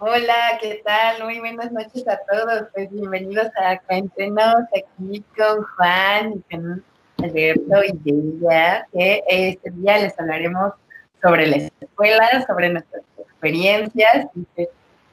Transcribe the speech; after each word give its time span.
Hola, 0.00 0.60
¿qué 0.60 0.80
tal? 0.84 1.24
Muy 1.24 1.40
buenas 1.40 1.72
noches 1.72 2.06
a 2.06 2.20
todos. 2.30 2.68
Pues 2.72 2.88
bienvenidos 2.92 3.48
a 3.60 3.80
Cuéntenos 3.80 4.54
aquí 4.72 5.24
con 5.36 5.64
Juan 5.64 6.34
y 6.34 6.54
con 6.54 6.84
Alberto 7.16 7.82
y 7.82 7.98
Delia, 8.04 8.86
que 8.92 9.24
este 9.26 9.70
día 9.72 9.98
les 9.98 10.20
hablaremos 10.20 10.74
sobre 11.20 11.48
la 11.48 11.56
escuela, 11.80 12.46
sobre 12.46 12.68
nuestras 12.68 13.02
experiencias 13.18 14.28
y 14.36 14.42
pues 14.54 14.68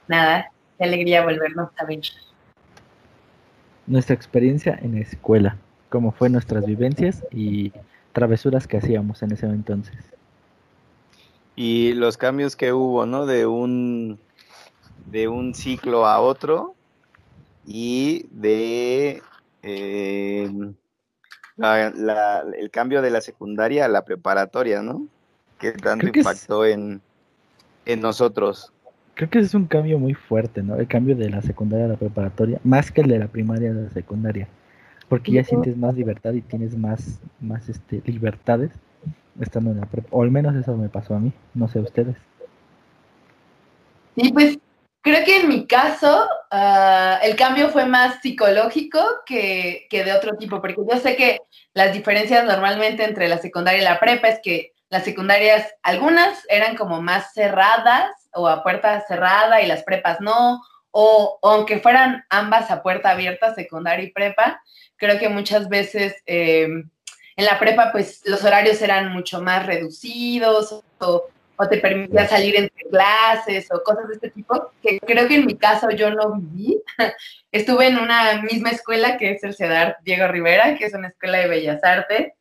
nada, 0.08 0.52
qué 0.78 0.84
alegría 0.84 1.24
volvernos 1.24 1.70
a 1.80 1.86
ver. 1.86 2.02
Nuestra 3.88 4.14
experiencia 4.14 4.78
en 4.84 5.00
escuela, 5.00 5.58
cómo 5.90 6.12
fue 6.12 6.30
nuestras 6.30 6.64
vivencias 6.64 7.26
y 7.32 7.74
travesuras 8.14 8.68
que 8.68 8.78
hacíamos 8.78 9.24
en 9.24 9.32
ese 9.32 9.48
entonces. 9.48 9.98
Y 11.56 11.94
los 11.94 12.18
cambios 12.18 12.56
que 12.56 12.72
hubo, 12.72 13.08
¿no? 13.08 13.26
De 13.26 13.48
un 13.48 14.20
de 15.06 15.28
un 15.28 15.54
ciclo 15.54 16.06
a 16.06 16.20
otro 16.20 16.76
y 17.66 18.26
de 18.32 19.22
eh, 19.64 20.52
el 21.58 22.72
cambio 22.72 23.02
de 23.02 23.10
la 23.10 23.22
secundaria 23.22 23.86
a 23.86 23.90
la 23.90 24.04
preparatoria, 24.04 24.82
¿no? 24.82 25.08
Que 25.60 25.72
tanto 25.72 26.08
impactó 26.08 26.66
en, 26.66 27.02
en 27.86 28.02
nosotros. 28.02 28.72
Creo 29.14 29.30
que 29.30 29.40
es 29.40 29.54
un 29.54 29.66
cambio 29.66 29.98
muy 29.98 30.14
fuerte, 30.14 30.62
¿no? 30.62 30.76
El 30.76 30.88
cambio 30.88 31.16
de 31.16 31.30
la 31.30 31.42
secundaria 31.42 31.86
a 31.86 31.90
la 31.90 31.96
preparatoria, 31.96 32.60
más 32.64 32.92
que 32.92 33.02
el 33.02 33.08
de 33.08 33.20
la 33.20 33.28
primaria 33.28 33.72
a 33.72 33.74
la 33.74 33.90
secundaria, 33.90 34.50
porque 35.08 35.32
ya 35.32 35.44
sientes 35.44 35.78
más 35.78 35.96
libertad 35.96 36.34
y 36.34 36.42
tienes 36.42 36.78
más, 36.78 37.22
más 37.40 37.70
este, 37.70 38.02
libertades 38.06 38.72
estando 39.40 39.72
en 39.72 39.80
la 39.80 39.86
prepa, 39.86 40.10
o 40.12 40.24
al 40.24 40.32
menos 40.32 40.56
eso 40.56 40.76
me 40.76 40.90
pasó 40.90 41.16
a 41.16 41.20
mí, 41.20 41.32
no 41.54 41.68
sé 41.70 41.80
ustedes. 41.80 42.18
Sí, 44.16 44.32
pues 44.34 44.60
Creo 45.06 45.24
que 45.24 45.42
en 45.42 45.48
mi 45.48 45.68
caso 45.68 46.28
ah, 46.50 47.20
el 47.22 47.36
cambio 47.36 47.70
fue 47.70 47.86
más 47.86 48.24
psicológico 48.24 49.00
que, 49.24 49.86
de 49.92 50.12
otro 50.12 50.36
tipo, 50.36 50.60
porque 50.60 50.82
yo 50.90 51.00
sé 51.00 51.16
que 51.16 51.42
las 51.76 51.94
diferencias 51.94 52.44
normalmente 52.44 53.04
entre 53.04 53.28
la 53.28 53.38
secundaria 53.38 53.82
y 53.82 53.84
la 53.84 54.00
prepa 54.00 54.30
es 54.30 54.40
que 54.42 54.74
las 54.90 55.04
secundarias, 55.04 55.72
algunas 55.84 56.44
eran 56.50 56.76
como 56.76 57.04
más 57.04 57.34
cerradas 57.36 58.10
o 58.34 58.48
a 58.48 58.64
puerta 58.64 59.00
cerrada 59.08 59.62
y 59.62 59.68
las 59.68 59.84
prepas 59.84 60.22
no, 60.22 60.64
o, 60.90 61.38
aunque 61.44 61.78
fueran 61.78 62.26
ambas 62.32 62.72
a 62.72 62.82
puerta 62.82 63.12
abierta, 63.12 63.54
secundaria 63.54 64.06
y 64.06 64.12
prepa, 64.12 64.60
creo 64.96 65.20
que 65.20 65.30
muchas 65.30 65.70
veces 65.70 66.16
em, 66.26 66.90
en 67.36 67.46
la 67.46 67.60
prepa 67.60 67.92
pues 67.92 68.22
los 68.26 68.44
horarios 68.44 68.82
eran 68.82 69.14
mucho 69.14 69.40
más 69.40 69.68
reducidos 69.68 70.82
o 70.98 71.30
o 71.58 71.68
te 71.68 71.78
permitía 71.78 72.28
salir 72.28 72.56
entre 72.56 72.84
clases 72.90 73.72
o 73.72 73.82
cosas 73.84 74.08
de 74.08 74.16
este 74.16 74.30
tipo, 74.30 74.72
que 74.82 75.00
creo 75.00 75.28
que 75.28 75.36
en 75.36 75.46
mi 75.46 75.56
caso 75.58 75.90
yo 75.92 76.10
no 76.12 76.34
viví. 76.36 76.82
Estuve 77.52 77.88
en 77.88 77.98
una 77.98 78.42
misma 78.42 78.72
escuela 78.72 79.18
que 79.18 79.32
es 79.32 79.44
el 79.44 79.56
CEDAR 79.56 79.98
Diego 80.04 80.28
Rivera, 80.28 80.76
que 80.78 80.86
es 80.86 80.94
una 80.94 81.10
escuela 81.10 81.40
de 81.40 81.48
bellas 81.48 81.84
artes, 81.84 82.34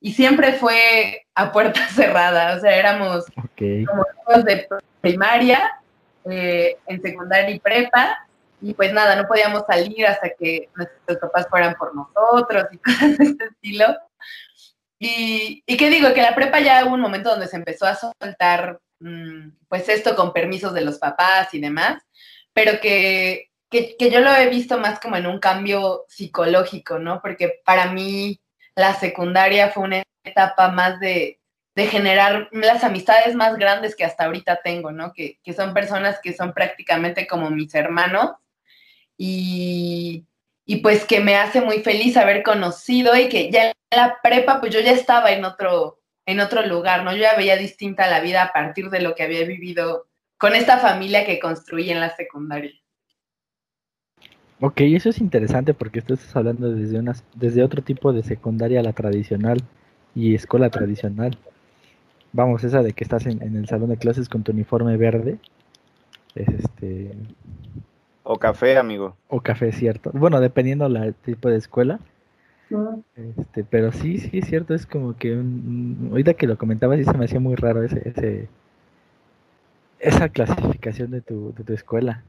y 0.00 0.12
siempre 0.12 0.52
fue 0.52 1.26
a 1.34 1.52
puerta 1.52 1.80
cerrada, 1.88 2.56
o 2.56 2.60
sea, 2.60 2.76
éramos 2.76 3.24
como 3.56 4.42
de 4.42 4.68
primaria, 5.00 5.80
eh, 6.30 6.76
en 6.86 7.02
secundaria 7.02 7.54
y 7.54 7.60
prepa, 7.60 8.18
y 8.60 8.72
pues 8.72 8.94
nada, 8.94 9.14
no 9.14 9.28
podíamos 9.28 9.64
salir 9.66 10.06
hasta 10.06 10.30
que 10.30 10.70
nuestros 10.74 11.18
papás 11.18 11.46
fueran 11.50 11.74
por 11.74 11.94
nosotros 11.94 12.64
y 12.72 12.78
cosas 12.78 13.18
de 13.18 13.24
este 13.24 13.44
estilo. 13.44 13.86
Y, 14.98 15.62
y 15.66 15.76
qué 15.76 15.90
digo, 15.90 16.12
que 16.14 16.22
la 16.22 16.34
prepa 16.34 16.60
ya 16.60 16.84
hubo 16.84 16.94
un 16.94 17.00
momento 17.00 17.30
donde 17.30 17.48
se 17.48 17.56
empezó 17.56 17.86
a 17.86 17.96
soltar, 17.96 18.80
mm, 19.00 19.50
pues 19.68 19.88
esto 19.88 20.14
con 20.16 20.32
permisos 20.32 20.72
de 20.72 20.82
los 20.82 20.98
papás 20.98 21.52
y 21.52 21.60
demás, 21.60 22.02
pero 22.52 22.80
que, 22.80 23.50
que, 23.70 23.96
yo 24.10 24.20
lo 24.20 24.34
he 24.34 24.48
visto 24.48 24.78
más 24.78 25.00
como 25.00 25.16
en 25.16 25.26
un 25.26 25.40
cambio 25.40 26.04
psicológico, 26.08 26.98
¿no? 26.98 27.20
Porque 27.20 27.60
para 27.64 27.92
mí 27.92 28.40
la 28.76 28.94
secundaria 28.94 29.70
fue 29.70 29.84
una 29.84 30.02
etapa 30.22 30.68
más 30.70 31.00
de, 31.00 31.40
de 31.74 31.86
generar 31.86 32.48
las 32.52 32.84
amistades 32.84 33.34
más 33.34 33.56
grandes 33.56 33.96
que 33.96 34.04
hasta 34.04 34.24
ahorita 34.24 34.60
tengo, 34.62 34.92
¿no? 34.92 35.12
Que, 35.12 35.38
que 35.42 35.52
son 35.52 35.74
personas 35.74 36.20
que 36.22 36.32
son 36.32 36.52
prácticamente 36.52 37.26
como 37.26 37.50
mis 37.50 37.74
hermanos 37.74 38.32
y, 39.16 40.24
y 40.66 40.76
pues 40.76 41.04
que 41.04 41.20
me 41.20 41.36
hace 41.36 41.60
muy 41.60 41.82
feliz 41.82 42.16
haber 42.16 42.42
conocido 42.42 43.16
y 43.16 43.28
que 43.28 43.50
ya 43.50 43.72
la 43.96 44.18
prepa 44.22 44.60
pues 44.60 44.72
yo 44.72 44.80
ya 44.80 44.92
estaba 44.92 45.32
en 45.32 45.44
otro, 45.44 46.00
en 46.26 46.40
otro 46.40 46.66
lugar, 46.66 47.04
¿no? 47.04 47.12
Yo 47.12 47.22
ya 47.22 47.36
veía 47.36 47.56
distinta 47.56 48.08
la 48.08 48.20
vida 48.20 48.42
a 48.42 48.52
partir 48.52 48.90
de 48.90 49.00
lo 49.00 49.14
que 49.14 49.22
había 49.22 49.44
vivido 49.44 50.06
con 50.38 50.54
esta 50.54 50.78
familia 50.78 51.24
que 51.24 51.38
construí 51.38 51.90
en 51.90 52.00
la 52.00 52.14
secundaria. 52.14 52.72
Ok, 54.60 54.80
eso 54.80 55.10
es 55.10 55.20
interesante 55.20 55.74
porque 55.74 56.00
tú 56.00 56.14
estás 56.14 56.34
hablando 56.36 56.70
desde, 56.70 56.98
unas, 56.98 57.24
desde 57.34 57.62
otro 57.62 57.82
tipo 57.82 58.12
de 58.12 58.22
secundaria 58.22 58.80
a 58.80 58.84
la 58.84 58.92
tradicional 58.92 59.58
y 60.14 60.34
escuela 60.34 60.70
tradicional. 60.70 61.36
Vamos, 62.32 62.64
esa 62.64 62.82
de 62.82 62.92
que 62.92 63.04
estás 63.04 63.26
en, 63.26 63.42
en 63.42 63.56
el 63.56 63.68
salón 63.68 63.90
de 63.90 63.96
clases 63.96 64.28
con 64.28 64.42
tu 64.42 64.52
uniforme 64.52 64.96
verde. 64.96 65.38
Es 66.34 66.48
este 66.48 67.12
o 68.24 68.38
café, 68.38 68.78
amigo. 68.78 69.16
O 69.28 69.42
café, 69.42 69.70
cierto. 69.70 70.10
Bueno, 70.14 70.40
dependiendo 70.40 70.88
del 70.88 71.14
tipo 71.14 71.50
de 71.50 71.58
escuela. 71.58 72.00
Este, 73.14 73.64
pero 73.64 73.92
sí, 73.92 74.18
sí, 74.18 74.38
es 74.38 74.46
cierto, 74.46 74.74
es 74.74 74.86
como 74.86 75.16
que 75.16 75.40
ahorita 76.10 76.34
que 76.34 76.46
lo 76.46 76.58
comentabas 76.58 76.98
sí 76.98 77.04
se 77.04 77.12
me 77.12 77.26
hacía 77.26 77.40
muy 77.40 77.54
raro 77.56 77.82
ese, 77.82 78.08
ese 78.08 78.48
esa 79.98 80.28
clasificación 80.28 81.10
de 81.10 81.22
tu, 81.22 81.54
de 81.54 81.64
tu 81.64 81.72
escuela. 81.72 82.22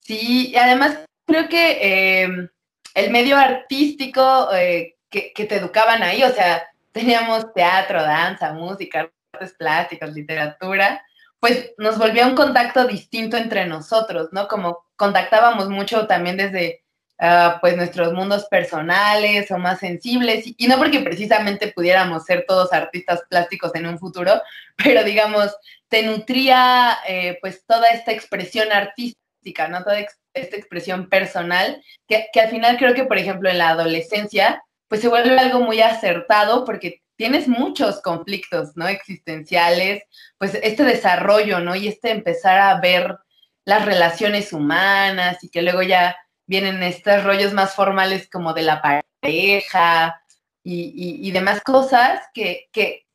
Sí, 0.00 0.50
y 0.52 0.56
además 0.56 0.98
creo 1.26 1.48
que 1.48 2.22
em, 2.22 2.48
el 2.94 3.10
medio 3.10 3.36
artístico 3.36 4.52
eh, 4.54 4.96
que, 5.10 5.32
que, 5.32 5.46
te 5.46 5.56
educaban 5.56 6.02
ahí, 6.02 6.22
o 6.22 6.30
sea, 6.30 6.62
teníamos 6.92 7.52
teatro, 7.54 8.02
danza, 8.02 8.52
música, 8.52 9.10
artes 9.32 9.54
plásticas, 9.54 10.14
literatura, 10.14 11.02
pues 11.40 11.72
nos 11.76 11.98
volvía 11.98 12.26
un 12.26 12.36
contacto 12.36 12.86
distinto 12.86 13.36
entre 13.36 13.66
nosotros, 13.66 14.28
¿no? 14.32 14.46
Como 14.48 14.84
contactábamos 14.96 15.68
mucho 15.68 16.06
también 16.06 16.36
desde 16.36 16.84
ah, 17.18 17.58
pues 17.60 17.76
nuestros 17.76 18.12
mundos 18.12 18.46
personales 18.46 19.50
o 19.50 19.58
más 19.58 19.80
sensibles, 19.80 20.44
y, 20.46 20.66
no 20.66 20.78
porque 20.78 21.00
precisamente 21.00 21.68
pudiéramos 21.68 22.24
ser 22.24 22.44
todos 22.46 22.72
artistas 22.72 23.22
plásticos 23.28 23.74
en 23.74 23.86
un 23.86 23.98
futuro, 23.98 24.40
pero 24.76 25.04
digamos, 25.04 25.54
te 25.88 26.02
nutría 26.02 26.98
eh, 27.08 27.38
pues 27.40 27.64
toda 27.66 27.88
esta 27.90 28.12
expresión 28.12 28.72
artística, 28.72 29.68
¿no? 29.68 29.82
Toda 29.82 29.98
esta 30.34 30.56
expresión 30.56 31.08
personal, 31.08 31.82
que, 32.08 32.26
que 32.32 32.40
al 32.40 32.50
final 32.50 32.76
creo 32.76 32.94
que, 32.94 33.04
por 33.04 33.18
ejemplo, 33.18 33.48
en 33.48 33.58
la 33.58 33.70
adolescencia, 33.70 34.62
pues 34.88 35.00
se 35.00 35.08
vuelve 35.08 35.38
algo 35.38 35.60
muy 35.60 35.80
acertado 35.80 36.64
porque 36.64 37.02
tienes 37.16 37.48
muchos 37.48 38.00
conflictos, 38.02 38.76
¿no? 38.76 38.86
Existenciales, 38.88 40.02
pues 40.38 40.54
este 40.62 40.84
desarrollo, 40.84 41.60
¿no? 41.60 41.74
Y 41.74 41.88
este 41.88 42.10
empezar 42.10 42.58
a 42.58 42.80
ver 42.80 43.16
las 43.64 43.84
relaciones 43.84 44.52
humanas 44.52 45.42
y 45.42 45.48
que 45.48 45.62
luego 45.62 45.82
ya 45.82 46.16
vienen 46.46 46.82
estos 46.82 47.24
rollos 47.24 47.52
más 47.52 47.74
formales 47.74 48.28
como 48.30 48.54
de 48.54 48.62
la 48.62 48.80
pareja 48.80 50.20
y, 50.62 51.30
demás 51.30 51.60
cosas 51.62 52.20
que, 52.34 52.68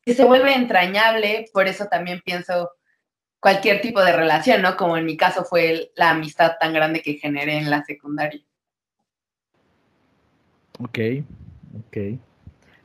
se 0.06 0.26
vuelve 0.26 0.54
entrañable, 0.54 1.46
por 1.54 1.68
eso 1.68 1.86
también 1.86 2.22
pienso 2.24 2.72
cualquier 3.40 3.82
tipo 3.82 4.02
de 4.02 4.14
relación, 4.14 4.62
¿no? 4.62 4.78
Como 4.78 4.98
en 4.98 5.06
mi 5.06 5.18
caso 5.18 5.44
fue 5.44 5.92
la 5.96 6.12
amistad 6.12 6.54
tan 6.60 6.74
grande 6.74 7.02
que 7.02 7.16
generé 7.16 7.58
en 7.58 7.70
la 7.70 7.84
secundaria. 7.84 8.42
Ok, 10.80 11.00
ok. 11.88 11.98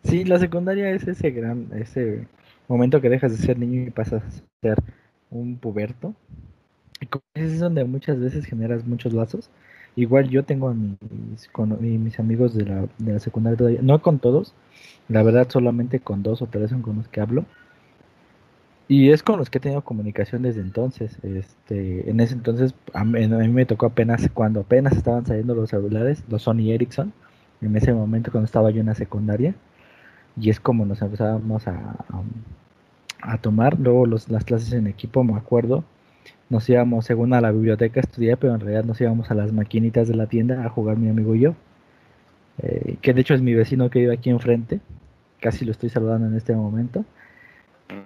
Sí, 0.04 0.24
la 0.24 0.38
secundaria 0.38 0.90
es 0.90 1.06
ese 1.06 1.30
gran, 1.30 1.70
ese 1.74 2.26
momento 2.68 3.00
que 3.00 3.08
dejas 3.08 3.32
de 3.32 3.44
ser 3.44 3.58
niño 3.58 3.82
y 3.82 3.90
pasas 3.90 4.22
a 4.22 4.30
ser 4.62 4.78
un 5.30 5.58
puberto. 5.58 6.14
Y 7.00 7.08
es 7.34 7.58
donde 7.60 7.84
muchas 7.84 8.18
veces 8.18 8.46
generas 8.46 8.86
muchos 8.86 9.12
lazos. 9.12 9.50
Igual 9.96 10.28
yo 10.28 10.44
tengo 10.44 10.72
mis, 10.74 11.48
con 11.48 11.78
mis 11.80 12.20
amigos 12.20 12.54
de 12.54 12.66
la, 12.66 12.86
de 12.98 13.14
la 13.14 13.18
secundaria 13.18 13.56
todavía, 13.56 13.80
no 13.82 14.02
con 14.02 14.18
todos, 14.18 14.54
la 15.08 15.22
verdad 15.22 15.48
solamente 15.50 16.00
con 16.00 16.22
dos 16.22 16.42
o 16.42 16.46
tres 16.46 16.70
son 16.70 16.82
con 16.82 16.96
los 16.96 17.08
que 17.08 17.20
hablo. 17.20 17.44
Y 18.88 19.10
es 19.10 19.22
con 19.22 19.38
los 19.38 19.50
que 19.50 19.58
he 19.58 19.60
tenido 19.60 19.82
comunicación 19.82 20.42
desde 20.42 20.60
entonces. 20.60 21.18
Este, 21.24 22.08
en 22.08 22.20
ese 22.20 22.34
entonces, 22.34 22.74
a 22.94 23.04
mí, 23.04 23.24
a 23.24 23.28
me 23.28 23.66
tocó 23.66 23.86
apenas, 23.86 24.28
cuando 24.32 24.60
apenas 24.60 24.96
estaban 24.96 25.26
saliendo 25.26 25.54
los 25.54 25.70
celulares, 25.70 26.22
los 26.28 26.42
Sony 26.42 26.70
Ericsson, 26.70 27.12
en 27.62 27.76
ese 27.76 27.92
momento 27.92 28.30
cuando 28.30 28.46
estaba 28.46 28.70
yo 28.70 28.80
en 28.80 28.86
la 28.86 28.94
secundaria. 28.94 29.54
Y 30.40 30.50
es 30.50 30.60
como 30.60 30.84
nos 30.86 31.02
empezábamos 31.02 31.66
a, 31.66 31.96
a, 33.22 33.38
tomar. 33.38 33.78
Luego 33.80 34.06
los, 34.06 34.28
las 34.28 34.44
clases 34.44 34.72
en 34.72 34.86
equipo, 34.86 35.24
me 35.24 35.34
acuerdo, 35.34 35.84
nos 36.48 36.68
íbamos 36.68 37.04
según 37.04 37.34
a 37.34 37.40
la 37.40 37.50
biblioteca 37.50 38.00
a 38.00 38.02
estudiar, 38.02 38.38
pero 38.38 38.54
en 38.54 38.60
realidad 38.60 38.84
nos 38.84 39.00
íbamos 39.00 39.30
a 39.30 39.34
las 39.34 39.52
maquinitas 39.52 40.08
de 40.08 40.14
la 40.14 40.26
tienda 40.26 40.64
a 40.64 40.68
jugar 40.68 40.96
mi 40.96 41.08
amigo 41.08 41.34
y 41.34 41.40
yo. 41.40 41.54
Eh, 42.62 42.96
que 43.02 43.12
de 43.12 43.20
hecho 43.20 43.34
es 43.34 43.42
mi 43.42 43.54
vecino 43.54 43.90
que 43.90 44.00
vive 44.00 44.14
aquí 44.14 44.30
enfrente. 44.30 44.80
Casi 45.40 45.64
lo 45.64 45.72
estoy 45.72 45.88
saludando 45.90 46.26
en 46.28 46.34
este 46.36 46.54
momento. 46.54 47.04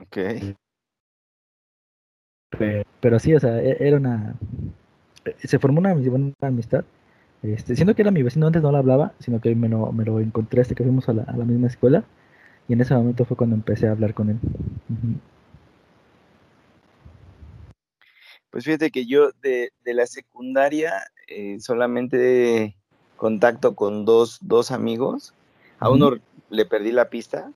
Ok. 0.02 0.18
Pero, 3.00 3.18
sí, 3.18 3.34
o 3.34 3.40
sea, 3.40 3.60
e, 3.62 3.76
era 3.80 3.96
una... 3.96 4.34
Se 5.38 5.58
formó 5.58 5.80
una, 5.80 5.94
buena 5.94 6.32
amistad. 6.40 6.84
Este, 7.42 7.76
siendo 7.76 7.94
que 7.94 8.02
era 8.02 8.10
mi 8.10 8.22
vecino, 8.22 8.46
antes 8.46 8.62
no 8.62 8.72
lo 8.72 8.78
hablaba, 8.78 9.12
sino 9.18 9.40
que 9.40 9.54
me 9.54 9.68
lo, 9.68 9.92
me 9.92 10.04
lo 10.04 10.20
encontré 10.20 10.60
hasta 10.60 10.74
que 10.74 10.82
fuimos 10.82 11.08
a 11.08 11.12
la, 11.14 11.22
a 11.24 11.36
la 11.36 11.44
misma 11.44 11.68
escuela. 11.68 12.04
Y 12.68 12.72
en 12.74 12.80
ese 12.80 12.94
momento 12.94 13.24
fue 13.24 13.36
cuando 13.36 13.56
empecé 13.56 13.88
a 13.88 13.92
hablar 13.92 14.14
con 14.14 14.30
él. 14.30 14.38
Pues 18.50 18.64
fíjate 18.64 18.90
que 18.90 19.06
yo 19.06 19.30
de, 19.42 19.72
de 19.84 19.94
la 19.94 20.06
secundaria 20.06 20.92
eh, 21.28 21.58
solamente 21.60 22.76
contacto 23.16 23.74
con 23.74 24.04
dos, 24.04 24.38
dos 24.42 24.70
amigos. 24.70 25.34
A 25.78 25.90
uno 25.90 26.16
le 26.50 26.66
perdí 26.66 26.90
la 26.90 27.08
pista, 27.08 27.52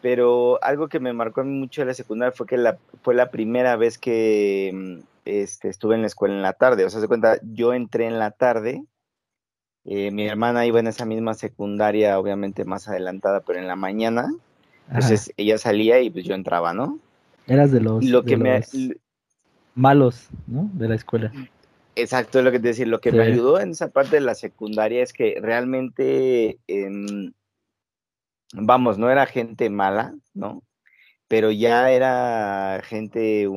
pero 0.00 0.62
algo 0.62 0.88
que 0.88 1.00
me 1.00 1.12
marcó 1.12 1.44
mucho 1.44 1.82
de 1.82 1.86
la 1.86 1.94
secundaria 1.94 2.32
fue 2.32 2.46
que 2.46 2.56
la, 2.56 2.78
fue 3.02 3.14
la 3.14 3.30
primera 3.30 3.76
vez 3.76 3.98
que 3.98 4.70
mm, 4.72 4.98
este, 5.24 5.68
estuve 5.68 5.96
en 5.96 6.00
la 6.00 6.06
escuela 6.06 6.34
en 6.34 6.42
la 6.42 6.54
tarde. 6.54 6.84
O 6.84 6.90
sea, 6.90 7.00
se 7.00 7.08
cuenta, 7.08 7.38
yo 7.42 7.74
entré 7.74 8.06
en 8.06 8.18
la 8.18 8.30
tarde, 8.30 8.84
eh, 9.84 10.10
mi 10.10 10.26
hermana 10.26 10.66
iba 10.66 10.80
en 10.80 10.86
esa 10.86 11.04
misma 11.04 11.34
secundaria, 11.34 12.18
obviamente 12.18 12.64
más 12.64 12.88
adelantada, 12.88 13.40
pero 13.40 13.58
en 13.58 13.66
la 13.66 13.76
mañana. 13.76 14.32
Entonces 14.88 15.32
ella 15.36 15.58
salía 15.58 16.00
y 16.00 16.10
pues 16.10 16.24
yo 16.24 16.34
entraba, 16.34 16.72
¿no? 16.72 16.98
Eras 17.46 17.70
de 17.70 17.80
los, 17.80 18.04
lo 18.04 18.24
que 18.24 18.36
me, 18.36 18.62
malos, 19.80 20.28
¿no? 20.46 20.70
De 20.74 20.88
la 20.88 20.94
escuela. 20.94 21.32
Exacto, 21.96 22.38
es 22.38 22.44
lo 22.44 22.52
que 22.52 22.60
te 22.60 22.68
decía. 22.68 22.86
Lo 22.86 23.00
que 23.00 23.12
me 23.12 23.22
ayudó 23.22 23.60
en 23.60 23.70
esa 23.70 23.88
parte 23.88 24.16
de 24.16 24.20
la 24.20 24.34
secundaria 24.34 25.02
es 25.02 25.12
que 25.12 25.38
realmente 25.40 26.58
em, 26.66 27.32
vamos, 28.52 28.98
no 28.98 29.10
era 29.10 29.26
gente 29.26 29.70
mala, 29.70 30.14
¿no? 30.34 30.62
Pero 31.28 31.50
ya 31.50 31.90
era 31.90 32.80
gente 32.84 33.48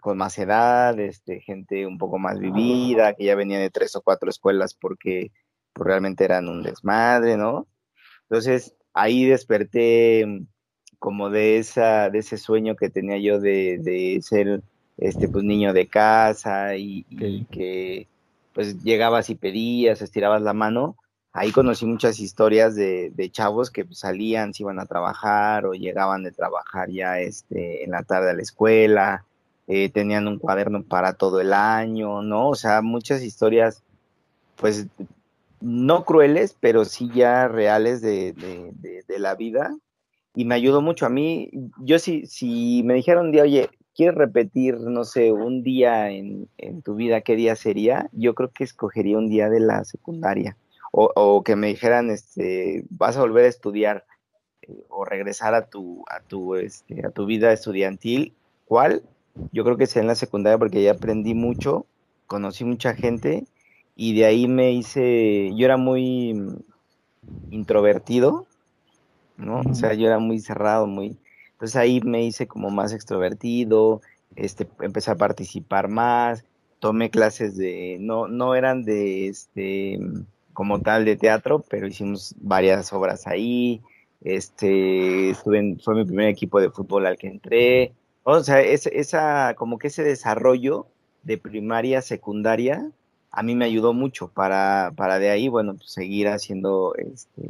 con 0.00 0.18
más 0.18 0.38
edad, 0.38 0.98
este, 1.00 1.40
gente 1.40 1.86
un 1.86 1.98
poco 1.98 2.18
más 2.18 2.38
vivida, 2.38 3.14
que 3.14 3.24
ya 3.24 3.34
venía 3.34 3.58
de 3.58 3.70
tres 3.70 3.94
o 3.96 4.02
cuatro 4.02 4.30
escuelas 4.30 4.74
porque 4.74 5.32
pues, 5.72 5.86
realmente 5.86 6.24
eran 6.24 6.48
un 6.48 6.62
desmadre, 6.62 7.36
¿no? 7.36 7.66
Entonces 8.22 8.74
ahí 8.94 9.24
desperté 9.26 10.24
mm, 10.26 10.46
como 10.98 11.30
de 11.30 11.58
esa, 11.58 12.10
de 12.10 12.20
ese 12.20 12.38
sueño 12.38 12.76
que 12.76 12.88
tenía 12.88 13.18
yo 13.18 13.40
de, 13.40 13.78
de 13.82 14.20
ser 14.22 14.62
este 14.98 15.28
pues 15.28 15.44
niño 15.44 15.72
de 15.72 15.86
casa 15.86 16.76
y, 16.76 17.06
y, 17.10 17.44
que 17.46 18.08
pues 18.52 18.82
llegabas 18.82 19.30
y 19.30 19.34
pedías, 19.34 20.02
estirabas 20.02 20.42
la 20.42 20.52
mano, 20.52 20.96
ahí 21.32 21.50
conocí 21.52 21.86
muchas 21.86 22.20
historias 22.20 22.74
de, 22.74 23.10
de 23.14 23.30
chavos 23.30 23.70
que 23.70 23.86
salían, 23.92 24.52
se 24.52 24.62
iban 24.62 24.78
a 24.78 24.86
trabajar 24.86 25.66
o 25.66 25.72
llegaban 25.72 26.22
de 26.22 26.32
trabajar 26.32 26.90
ya 26.90 27.18
este, 27.18 27.84
en 27.84 27.92
la 27.92 28.02
tarde 28.02 28.30
a 28.30 28.34
la 28.34 28.42
escuela, 28.42 29.24
eh, 29.68 29.88
tenían 29.88 30.28
un 30.28 30.38
cuaderno 30.38 30.82
para 30.82 31.14
todo 31.14 31.40
el 31.40 31.52
año, 31.52 32.22
¿no? 32.22 32.48
O 32.48 32.54
sea, 32.54 32.82
muchas 32.82 33.22
historias, 33.22 33.82
pues, 34.56 34.86
no 35.60 36.04
crueles, 36.04 36.56
pero 36.58 36.84
sí 36.84 37.10
ya 37.14 37.48
reales 37.48 38.02
de, 38.02 38.32
de, 38.32 39.04
de, 39.06 39.18
la 39.18 39.34
vida. 39.36 39.76
Y 40.34 40.44
me 40.44 40.56
ayudó 40.56 40.80
mucho 40.82 41.06
a 41.06 41.10
mí. 41.10 41.50
Yo 41.78 41.98
sí, 41.98 42.26
si 42.26 42.82
me 42.84 42.94
dijeron 42.94 43.26
un 43.26 43.32
día, 43.32 43.44
oye, 43.44 43.70
¿quieres 43.94 44.14
repetir, 44.14 44.78
no 44.78 45.04
sé, 45.04 45.32
un 45.32 45.62
día 45.62 46.10
en, 46.10 46.48
en, 46.58 46.82
tu 46.82 46.94
vida, 46.94 47.20
qué 47.20 47.36
día 47.36 47.56
sería? 47.56 48.08
Yo 48.12 48.34
creo 48.34 48.50
que 48.50 48.64
escogería 48.64 49.18
un 49.18 49.28
día 49.28 49.48
de 49.48 49.60
la 49.60 49.84
secundaria 49.84 50.56
o, 50.92 51.42
que 51.42 51.56
me 51.56 51.68
dijeran, 51.68 52.10
este, 52.10 52.84
vas 52.90 53.16
a 53.16 53.20
volver 53.20 53.46
a 53.46 53.48
estudiar 53.48 54.04
eh, 54.62 54.84
o 54.90 55.04
regresar 55.04 55.54
a 55.54 55.66
tu, 55.66 56.04
a 56.08 56.20
tu, 56.20 56.54
este, 56.54 57.06
a 57.06 57.10
tu 57.10 57.24
vida 57.24 57.52
estudiantil, 57.52 58.34
¿cuál? 58.66 59.02
Yo 59.52 59.64
creo 59.64 59.78
que 59.78 59.86
sea 59.86 60.02
en 60.02 60.08
la 60.08 60.14
secundaria 60.14 60.58
porque 60.58 60.78
ahí 60.78 60.88
aprendí 60.88 61.34
mucho, 61.34 61.86
conocí 62.26 62.64
mucha 62.64 62.94
gente 62.94 63.44
y 63.96 64.14
de 64.14 64.26
ahí 64.26 64.46
me 64.46 64.72
hice, 64.72 65.50
yo 65.56 65.64
era 65.64 65.78
muy 65.78 66.34
introvertido, 67.50 68.46
¿no? 69.38 69.62
O 69.62 69.74
sea, 69.74 69.94
yo 69.94 70.06
era 70.06 70.18
muy 70.18 70.40
cerrado, 70.40 70.86
muy... 70.86 71.16
Entonces 71.62 71.76
ahí 71.76 72.00
me 72.00 72.24
hice 72.24 72.48
como 72.48 72.70
más 72.70 72.92
extrovertido, 72.92 74.00
este, 74.34 74.66
empecé 74.80 75.12
a 75.12 75.14
participar 75.14 75.86
más, 75.86 76.44
tomé 76.80 77.08
clases 77.08 77.56
de, 77.56 77.98
no, 78.00 78.26
no 78.26 78.56
eran 78.56 78.82
de, 78.82 79.28
este, 79.28 80.00
como 80.54 80.80
tal 80.80 81.04
de 81.04 81.14
teatro, 81.14 81.64
pero 81.70 81.86
hicimos 81.86 82.34
varias 82.40 82.92
obras 82.92 83.28
ahí. 83.28 83.80
Este, 84.22 85.30
estuve 85.30 85.76
fue 85.84 85.94
mi 85.94 86.04
primer 86.04 86.26
equipo 86.30 86.60
de 86.60 86.70
fútbol 86.70 87.06
al 87.06 87.16
que 87.16 87.28
entré. 87.28 87.92
O 88.24 88.40
sea, 88.40 88.60
es, 88.60 88.88
esa, 88.88 89.54
como 89.54 89.78
que 89.78 89.86
ese 89.86 90.02
desarrollo 90.02 90.88
de 91.22 91.38
primaria, 91.38 92.02
secundaria, 92.02 92.90
a 93.30 93.44
mí 93.44 93.54
me 93.54 93.66
ayudó 93.66 93.92
mucho 93.92 94.26
para, 94.26 94.92
para 94.96 95.20
de 95.20 95.30
ahí, 95.30 95.46
bueno, 95.46 95.76
pues 95.76 95.92
seguir 95.92 96.26
haciendo, 96.26 96.96
este, 96.96 97.48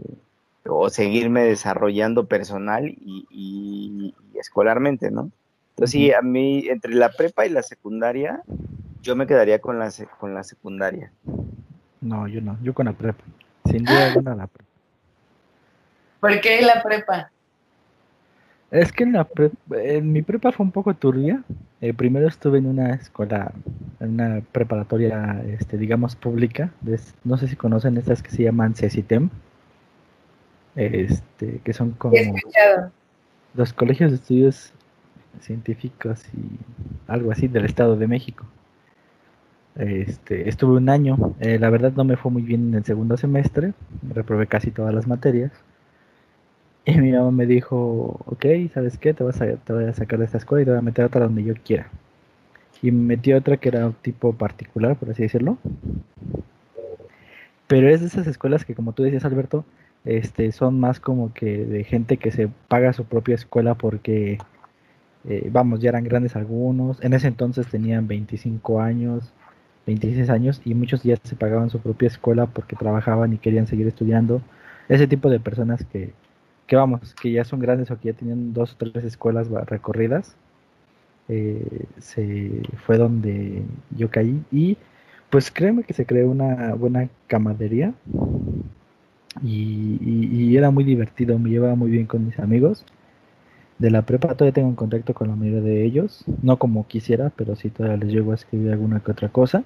o 0.66 0.90
seguirme 0.90 1.42
desarrollando 1.42 2.26
personal 2.26 2.88
y, 2.88 3.26
y, 3.30 4.14
escolarmente, 4.38 5.10
¿no? 5.10 5.30
Entonces, 5.70 5.92
sí, 5.92 6.12
a 6.12 6.22
mí, 6.22 6.68
entre 6.68 6.94
la 6.94 7.10
prepa 7.10 7.46
y 7.46 7.50
la 7.50 7.62
secundaria, 7.62 8.42
yo 9.02 9.16
me 9.16 9.26
quedaría 9.26 9.60
con 9.60 9.78
la, 9.78 9.90
con 10.18 10.34
la 10.34 10.44
secundaria. 10.44 11.10
No, 12.00 12.28
yo 12.28 12.40
no, 12.40 12.58
yo 12.62 12.74
con 12.74 12.86
la 12.86 12.92
prepa. 12.92 13.24
Sin 13.64 13.84
duda 13.84 14.06
alguna 14.08 14.34
la 14.34 14.46
prepa. 14.46 14.70
¿Por 16.20 16.40
qué 16.40 16.62
la 16.62 16.82
prepa? 16.82 17.30
Es 18.70 18.92
que 18.92 19.04
en, 19.04 19.12
la 19.12 19.28
en 19.70 20.12
mi 20.12 20.22
prepa 20.22 20.52
fue 20.52 20.64
un 20.64 20.72
poco 20.72 20.94
turbia. 20.94 21.42
Eh, 21.80 21.92
primero 21.92 22.28
estuve 22.28 22.58
en 22.58 22.66
una 22.66 22.94
escuela, 22.94 23.52
en 24.00 24.14
una 24.14 24.40
preparatoria, 24.52 25.42
este, 25.46 25.76
digamos, 25.76 26.16
pública. 26.16 26.70
no 27.24 27.36
sé 27.36 27.48
si 27.48 27.56
conocen 27.56 27.96
estas 27.96 28.22
que 28.22 28.30
se 28.30 28.44
llaman 28.44 28.74
CECITEM. 28.74 29.30
Este, 30.74 31.60
que 31.64 31.72
son 31.72 31.90
como 31.92 32.16
los 33.54 33.72
colegios 33.72 34.10
de 34.10 34.16
estudios 34.16 34.72
científicos 35.40 36.24
y 36.34 36.58
algo 37.10 37.30
así 37.32 37.48
del 37.48 37.64
Estado 37.64 37.96
de 37.96 38.06
México. 38.06 38.46
Este, 39.76 40.48
estuve 40.48 40.76
un 40.76 40.88
año, 40.88 41.16
eh, 41.40 41.58
la 41.58 41.70
verdad 41.70 41.92
no 41.92 42.04
me 42.04 42.16
fue 42.16 42.30
muy 42.30 42.42
bien 42.42 42.68
en 42.68 42.74
el 42.74 42.84
segundo 42.84 43.16
semestre, 43.16 43.72
reprobé 44.14 44.46
casi 44.46 44.70
todas 44.70 44.94
las 44.94 45.06
materias. 45.06 45.52
Y 46.84 46.98
mi 46.98 47.12
mamá 47.12 47.30
me 47.30 47.46
dijo, 47.46 48.20
ok, 48.26 48.44
¿sabes 48.74 48.98
qué? 48.98 49.14
Te, 49.14 49.22
vas 49.22 49.40
a, 49.40 49.46
te 49.56 49.72
voy 49.72 49.84
a 49.84 49.94
sacar 49.94 50.18
de 50.18 50.24
esta 50.24 50.38
escuela 50.38 50.62
y 50.62 50.64
te 50.64 50.70
voy 50.72 50.78
a 50.78 50.82
meter 50.82 51.04
a 51.04 51.06
otra 51.06 51.22
donde 51.22 51.44
yo 51.44 51.54
quiera. 51.54 51.86
Y 52.82 52.90
me 52.90 53.16
metí 53.16 53.30
a 53.32 53.38
otra 53.38 53.56
que 53.56 53.68
era 53.68 53.86
un 53.86 53.92
tipo 53.92 54.32
particular, 54.32 54.96
por 54.96 55.10
así 55.10 55.22
decirlo. 55.22 55.58
Pero 57.68 57.88
es 57.88 58.00
de 58.00 58.08
esas 58.08 58.26
escuelas 58.26 58.64
que, 58.64 58.74
como 58.74 58.92
tú 58.92 59.04
decías, 59.04 59.24
Alberto, 59.24 59.64
este, 60.04 60.52
son 60.52 60.80
más 60.80 61.00
como 61.00 61.32
que 61.34 61.64
de 61.64 61.84
gente 61.84 62.16
que 62.16 62.30
se 62.32 62.48
paga 62.68 62.92
su 62.92 63.04
propia 63.04 63.34
escuela 63.34 63.74
porque, 63.74 64.38
eh, 65.28 65.48
vamos, 65.52 65.80
ya 65.80 65.90
eran 65.90 66.04
grandes 66.04 66.36
algunos. 66.36 67.02
En 67.02 67.14
ese 67.14 67.28
entonces 67.28 67.66
tenían 67.68 68.08
25 68.08 68.80
años 68.80 69.32
26 69.86 70.30
años 70.30 70.60
y 70.64 70.74
muchos 70.74 71.02
ya 71.02 71.16
se 71.22 71.36
pagaban 71.36 71.70
su 71.70 71.80
propia 71.80 72.06
escuela 72.06 72.46
porque 72.46 72.76
trabajaban 72.76 73.32
y 73.32 73.38
querían 73.38 73.66
seguir 73.66 73.86
estudiando. 73.86 74.40
Ese 74.88 75.06
tipo 75.06 75.30
de 75.30 75.40
personas 75.40 75.84
que, 75.84 76.12
que 76.66 76.76
vamos, 76.76 77.14
que 77.20 77.32
ya 77.32 77.44
son 77.44 77.60
grandes 77.60 77.90
o 77.90 77.98
que 77.98 78.12
ya 78.12 78.14
tenían 78.14 78.52
dos 78.52 78.72
o 78.74 78.76
tres 78.76 79.04
escuelas 79.04 79.48
recorridas, 79.66 80.36
eh, 81.28 81.86
se 81.98 82.62
fue 82.84 82.98
donde 82.98 83.62
yo 83.96 84.10
caí 84.10 84.42
y 84.50 84.76
pues 85.30 85.50
créeme 85.50 85.84
que 85.84 85.94
se 85.94 86.04
creó 86.04 86.30
una 86.30 86.74
buena 86.74 87.08
camadería 87.26 87.94
y, 89.40 89.98
y, 90.02 90.56
era 90.56 90.70
muy 90.70 90.84
divertido, 90.84 91.38
me 91.38 91.50
llevaba 91.50 91.74
muy 91.74 91.90
bien 91.90 92.06
con 92.06 92.26
mis 92.26 92.38
amigos. 92.38 92.84
De 93.78 93.90
la 93.90 94.02
prepa 94.02 94.34
todavía 94.34 94.52
tengo 94.52 94.68
un 94.68 94.76
contacto 94.76 95.14
con 95.14 95.28
la 95.28 95.36
mayoría 95.36 95.62
de 95.62 95.84
ellos, 95.84 96.24
no 96.42 96.58
como 96.58 96.86
quisiera, 96.86 97.32
pero 97.34 97.56
sí 97.56 97.70
todavía 97.70 97.96
les 97.96 98.12
llego 98.12 98.32
a 98.32 98.34
escribir 98.34 98.72
alguna 98.72 99.00
que 99.00 99.12
otra 99.12 99.28
cosa. 99.30 99.64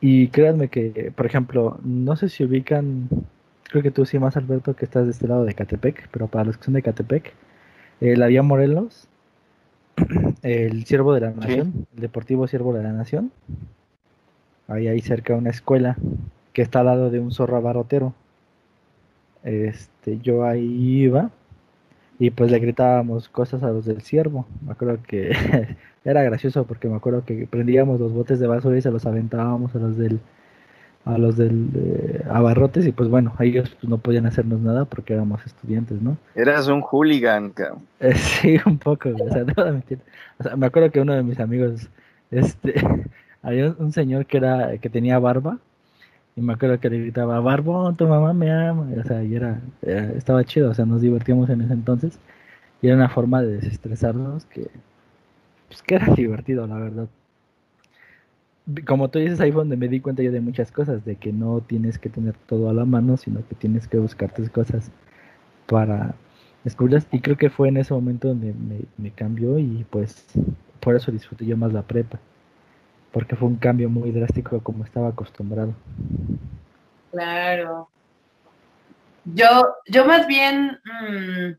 Y 0.00 0.28
créanme 0.28 0.68
que, 0.68 1.12
por 1.14 1.26
ejemplo, 1.26 1.78
no 1.82 2.16
sé 2.16 2.28
si 2.28 2.44
ubican, 2.44 3.08
creo 3.64 3.82
que 3.82 3.90
tú 3.90 4.04
sí 4.04 4.18
más 4.18 4.36
Alberto 4.36 4.76
que 4.76 4.84
estás 4.84 5.06
de 5.06 5.12
este 5.12 5.28
lado 5.28 5.44
de 5.44 5.54
Catepec, 5.54 6.08
pero 6.10 6.26
para 6.28 6.44
los 6.44 6.58
que 6.58 6.64
son 6.64 6.74
de 6.74 6.82
Catepec, 6.82 7.32
eh, 8.00 8.16
la 8.16 8.26
vía 8.26 8.42
Morelos 8.42 9.08
el 10.42 10.84
Siervo 10.84 11.14
de 11.14 11.20
la 11.20 11.30
Nación, 11.30 11.86
el 11.94 12.00
Deportivo 12.00 12.46
Siervo 12.46 12.74
de 12.74 12.82
la 12.82 12.92
Nación. 12.92 13.32
Ahí, 14.68 14.88
ahí 14.88 15.00
cerca 15.00 15.34
una 15.34 15.50
escuela 15.50 15.96
que 16.56 16.62
está 16.62 16.80
al 16.80 16.86
lado 16.86 17.10
de 17.10 17.20
un 17.20 17.32
zorro 17.32 17.58
abarrotero. 17.58 18.14
Este, 19.44 20.18
yo 20.20 20.42
ahí 20.42 20.64
iba 21.02 21.28
y 22.18 22.30
pues 22.30 22.50
le 22.50 22.58
gritábamos 22.58 23.28
cosas 23.28 23.62
a 23.62 23.68
los 23.68 23.84
del 23.84 24.00
ciervo. 24.00 24.46
Me 24.64 24.72
acuerdo 24.72 24.96
que 25.06 25.36
era 26.06 26.22
gracioso 26.22 26.64
porque 26.64 26.88
me 26.88 26.96
acuerdo 26.96 27.26
que 27.26 27.46
prendíamos 27.46 28.00
los 28.00 28.14
botes 28.14 28.40
de 28.40 28.46
basura 28.46 28.78
y 28.78 28.80
se 28.80 28.90
los 28.90 29.04
aventábamos 29.04 29.74
a 29.74 29.78
los 29.80 29.98
del 29.98 30.18
a 31.04 31.18
los 31.18 31.36
del 31.36 31.68
eh, 31.74 32.24
abarrotes 32.30 32.86
y 32.86 32.92
pues 32.92 33.10
bueno, 33.10 33.34
ellos 33.38 33.76
pues, 33.78 33.90
no 33.90 33.98
podían 33.98 34.24
hacernos 34.24 34.60
nada 34.60 34.86
porque 34.86 35.12
éramos 35.12 35.44
estudiantes, 35.44 36.00
¿no? 36.00 36.16
Eras 36.34 36.68
un 36.68 36.80
hooligan, 36.80 37.50
cabrón. 37.50 37.82
Eh, 38.00 38.14
sí, 38.14 38.56
un 38.64 38.78
poco, 38.78 39.10
o 39.10 39.30
sea, 39.30 39.44
no 39.56 39.82
O 40.38 40.42
sea, 40.42 40.56
me 40.56 40.64
acuerdo 40.64 40.90
que 40.90 41.02
uno 41.02 41.12
de 41.12 41.22
mis 41.22 41.38
amigos, 41.38 41.90
este, 42.30 42.76
había 43.42 43.76
un 43.78 43.92
señor 43.92 44.24
que 44.24 44.38
era, 44.38 44.78
que 44.78 44.88
tenía 44.88 45.18
barba, 45.18 45.58
y 46.36 46.42
me 46.42 46.52
acuerdo 46.52 46.78
que 46.78 46.90
le 46.90 47.00
gritaba, 47.00 47.40
Barbón, 47.40 47.96
tu 47.96 48.06
mamá 48.06 48.34
me 48.34 48.52
ama, 48.52 48.86
o 48.98 49.04
sea, 49.04 49.24
y 49.24 49.34
era, 49.34 49.60
estaba 49.82 50.44
chido, 50.44 50.70
o 50.70 50.74
sea, 50.74 50.84
nos 50.84 51.00
divertíamos 51.00 51.48
en 51.48 51.62
ese 51.62 51.72
entonces, 51.72 52.18
y 52.82 52.88
era 52.88 52.96
una 52.96 53.08
forma 53.08 53.42
de 53.42 53.56
desestresarnos 53.56 54.44
que, 54.44 54.68
pues 55.68 55.82
que 55.82 55.94
era 55.96 56.12
divertido, 56.14 56.66
la 56.66 56.76
verdad. 56.76 57.08
Como 58.86 59.08
tú 59.08 59.18
dices, 59.18 59.40
ahí 59.40 59.50
fue 59.52 59.62
donde 59.62 59.76
me 59.76 59.88
di 59.88 60.00
cuenta 60.00 60.22
yo 60.22 60.30
de 60.30 60.40
muchas 60.40 60.70
cosas, 60.72 61.04
de 61.04 61.16
que 61.16 61.32
no 61.32 61.60
tienes 61.60 61.98
que 61.98 62.10
tener 62.10 62.34
todo 62.46 62.68
a 62.68 62.74
la 62.74 62.84
mano, 62.84 63.16
sino 63.16 63.46
que 63.48 63.54
tienes 63.54 63.88
que 63.88 63.98
buscar 63.98 64.34
tus 64.34 64.50
cosas 64.50 64.90
para 65.66 66.16
descubrirlas. 66.64 67.06
Y 67.12 67.20
creo 67.20 67.36
que 67.36 67.48
fue 67.48 67.68
en 67.68 67.78
ese 67.78 67.94
momento 67.94 68.28
donde 68.28 68.54
me, 68.98 69.10
cambió 69.12 69.58
y 69.58 69.86
pues 69.88 70.26
por 70.80 70.96
eso 70.96 71.12
disfruté 71.12 71.46
yo 71.46 71.56
más 71.56 71.72
la 71.72 71.82
prepa, 71.82 72.18
porque 73.12 73.36
fue 73.36 73.48
un 73.48 73.56
cambio 73.56 73.88
muy 73.88 74.10
drástico 74.10 74.62
como 74.62 74.84
estaba 74.84 75.08
acostumbrado. 75.08 75.74
Claro. 77.10 77.88
Yo, 79.24 79.74
yo 79.86 80.04
más 80.04 80.26
bien, 80.26 80.78
mm, 80.84 81.56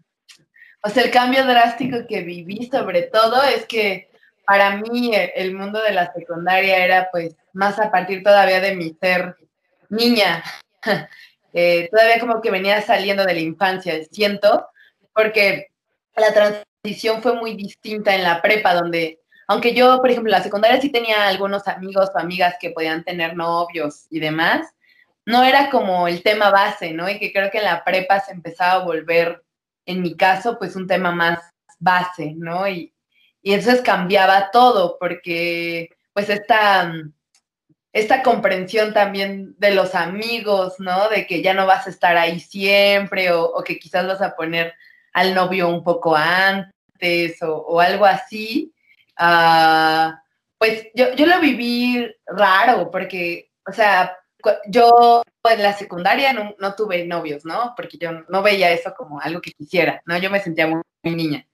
o 0.83 0.89
sea, 0.89 1.03
el 1.03 1.11
cambio 1.11 1.45
drástico 1.45 2.07
que 2.07 2.21
viví 2.21 2.69
sobre 2.71 3.03
todo 3.03 3.43
es 3.43 3.65
que 3.65 4.09
para 4.45 4.77
mí 4.77 5.11
el 5.13 5.53
mundo 5.53 5.81
de 5.81 5.91
la 5.91 6.13
secundaria 6.13 6.83
era 6.85 7.09
pues 7.11 7.35
más 7.51 7.79
a 7.79 7.91
partir 7.91 8.23
todavía 8.23 8.61
de 8.61 8.75
mi 8.75 8.93
ser 8.99 9.35
niña. 9.89 10.43
Eh, 11.53 11.89
todavía 11.89 12.19
como 12.19 12.39
que 12.39 12.51
venía 12.51 12.81
saliendo 12.81 13.25
de 13.25 13.33
la 13.33 13.39
infancia, 13.39 13.95
siento, 14.11 14.67
porque 15.11 15.69
la 16.15 16.31
transición 16.31 17.23
fue 17.23 17.33
muy 17.33 17.55
distinta 17.55 18.13
en 18.13 18.21
la 18.21 18.43
prepa, 18.43 18.75
donde, 18.75 19.21
aunque 19.47 19.73
yo, 19.73 19.99
por 19.99 20.11
ejemplo, 20.11 20.31
en 20.31 20.37
la 20.37 20.43
secundaria 20.43 20.81
sí 20.81 20.89
tenía 20.89 21.27
algunos 21.27 21.67
amigos 21.67 22.09
o 22.13 22.19
amigas 22.19 22.55
que 22.59 22.71
podían 22.71 23.03
tener 23.03 23.35
novios 23.35 24.05
y 24.09 24.19
demás, 24.19 24.67
no 25.25 25.43
era 25.43 25.69
como 25.69 26.07
el 26.07 26.23
tema 26.23 26.51
base, 26.51 26.93
¿no? 26.93 27.09
Y 27.09 27.19
que 27.19 27.33
creo 27.33 27.49
que 27.51 27.57
en 27.57 27.65
la 27.65 27.83
prepa 27.83 28.19
se 28.19 28.31
empezaba 28.31 28.73
a 28.73 28.85
volver, 28.85 29.43
en 29.85 30.01
mi 30.01 30.15
caso, 30.15 30.57
pues 30.57 30.75
un 30.75 30.87
tema 30.87 31.11
más 31.11 31.39
base, 31.79 32.33
¿no? 32.35 32.67
Y, 32.67 32.93
y 33.41 33.53
entonces 33.53 33.81
cambiaba 33.81 34.51
todo 34.51 34.97
porque 34.99 35.89
pues 36.13 36.29
esta, 36.29 36.91
esta 37.93 38.21
comprensión 38.21 38.93
también 38.93 39.55
de 39.57 39.71
los 39.71 39.95
amigos, 39.95 40.75
¿no? 40.79 41.09
De 41.09 41.25
que 41.25 41.41
ya 41.41 41.53
no 41.53 41.65
vas 41.65 41.87
a 41.87 41.89
estar 41.89 42.17
ahí 42.17 42.39
siempre 42.39 43.31
o, 43.31 43.63
que 43.63 43.79
quizás 43.79 44.05
vas 44.05 44.21
a 44.21 44.35
poner 44.35 44.73
al 45.13 45.33
novio 45.33 45.69
un 45.69 45.83
poco 45.83 46.15
antes 46.15 47.41
o, 47.41 47.79
algo 47.79 48.05
así. 48.05 48.73
Ah, 49.17 50.21
pues 50.57 50.87
yo, 50.95 51.13
yo 51.15 51.25
lo 51.25 51.39
viví 51.39 52.09
raro 52.25 52.89
porque, 52.91 53.51
o 53.67 53.71
sea, 53.71 54.17
yo 54.67 55.23
en 55.43 55.63
la 55.63 55.73
secundaria 55.73 56.33
no, 56.33 56.55
no, 56.59 56.75
tuve 56.75 57.05
novios, 57.05 57.45
¿no? 57.45 57.73
Porque 57.75 57.97
yo 57.97 58.11
no 58.29 58.41
veía 58.41 58.71
eso 58.71 58.93
como 58.95 59.19
algo 59.19 59.41
que 59.41 59.51
quisiera, 59.51 60.01
¿no? 60.05 60.17
Yo 60.17 60.29
me 60.29 60.39
sentía 60.39 60.67
muy 60.67 60.83
niña 61.03 61.47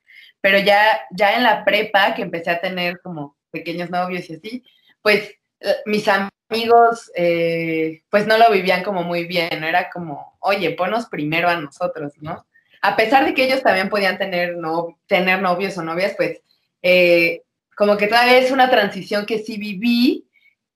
pero 0.43 0.60
ya, 0.60 1.00
ya 1.12 1.38
en 1.38 1.43
la 1.43 1.63
prepa, 1.63 2.13
que 2.13 2.22
empecé 2.22 2.51
a 2.51 2.60
tener 2.60 3.00
como 3.00 3.38
pequeños 3.50 3.89
novios 3.89 4.29
y 4.29 4.36
así, 4.36 4.63
pues 5.01 5.34
eh, 5.62 5.75
mis 5.86 6.05
amigos, 6.10 7.10
eh, 7.15 8.03
pues 8.10 8.27
no 8.27 8.38
lo 8.38 8.51
vivían 8.51 8.84
como 8.84 9.03
muy 9.03 9.24
bien, 9.24 9.62
¿no? 9.62 9.67
Era 9.67 9.89
como, 9.89 10.36
oye, 10.41 10.72
ponos 10.72 11.05
primero 11.05 11.48
a 11.48 11.55
nosotros, 11.55 12.12
¿no? 12.20 12.46
A 12.82 12.98
pesar 12.98 13.24
de 13.24 13.34
que 13.34 13.46
ellos 13.46 13.63
también 13.63 13.88
podían 13.88 14.17
tener, 14.17 14.58
no, 14.58 15.00
tener 15.08 15.41
novios 15.41 15.77
o 15.77 15.82
novias, 15.82 16.13
pues 16.17 16.41
eh, 16.82 17.43
como 17.75 17.98
que 17.98 18.08
todavía 18.08 18.38
es 18.38 18.51
una 18.51 18.70
transición 18.70 19.25
que 19.25 19.39
sí 19.39 19.58
viví 19.58 20.27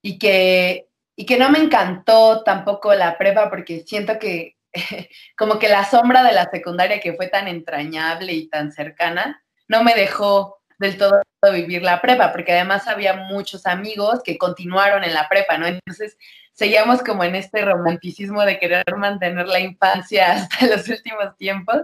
y 0.02 0.18
que, 0.18 0.88
y 1.16 1.26
que 1.26 1.38
no 1.38 1.50
me 1.50 1.60
encantó 1.60 2.44
tampoco 2.44 2.94
la 2.94 3.18
prepa 3.18 3.50
porque 3.50 3.84
siento 3.86 4.20
que 4.20 4.58
como 5.38 5.60
que 5.60 5.70
la 5.70 5.86
sombra 5.86 6.24
de 6.24 6.34
la 6.34 6.50
secundaria 6.50 7.00
que 7.00 7.14
fue 7.14 7.28
tan 7.28 7.48
entrañable 7.48 8.34
y 8.34 8.48
tan 8.48 8.72
cercana, 8.72 9.44
no 9.68 9.84
me 9.84 9.96
dejó 9.96 10.58
del 10.80 10.98
todo 10.98 11.22
vivir 11.52 11.82
la 11.82 12.02
prepa, 12.02 12.32
porque 12.32 12.52
además 12.52 12.88
había 12.88 13.14
muchos 13.14 13.66
amigos 13.66 14.22
que 14.24 14.38
continuaron 14.38 15.04
en 15.04 15.14
la 15.14 15.28
prepa, 15.30 15.58
¿no? 15.58 15.66
Entonces 15.66 16.18
seguíamos 16.54 17.02
como 17.04 17.24
en 17.24 17.36
este 17.36 17.64
romanticismo 17.64 18.44
de 18.44 18.60
querer 18.60 18.84
mantener 18.98 19.48
la 19.48 19.60
infancia 19.60 20.32
hasta 20.34 20.66
los 20.68 20.88
últimos 20.90 21.36
tiempos 21.38 21.82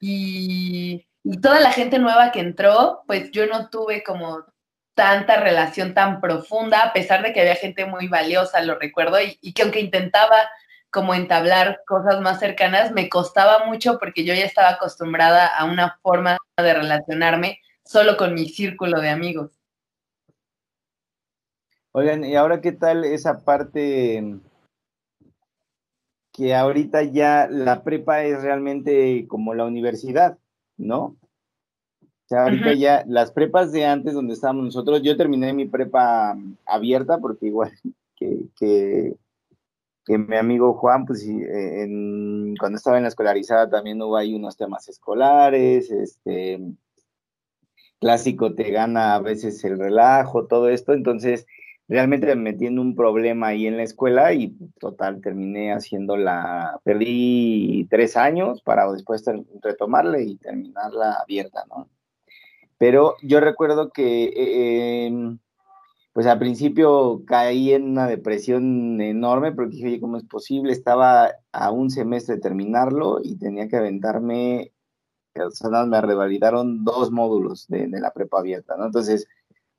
y, 0.00 1.06
toda 1.40 1.60
la 1.60 1.72
gente 1.72 1.98
nueva 1.98 2.32
que 2.32 2.40
entró, 2.40 3.02
pues 3.06 3.30
yo 3.30 3.46
no 3.46 3.68
tuve 3.68 4.02
como 4.02 4.44
tanta 4.94 5.36
relación 5.36 5.94
tan 5.94 6.20
profunda, 6.20 6.82
a 6.82 6.92
pesar 6.92 7.22
de 7.22 7.32
que 7.32 7.40
había 7.40 7.54
gente 7.54 7.86
muy 7.86 8.08
valiosa, 8.08 8.60
lo 8.62 8.78
recuerdo, 8.78 9.20
y, 9.20 9.38
y 9.40 9.52
que 9.52 9.62
aunque 9.62 9.80
intentaba 9.80 10.36
como 10.90 11.14
entablar 11.14 11.82
cosas 11.86 12.20
más 12.20 12.40
cercanas, 12.40 12.92
me 12.92 13.08
costaba 13.08 13.64
mucho 13.66 13.98
porque 13.98 14.24
yo 14.24 14.34
ya 14.34 14.44
estaba 14.44 14.70
acostumbrada 14.70 15.46
a 15.46 15.64
una 15.64 15.98
forma 16.02 16.36
de 16.56 16.74
relacionarme 16.74 17.60
solo 17.84 18.16
con 18.16 18.34
mi 18.34 18.48
círculo 18.48 19.00
de 19.00 19.08
amigos. 19.08 19.50
Oigan, 21.92 22.24
¿y 22.24 22.36
ahora 22.36 22.60
qué 22.60 22.72
tal 22.72 23.04
esa 23.04 23.40
parte 23.44 24.38
que 26.32 26.54
ahorita 26.54 27.02
ya 27.02 27.48
la 27.50 27.82
prepa 27.82 28.22
es 28.22 28.42
realmente 28.42 29.26
como 29.28 29.54
la 29.54 29.64
universidad, 29.64 30.38
¿no? 30.80 31.16
O 32.02 32.26
sea, 32.26 32.44
ahorita 32.44 32.74
ya 32.74 33.04
las 33.06 33.32
prepas 33.32 33.72
de 33.72 33.86
antes 33.86 34.14
donde 34.14 34.34
estábamos 34.34 34.64
nosotros, 34.64 35.02
yo 35.02 35.16
terminé 35.16 35.52
mi 35.52 35.66
prepa 35.66 36.36
abierta 36.64 37.18
porque 37.18 37.46
igual 37.46 37.72
que, 38.16 38.46
que 38.56 39.16
que 40.04 40.18
mi 40.18 40.36
amigo 40.36 40.74
Juan, 40.74 41.06
pues 41.06 41.24
eh, 41.26 41.86
cuando 42.58 42.76
estaba 42.76 42.96
en 42.96 43.04
la 43.04 43.08
escolarizada 43.08 43.68
también 43.68 44.00
hubo 44.02 44.16
ahí 44.16 44.34
unos 44.34 44.56
temas 44.56 44.88
escolares, 44.88 45.90
este, 45.90 46.60
clásico 48.00 48.54
te 48.54 48.70
gana 48.70 49.14
a 49.14 49.20
veces 49.20 49.62
el 49.64 49.78
relajo, 49.78 50.46
todo 50.46 50.68
esto, 50.68 50.94
entonces 50.94 51.46
realmente 51.90 52.34
me 52.36 52.54
un 52.80 52.94
problema 52.94 53.48
ahí 53.48 53.66
en 53.66 53.76
la 53.76 53.82
escuela 53.82 54.32
y 54.32 54.56
total 54.78 55.20
terminé 55.20 55.72
haciéndola, 55.72 56.80
perdí 56.84 57.86
tres 57.90 58.16
años 58.16 58.62
para 58.62 58.90
después 58.92 59.24
retomarla 59.60 60.20
y 60.20 60.36
terminarla 60.36 61.14
abierta, 61.14 61.64
¿no? 61.68 61.88
Pero 62.78 63.16
yo 63.22 63.40
recuerdo 63.40 63.90
que 63.90 64.24
eh, 64.26 65.06
em, 65.06 65.38
pues 66.12 66.26
al 66.26 66.38
principio 66.38 67.22
caí 67.26 67.72
en 67.72 67.90
una 67.90 68.06
depresión 68.06 69.00
enorme 69.00 69.52
porque 69.52 69.76
dije, 69.76 70.00
¿cómo 70.00 70.16
es 70.16 70.24
posible? 70.24 70.72
Estaba 70.72 71.32
a 71.52 71.72
un 71.72 71.90
semestre 71.90 72.36
de 72.36 72.40
terminarlo 72.40 73.18
y 73.22 73.36
tenía 73.36 73.68
que 73.68 73.76
aventarme, 73.76 74.72
sea, 75.50 75.86
me 75.86 76.00
revalidaron 76.00 76.84
dos 76.84 77.10
módulos 77.10 77.66
de, 77.68 77.88
la 77.88 78.12
prepa 78.12 78.38
abierta, 78.38 78.76
¿no? 78.76 78.86
Entonces, 78.86 79.26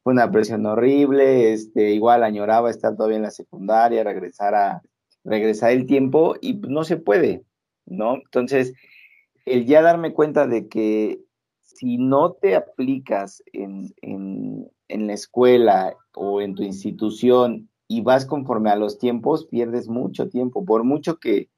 fue 0.03 0.13
una 0.13 0.31
presión 0.31 0.65
horrible, 0.65 1.53
este, 1.53 1.91
igual 1.91 2.24
añoraba 2.24 2.70
estar 2.70 2.96
todavía 2.96 3.17
en 3.17 3.24
la 3.24 3.31
secundaria, 3.31 4.03
regresar 4.03 4.55
a, 4.55 4.81
regresar 5.24 5.72
el 5.72 5.86
tiempo 5.86 6.36
y 6.41 6.55
no 6.55 6.84
se 6.84 6.98
puede, 6.98 7.43
¿no? 7.86 8.15
Entonces, 8.15 8.74
el 9.46 9.65
ya 9.65 9.81
darme 9.81 10.13
cuenta 10.13 10.48
de 10.48 10.67
que 10.67 11.20
si 11.62 11.98
no 11.98 12.34
te 12.34 12.55
aplicas 12.55 13.43
en, 13.53 13.93
en 14.91 15.08
la 15.08 15.13
escuela 15.13 15.96
o 16.13 16.41
en 16.41 16.55
tu 16.55 16.63
institución 16.63 17.70
y 17.88 18.01
vas 18.01 18.25
conforme 18.25 18.70
a 18.70 18.75
los 18.75 18.98
tiempos, 18.98 19.48
pierdes 19.48 19.88
mucho 19.89 20.29
tiempo. 20.29 20.63
Por 20.63 20.84
mucho 20.84 21.17
que, 21.20 21.50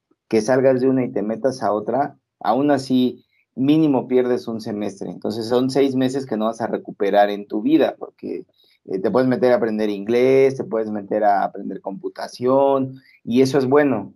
salgas 0.42 0.82
de 0.82 0.90
una 0.90 1.06
y 1.06 1.12
te 1.12 1.22
metas 1.22 1.62
a 1.62 1.72
otra, 1.72 2.18
aún 2.40 2.72
así 2.72 3.24
mínimo 3.56 4.08
pierdes 4.08 4.48
un 4.48 4.62
semestre. 4.62 5.10
Entonces 5.10 5.48
son 5.48 5.70
seis 5.70 5.96
meses 5.96 6.26
que 6.26 6.38
no 6.38 6.46
vas 6.46 6.62
a 6.62 6.68
recuperar 6.68 7.30
en 7.30 7.48
tu 7.48 7.62
vida, 7.62 7.96
porque 7.98 8.46
eh, 8.86 9.00
te 9.00 9.12
puedes 9.12 9.28
meter 9.28 9.52
a 9.52 9.56
aprender 9.56 9.90
inglés, 9.90 10.58
te 10.58 10.64
puedes 10.64 10.92
meter 10.92 11.24
a 11.24 11.44
aprender 11.44 11.82
computación, 11.82 13.02
y 13.24 13.42
eso 13.42 13.58
es 13.58 13.66
bueno. 13.66 14.14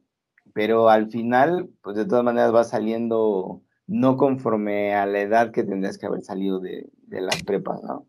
Pero 0.53 0.89
al 0.89 1.09
final, 1.11 1.69
pues 1.83 1.95
de 1.95 2.05
todas 2.05 2.23
maneras 2.23 2.51
vas 2.51 2.69
saliendo 2.69 3.61
no 3.85 4.17
conforme 4.17 4.93
a 4.95 5.05
la 5.05 5.21
edad 5.21 5.51
que 5.51 5.63
tendrías 5.63 5.97
que 5.97 6.07
haber 6.07 6.21
salido 6.21 6.59
de, 6.59 6.89
de 7.03 7.21
las 7.21 7.43
prepas, 7.43 7.81
¿no? 7.83 8.05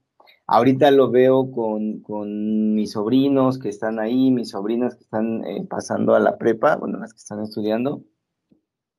Ahorita 0.50 0.90
lo 0.90 1.10
veo 1.10 1.50
con, 1.50 2.00
con, 2.00 2.74
mis 2.74 2.92
sobrinos 2.92 3.58
que 3.58 3.68
están 3.68 3.98
ahí, 3.98 4.30
mis 4.30 4.50
sobrinas 4.50 4.94
que 4.94 5.02
están 5.02 5.44
eh, 5.44 5.66
pasando 5.68 6.14
a 6.14 6.20
la 6.20 6.38
prepa, 6.38 6.76
bueno, 6.76 6.98
las 6.98 7.12
que 7.12 7.18
están 7.18 7.42
estudiando, 7.42 8.02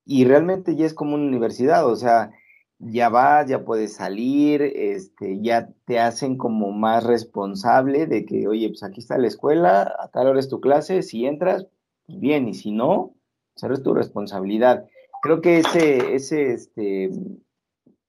y 0.09 0.25
realmente 0.25 0.75
ya 0.75 0.87
es 0.87 0.95
como 0.95 1.13
una 1.13 1.27
universidad, 1.27 1.85
o 1.85 1.95
sea, 1.95 2.31
ya 2.79 3.09
vas, 3.09 3.47
ya 3.47 3.63
puedes 3.63 3.93
salir, 3.93 4.63
este, 4.63 5.39
ya 5.39 5.69
te 5.85 5.99
hacen 5.99 6.35
como 6.35 6.71
más 6.71 7.03
responsable 7.03 8.07
de 8.07 8.25
que, 8.25 8.47
oye, 8.47 8.69
pues 8.69 8.81
aquí 8.81 9.01
está 9.01 9.19
la 9.19 9.27
escuela, 9.27 9.93
a 9.99 10.07
tal 10.07 10.25
hora 10.25 10.39
es 10.39 10.49
tu 10.49 10.61
clase, 10.61 11.03
si 11.03 11.27
entras, 11.27 11.67
pues 12.07 12.19
bien, 12.19 12.47
y 12.47 12.55
si 12.55 12.71
no, 12.71 13.13
pues 13.53 13.71
es 13.71 13.83
tu 13.83 13.93
responsabilidad. 13.93 14.87
Creo 15.21 15.41
que 15.41 15.59
ese, 15.59 16.15
ese, 16.15 16.53
este, 16.53 17.11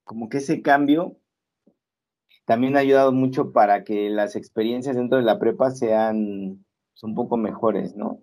como 0.05 0.31
que 0.31 0.39
ese 0.39 0.63
cambio 0.63 1.19
también 2.47 2.79
ha 2.79 2.81
ayudado 2.81 3.13
mucho 3.13 3.53
para 3.53 3.85
que 3.85 4.09
las 4.09 4.37
experiencias 4.37 4.97
dentro 4.97 5.19
de 5.19 5.25
la 5.25 5.39
prepa 5.39 5.71
sean 5.71 6.65
pues, 6.95 7.03
un 7.03 7.15
poco 7.15 7.37
mejores, 7.37 7.95
¿no? 7.95 8.23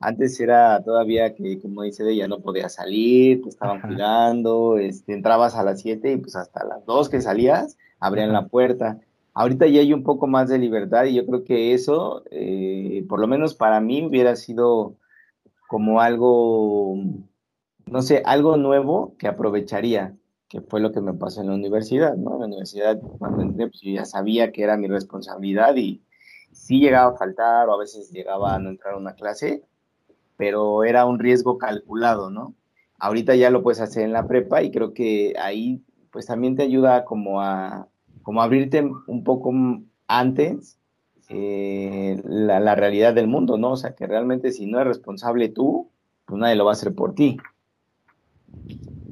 Antes 0.00 0.38
era 0.38 0.82
todavía 0.84 1.34
que, 1.34 1.60
como 1.60 1.82
dice 1.82 2.08
ella, 2.08 2.28
no 2.28 2.40
podía 2.40 2.68
salir, 2.68 3.42
te 3.42 3.48
estaban 3.48 3.80
cuidando, 3.80 4.78
este, 4.78 5.12
entrabas 5.12 5.56
a 5.56 5.64
las 5.64 5.80
7 5.80 6.12
y 6.12 6.16
pues 6.18 6.36
hasta 6.36 6.64
las 6.64 6.84
2 6.86 7.08
que 7.08 7.20
salías, 7.20 7.76
abrían 7.98 8.32
la 8.32 8.46
puerta. 8.46 9.00
Ahorita 9.34 9.66
ya 9.66 9.80
hay 9.80 9.92
un 9.92 10.04
poco 10.04 10.26
más 10.26 10.48
de 10.48 10.58
libertad 10.58 11.04
y 11.04 11.14
yo 11.14 11.26
creo 11.26 11.44
que 11.44 11.74
eso, 11.74 12.22
eh, 12.30 13.04
por 13.08 13.20
lo 13.20 13.26
menos 13.26 13.54
para 13.54 13.80
mí, 13.80 14.04
hubiera 14.04 14.36
sido 14.36 14.94
como 15.68 16.00
algo, 16.00 16.96
no 17.86 18.02
sé, 18.02 18.22
algo 18.24 18.56
nuevo 18.56 19.14
que 19.18 19.28
aprovecharía, 19.28 20.16
que 20.48 20.60
fue 20.60 20.80
lo 20.80 20.92
que 20.92 21.00
me 21.00 21.12
pasó 21.12 21.40
en 21.40 21.48
la 21.48 21.54
universidad, 21.54 22.16
¿no? 22.16 22.34
En 22.34 22.40
la 22.40 22.46
universidad, 22.46 23.00
cuando 23.18 23.42
entré, 23.42 23.66
pues 23.66 23.80
yo 23.80 23.92
ya 23.92 24.04
sabía 24.04 24.50
que 24.50 24.62
era 24.62 24.76
mi 24.76 24.88
responsabilidad 24.88 25.76
y 25.76 26.02
sí 26.52 26.80
llegaba 26.80 27.12
a 27.12 27.16
faltar 27.16 27.68
o 27.68 27.74
a 27.74 27.78
veces 27.78 28.10
llegaba 28.10 28.54
a 28.54 28.58
no 28.58 28.70
entrar 28.70 28.94
a 28.94 28.98
una 28.98 29.14
clase, 29.14 29.62
pero 30.38 30.84
era 30.84 31.04
un 31.04 31.18
riesgo 31.18 31.58
calculado, 31.58 32.30
¿no? 32.30 32.54
Ahorita 32.98 33.34
ya 33.34 33.50
lo 33.50 33.62
puedes 33.62 33.80
hacer 33.80 34.04
en 34.04 34.12
la 34.12 34.26
prepa 34.26 34.62
y 34.62 34.70
creo 34.70 34.94
que 34.94 35.34
ahí 35.38 35.82
pues 36.10 36.26
también 36.26 36.56
te 36.56 36.62
ayuda 36.62 37.04
como 37.04 37.42
a, 37.42 37.88
como 38.22 38.40
abrirte 38.40 38.88
un 39.06 39.24
poco 39.24 39.52
antes 40.06 40.78
eh, 41.28 42.22
la, 42.24 42.60
la, 42.60 42.74
realidad 42.74 43.12
del 43.12 43.26
mundo, 43.26 43.58
¿no? 43.58 43.72
O 43.72 43.76
sea, 43.76 43.94
que 43.94 44.06
realmente 44.06 44.52
si 44.52 44.66
no 44.66 44.80
es 44.80 44.86
responsable 44.86 45.48
tú, 45.48 45.90
pues 46.24 46.40
nadie 46.40 46.56
lo 46.56 46.64
va 46.64 46.70
a 46.70 46.74
hacer 46.74 46.94
por 46.94 47.14
ti. 47.14 47.36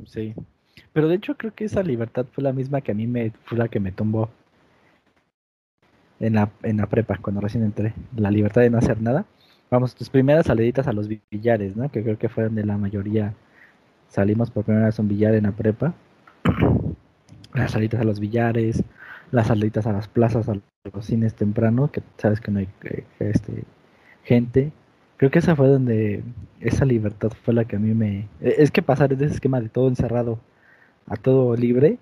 Sí. 0.06 0.33
Pero 0.92 1.09
de 1.09 1.16
hecho 1.16 1.37
creo 1.37 1.52
que 1.54 1.64
esa 1.64 1.83
libertad 1.83 2.25
fue 2.30 2.45
la 2.45 2.52
misma 2.52 2.80
que 2.80 2.92
a 2.92 2.95
mí 2.95 3.06
me 3.06 3.33
fue 3.45 3.59
la 3.59 3.68
que 3.68 3.80
me 3.80 3.92
tumbó 3.92 4.30
en 6.21 6.35
la, 6.35 6.50
en 6.62 6.78
la 6.78 6.87
prepa, 6.87 7.18
cuando 7.21 7.40
recién 7.40 7.64
entré. 7.64 7.95
La 8.16 8.30
libertad 8.30 8.62
de 8.62 8.71
no 8.71 8.78
hacer 8.78 9.02
nada 9.02 9.26
vamos, 9.70 9.94
tus 9.94 10.11
primeras 10.11 10.46
saliditas 10.46 10.87
a 10.87 10.92
los 10.92 11.08
billares, 11.08 11.76
¿no? 11.76 11.90
Que 11.90 12.02
creo 12.02 12.18
que 12.18 12.28
fueron 12.28 12.54
de 12.54 12.64
la 12.64 12.76
mayoría. 12.78 13.35
Salimos 14.08 14.50
por 14.50 14.64
primera 14.64 14.87
vez 14.87 14.99
a 14.99 15.02
un 15.02 15.08
billar 15.08 15.35
en 15.35 15.44
la 15.44 15.52
prepa. 15.52 15.94
Las 17.54 17.73
saliditas 17.73 18.00
a 18.00 18.04
los 18.04 18.20
billares, 18.20 18.85
las 19.30 19.49
saliditas 19.49 19.87
a 19.87 19.92
las 19.92 20.08
plazas, 20.08 20.49
a 20.49 20.56
los 20.92 21.06
cines 21.06 21.35
temprano, 21.35 21.90
que 21.90 22.02
sabes 22.18 22.40
que 22.40 22.50
no 22.50 22.61
hay 22.61 22.68
este, 23.18 23.64
gente. 24.25 24.73
Creo 25.16 25.30
que 25.30 25.38
esa 25.38 25.56
fue 25.56 25.68
donde 25.68 26.23
esa 26.61 26.85
libertad 26.85 27.32
fue 27.42 27.54
la 27.54 27.64
que 27.64 27.76
a 27.76 27.78
mí 27.78 27.94
me... 27.94 28.28
E, 28.40 28.56
es 28.58 28.70
que 28.70 28.82
pasar 28.82 29.16
de 29.16 29.25
ese 29.25 29.35
esquema 29.35 29.61
de 29.61 29.68
todo 29.68 29.88
encerrado 29.88 30.38
a 31.06 31.16
todo 31.16 31.56
libre, 31.56 31.99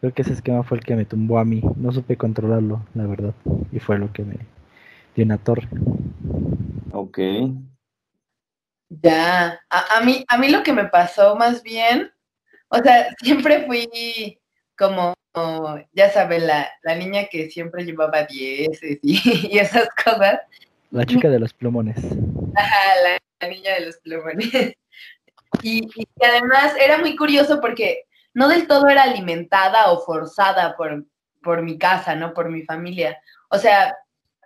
creo 0.00 0.12
que 0.12 0.22
ese 0.22 0.34
esquema 0.34 0.62
fue 0.62 0.78
el 0.78 0.84
que 0.84 0.96
me 0.96 1.04
tumbó 1.04 1.38
a 1.38 1.44
mí. 1.44 1.62
No 1.76 1.92
supe 1.92 2.16
controlarlo, 2.16 2.84
la 2.94 3.06
verdad. 3.06 3.34
Y 3.72 3.80
fue 3.80 3.98
lo 3.98 4.12
que 4.12 4.24
me 4.24 4.36
dio 5.14 5.24
una 5.24 5.38
torre. 5.38 5.68
Ok. 7.14 7.20
Ya, 8.88 9.60
a, 9.70 10.00
mí, 10.00 10.24
a 10.28 10.36
mí 10.36 10.48
lo 10.48 10.62
que 10.62 10.72
me 10.72 10.86
pasó 10.86 11.36
más 11.36 11.62
bien, 11.62 12.12
o 12.68 12.78
sea, 12.78 13.08
siempre 13.22 13.66
fui 13.66 14.38
como, 14.76 15.14
ya 15.92 16.10
sabes, 16.10 16.42
la, 16.42 16.94
niña 16.96 17.26
que 17.30 17.50
siempre 17.50 17.84
llevaba 17.84 18.24
dieces 18.24 18.98
y, 19.02 19.58
esas 19.58 19.88
cosas. 20.04 20.40
La 20.90 21.04
chica 21.06 21.28
de 21.28 21.38
los 21.38 21.52
plumones. 21.52 21.96
Ajá, 22.56 23.18
la, 23.40 23.48
niña 23.48 23.74
de 23.74 23.86
los 23.86 23.96
plumones. 23.98 24.74
Y, 25.62 25.88
y, 25.94 26.08
además 26.20 26.74
era 26.80 26.98
muy 26.98 27.14
curioso 27.14 27.60
porque 27.60 28.06
no 28.32 28.48
del 28.48 28.66
todo 28.66 28.88
era 28.88 29.04
alimentada 29.04 29.92
o 29.92 30.04
forzada 30.04 30.76
por, 30.76 31.06
por 31.44 31.62
mi 31.62 31.78
casa, 31.78 32.16
¿no? 32.16 32.34
Por 32.34 32.50
mi 32.50 32.62
familia. 32.64 33.16
O 33.50 33.58
sea, 33.58 33.94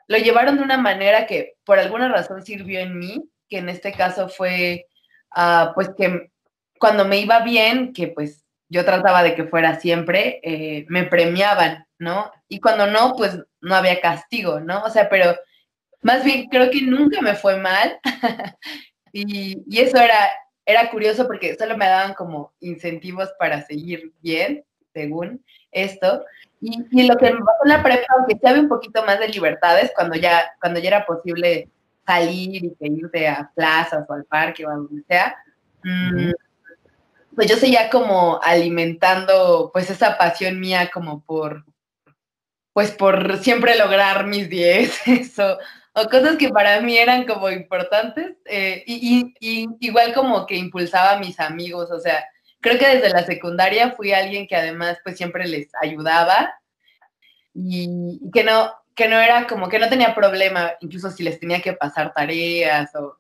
lo 0.09 0.17
llevaron 0.17 0.57
de 0.57 0.63
una 0.63 0.79
manera 0.79 1.27
que 1.27 1.57
por 1.65 1.79
alguna 1.79 2.09
razón 2.09 2.43
sirvió 2.45 2.81
en 2.81 2.99
mí, 2.99 3.31
que 3.49 3.59
en 3.59 3.69
este 3.69 3.93
caso 3.93 4.29
fue, 4.29 4.87
ah, 5.31 5.73
pues 5.75 5.91
que 5.97 6.31
cuando 6.79 7.05
me 7.05 7.19
iba 7.19 7.41
bien, 7.41 7.93
que 7.93 8.09
pues 8.09 8.45
yo 8.69 8.85
trataba 8.85 9.23
de 9.23 9.35
que 9.35 9.45
fuera 9.45 9.79
siempre, 9.81 10.41
eh, 10.43 10.87
me 10.89 11.05
premiaban, 11.05 11.87
¿no? 11.99 12.31
Y 12.49 12.61
cuando 12.61 12.87
no, 12.87 13.15
pues 13.17 13.39
no 13.61 13.75
había 13.75 14.01
castigo, 14.01 14.61
¿no? 14.61 14.83
O 14.83 14.91
sea, 14.91 15.09
pero 15.09 15.37
más 16.03 16.25
bien 16.25 16.49
creo 16.49 16.71
que 16.71 16.83
nunca 16.83 17.21
me 17.21 17.35
fue 17.35 17.59
mal. 17.59 17.99
y, 19.13 19.63
y, 19.67 19.81
eso 19.81 19.99
era, 19.99 20.31
era 20.65 20.91
curioso 20.91 21.27
porque 21.27 21.57
solo 21.57 21.77
me 21.77 21.87
daban 21.87 22.15
como 22.15 22.55
incentivos 22.61 23.31
para 23.39 23.63
seguir 23.67 24.13
bien, 24.21 24.65
según 24.93 25.45
esto. 25.71 26.25
Y, 26.61 27.07
lo 27.07 27.17
que 27.17 27.33
me 27.33 27.41
pasó 27.41 27.59
en 27.65 27.69
la 27.69 27.83
prepa, 27.83 28.07
aunque 28.17 28.37
se 28.39 28.49
había 28.49 28.63
un 28.63 28.69
poquito 28.69 29.05
más 29.05 29.19
de 29.21 29.29
libertades, 29.29 29.93
cuando 29.95 30.17
ya, 30.17 30.53
cuando 30.61 30.81
ya 30.81 30.89
era 30.89 31.07
posible 31.07 31.69
salir 32.07 32.65
y 32.65 32.77
irte 32.81 33.29
a 33.29 33.51
plazas 33.55 34.05
o 34.09 34.13
al 34.13 34.25
parque 34.25 34.67
o 34.67 34.71
a 34.71 34.75
donde 34.75 35.03
sea, 35.07 35.37
mm, 35.85 36.33
pues 37.35 37.49
yo 37.49 37.57
seguía 37.57 37.91
como 37.91 38.41
alimentando 38.43 39.71
pues 39.73 39.91
esa 39.91 40.19
pasión 40.19 40.59
mía 40.59 40.91
como 40.93 41.21
por, 41.21 41.65
pues 42.73 42.91
por 42.91 43.39
siempre 43.39 43.79
lograr 43.79 44.27
mis 44.27 44.49
dieces 44.49 45.39
o, 45.39 45.59
o 46.01 46.09
cosas 46.09 46.37
que 46.37 46.49
para 46.49 46.81
mí 46.81 46.97
eran 46.97 47.25
como 47.27 47.51
importantes, 47.51 48.37
eh, 48.47 48.83
y, 48.87 49.35
y, 49.41 49.69
igual 49.81 50.13
como 50.15 50.47
que 50.47 50.57
impulsaba 50.57 51.13
a 51.13 51.19
mis 51.19 51.39
amigos, 51.41 51.91
o 51.91 52.01
sea, 52.01 52.25
creo 52.69 52.79
que 52.79 52.97
desde 52.97 53.11
la 53.11 53.25
secundaria 53.25 53.93
fui 53.93 54.13
alguien 54.13 54.47
que 54.47 54.57
además 54.57 54.99
pues 55.03 55.17
siempre 55.17 55.47
les 55.47 55.69
ayudaba 55.81 56.55
y, 57.55 58.21
que 58.33 58.45
no 58.45 58.73
que 58.95 59.09
no 59.09 59.21
era 59.21 59.47
como 59.47 59.69
que 59.69 59.79
no 59.79 59.89
tenía 59.89 60.15
problema, 60.15 60.73
incluso 60.81 61.11
si 61.11 61.23
les 61.23 61.39
tenía 61.39 61.63
que 61.63 61.73
pasar 61.73 62.13
tareas 62.13 62.93
o, 62.97 63.17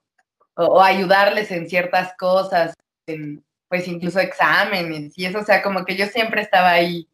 o, 0.54 0.82
ayudarles 0.82 1.52
en 1.52 1.68
ciertas 1.68 2.14
cosas, 2.18 2.74
en, 3.06 3.44
pues 3.68 3.86
incluso 3.86 4.18
exámenes 4.18 5.16
y 5.16 5.26
eso, 5.26 5.38
o 5.38 5.44
sea, 5.44 5.62
como 5.62 5.84
que 5.84 5.94
yo 5.96 6.06
siempre 6.06 6.42
estaba 6.42 6.70
ahí 6.70 7.08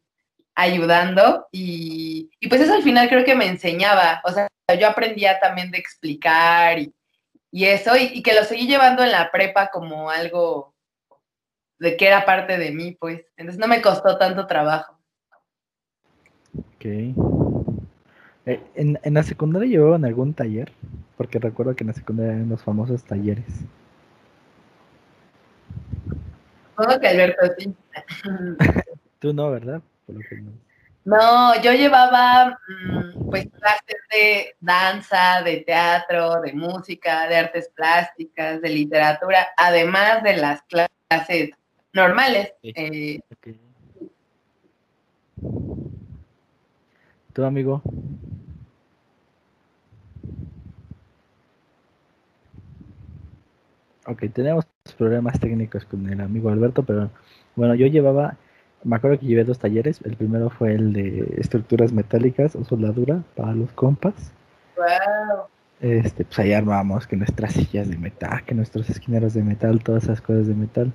ayudando 0.55 1.47
y, 1.51 2.31
y, 2.39 2.47
pues 2.47 2.61
eso 2.61 2.73
al 2.73 2.83
final 2.83 3.07
creo 3.07 3.23
que 3.23 3.35
me 3.35 3.45
enseñaba, 3.47 4.21
o 4.23 4.31
sea, 4.31 4.47
yo 4.79 4.87
aprendía 4.87 5.39
también 5.39 5.69
de 5.69 5.77
explicar 5.77 6.79
y, 6.79 6.91
y 7.51 7.65
eso, 7.65 7.95
y, 7.95 8.09
y, 8.13 8.23
que 8.23 8.33
lo 8.33 8.43
seguí 8.45 8.67
llevando 8.67 9.03
en 9.03 9.11
la 9.11 9.31
prepa 9.31 9.69
como 9.69 10.09
algo 10.09 10.74
de 11.79 11.97
que 11.97 12.07
era 12.07 12.25
parte 12.25 12.57
de 12.57 12.71
mí, 12.71 12.97
pues. 12.99 13.25
Entonces 13.37 13.59
no 13.59 13.67
me 13.67 13.81
costó 13.81 14.17
tanto 14.17 14.47
trabajo. 14.47 14.97
Ok. 16.57 16.85
Eh, 16.85 18.61
¿En, 18.75 18.99
¿En 19.03 19.13
la 19.13 19.23
secundaria 19.23 19.67
llevaban 19.67 20.05
algún 20.05 20.33
taller? 20.33 20.71
Porque 21.17 21.39
recuerdo 21.39 21.75
que 21.75 21.83
en 21.83 21.87
la 21.87 21.93
secundaria 21.93 22.33
eran 22.33 22.49
los 22.49 22.63
famosos 22.63 23.03
talleres. 23.03 23.45
Todo 26.75 26.99
que 26.99 27.07
Alberto, 27.07 27.45
sí. 27.57 27.73
Tú 29.19 29.33
no, 29.33 29.49
¿verdad? 29.49 29.81
no. 31.05 31.61
yo 31.61 31.71
llevaba 31.71 32.59
mm, 32.67 33.29
pues 33.29 33.47
clases 33.49 33.97
de 34.11 34.55
danza, 34.59 35.41
de 35.43 35.57
teatro, 35.61 36.41
de 36.41 36.53
música, 36.53 37.27
de 37.27 37.37
artes 37.37 37.69
plásticas, 37.73 38.61
de 38.61 38.69
literatura, 38.69 39.47
además 39.57 40.21
de 40.23 40.37
las 40.37 40.61
clases 40.63 41.51
normales. 41.95 42.53
Eh, 42.61 43.19
¿Tu 47.33 47.43
amigo? 47.43 47.81
Ok, 54.07 54.25
tenemos 54.33 54.67
problemas 54.97 55.39
técnicos 55.39 55.85
con 55.85 56.07
el 56.07 56.21
amigo 56.21 56.49
Alberto, 56.49 56.83
pero 56.83 57.09
bueno, 57.55 57.73
yo 57.73 57.87
llevaba, 57.87 58.37
me 58.83 58.95
acuerdo 58.97 59.19
que 59.19 59.25
llevé 59.25 59.43
dos 59.43 59.57
talleres. 59.57 59.99
El 60.05 60.15
primero 60.15 60.49
fue 60.49 60.73
el 60.73 60.93
de 60.93 61.35
estructuras 61.37 61.91
metálicas 61.91 62.55
o 62.55 62.63
soldadura 62.63 63.23
para 63.35 63.55
los 63.55 63.71
compas. 63.71 64.31
Wow. 64.77 65.47
Este, 65.81 66.23
pues 66.23 66.39
ahí 66.39 66.53
armábamos 66.53 67.07
que 67.07 67.17
nuestras 67.17 67.53
sillas 67.53 67.89
de 67.89 67.97
metal, 67.97 68.43
que 68.45 68.53
nuestros 68.53 68.89
esquineros 68.89 69.33
de 69.33 69.43
metal, 69.43 69.83
todas 69.83 70.03
esas 70.03 70.21
cosas 70.21 70.47
de 70.47 70.53
metal. 70.53 70.93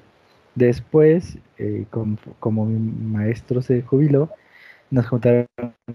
Después, 0.55 1.39
eh, 1.59 1.87
como, 1.91 2.67
mi 2.67 2.79
maestro 2.79 3.63
se 3.63 3.83
jubiló, 3.83 4.31
nos 4.91 5.07
juntaron 5.07 5.47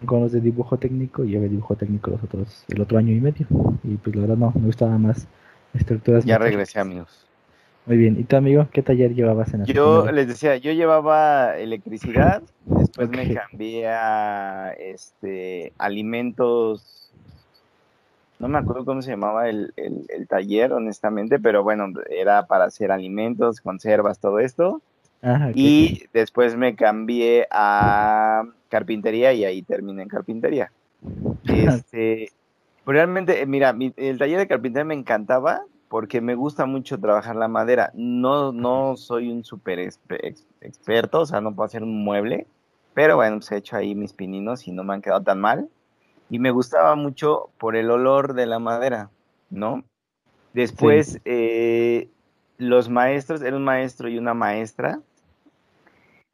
con 0.05 0.21
los 0.21 0.31
de 0.31 0.39
dibujo 0.39 0.77
técnico 0.77 1.25
y 1.25 1.31
yo 1.31 1.41
de 1.41 1.49
dibujo 1.49 1.75
técnico 1.75 2.11
los 2.11 2.23
otros 2.23 2.63
el 2.69 2.81
otro 2.81 2.97
año 2.97 3.11
y 3.11 3.19
medio. 3.19 3.47
Y 3.83 3.95
pues 3.97 4.15
la 4.15 4.21
verdad 4.21 4.37
no, 4.37 4.53
me 4.55 4.67
gustaba 4.67 4.97
más 4.97 5.27
estructuras. 5.73 6.23
Ya 6.25 6.37
regresé, 6.37 6.79
amigos. 6.79 7.25
Muy 7.85 7.97
bien. 7.97 8.19
¿Y 8.19 8.23
tú, 8.23 8.35
amigo, 8.35 8.67
qué 8.71 8.81
taller 8.81 9.13
llevabas 9.13 9.53
en 9.53 9.61
la 9.61 9.65
Yo 9.65 10.11
les 10.11 10.27
decía, 10.27 10.57
yo 10.57 10.71
llevaba 10.71 11.55
electricidad, 11.57 12.41
después 12.65 13.09
me 13.09 13.31
cambié 13.33 13.87
a 13.87 14.73
este, 14.79 15.71
alimentos, 15.77 17.04
no 18.39 18.47
me 18.47 18.57
acuerdo 18.57 18.85
cómo 18.85 19.01
se 19.01 19.11
llamaba 19.11 19.49
el, 19.49 19.73
el, 19.77 20.27
taller, 20.27 20.73
honestamente, 20.73 21.39
pero 21.39 21.63
bueno, 21.63 21.87
era 22.09 22.45
para 22.47 22.65
hacer 22.65 22.91
alimentos, 22.91 23.61
conservas, 23.61 24.19
todo 24.19 24.39
esto. 24.39 24.81
Y 25.55 26.03
después 26.13 26.55
me 26.55 26.75
cambié 26.75 27.47
a 27.49 28.43
carpintería 28.69 29.33
y 29.33 29.43
ahí 29.43 29.61
terminé 29.63 30.03
en 30.03 30.09
carpintería. 30.09 30.71
Este, 31.47 32.31
realmente, 32.85 33.45
mira, 33.45 33.75
el 33.97 34.17
taller 34.17 34.39
de 34.39 34.47
carpintería 34.47 34.85
me 34.85 34.93
encantaba 34.93 35.63
porque 35.87 36.21
me 36.21 36.35
gusta 36.35 36.65
mucho 36.65 36.99
trabajar 36.99 37.35
la 37.35 37.47
madera. 37.47 37.91
No, 37.93 38.51
no 38.51 38.97
soy 38.97 39.31
un 39.31 39.43
súper 39.43 39.79
experto, 39.79 41.21
o 41.21 41.25
sea, 41.25 41.41
no 41.41 41.55
puedo 41.55 41.65
hacer 41.65 41.83
un 41.83 42.03
mueble, 42.03 42.47
pero 42.93 43.15
bueno, 43.15 43.37
pues 43.37 43.51
he 43.51 43.57
hecho 43.57 43.77
ahí 43.77 43.95
mis 43.95 44.13
pininos 44.13 44.67
y 44.67 44.71
no 44.71 44.83
me 44.83 44.93
han 44.93 45.01
quedado 45.01 45.21
tan 45.21 45.39
mal. 45.39 45.69
Y 46.35 46.39
me 46.39 46.51
gustaba 46.51 46.95
mucho 46.95 47.49
por 47.57 47.77
el 47.77 47.89
olor 47.89 48.33
de 48.33 48.45
la 48.45 48.59
madera, 48.59 49.09
¿no? 49.49 49.85
Después, 50.51 51.21
eh, 51.23 52.09
los 52.57 52.89
maestros, 52.89 53.41
era 53.41 53.55
un 53.55 53.63
maestro 53.63 54.09
y 54.09 54.17
una 54.17 54.33
maestra, 54.33 54.99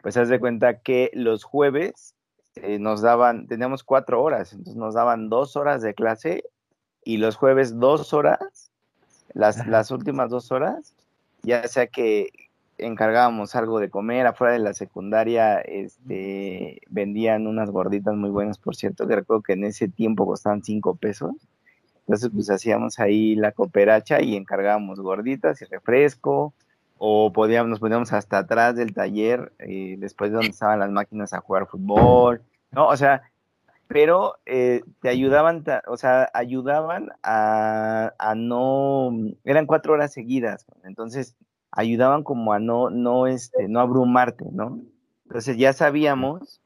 pues 0.02 0.18
haz 0.18 0.28
de 0.28 0.40
cuenta 0.40 0.80
que 0.80 1.12
los 1.14 1.44
jueves 1.44 2.16
eh, 2.56 2.80
nos 2.80 3.04
daban, 3.04 3.46
teníamos 3.46 3.84
cuatro 3.84 4.24
horas, 4.24 4.54
entonces 4.54 4.76
nos 4.76 4.96
daban 4.96 5.30
dos 5.30 5.56
horas 5.56 5.84
de 5.84 5.94
clase 5.94 6.46
y 7.04 7.18
los 7.18 7.36
jueves 7.36 7.78
dos 7.78 8.12
horas, 8.12 8.72
las, 9.34 9.68
las 9.68 9.92
últimas 9.92 10.32
dos 10.32 10.52
horas, 10.52 10.96
ya 11.44 11.68
sea 11.68 11.86
que 11.86 12.32
encargábamos 12.82 13.56
algo 13.56 13.80
de 13.80 13.90
comer 13.90 14.28
afuera 14.28 14.54
de 14.54 14.60
la 14.60 14.74
secundaria, 14.74 15.60
este, 15.60 16.82
vendían 16.90 17.48
unas 17.48 17.70
gorditas 17.70 18.16
muy 18.16 18.30
buenas, 18.30 18.58
por 18.58 18.76
cierto, 18.76 19.08
que 19.08 19.16
recuerdo 19.16 19.44
que 19.44 19.54
en 19.54 19.64
ese 19.64 19.88
tiempo 19.88 20.26
costaban 20.26 20.64
cinco 20.64 20.96
pesos. 20.96 21.34
Entonces, 22.02 22.30
pues 22.34 22.50
hacíamos 22.50 23.00
ahí 23.00 23.36
la 23.36 23.52
cooperacha 23.52 24.22
y 24.22 24.36
encargábamos 24.36 25.00
gorditas 25.00 25.62
y 25.62 25.66
refresco, 25.66 26.54
o 26.98 27.32
podíamos, 27.32 27.70
nos 27.70 27.80
poníamos 27.80 28.14
hasta 28.14 28.40
atrás 28.40 28.76
del 28.76 28.94
taller, 28.94 29.54
eh, 29.60 29.96
después 29.98 30.32
de 30.32 30.36
donde 30.36 30.52
estaban 30.52 30.80
las 30.80 30.92
máquinas 30.92 31.34
a 31.34 31.42
jugar 31.42 31.68
fútbol, 31.68 32.42
¿no? 32.72 32.88
O 32.88 32.98
sea, 32.98 33.24
pero 33.88 34.36
eh, 34.46 34.84
te 35.02 35.10
ayudaban, 35.10 35.64
o 35.88 35.98
sea, 35.98 36.30
ayudaban 36.34 37.10
a, 37.24 38.14
a, 38.20 38.36
no, 38.36 39.12
eran 39.44 39.66
cuatro 39.66 39.94
horas 39.94 40.14
seguidas, 40.14 40.66
entonces 40.84 41.36
ayudaban 41.72 42.24
como 42.24 42.54
a 42.54 42.60
no, 42.60 42.90
no, 42.90 43.28
este, 43.28 43.68
no 43.68 43.80
abrumarte, 43.80 44.46
¿no? 44.52 44.82
Entonces 45.26 45.58
ya 45.58 45.74
sabíamos 45.74 46.62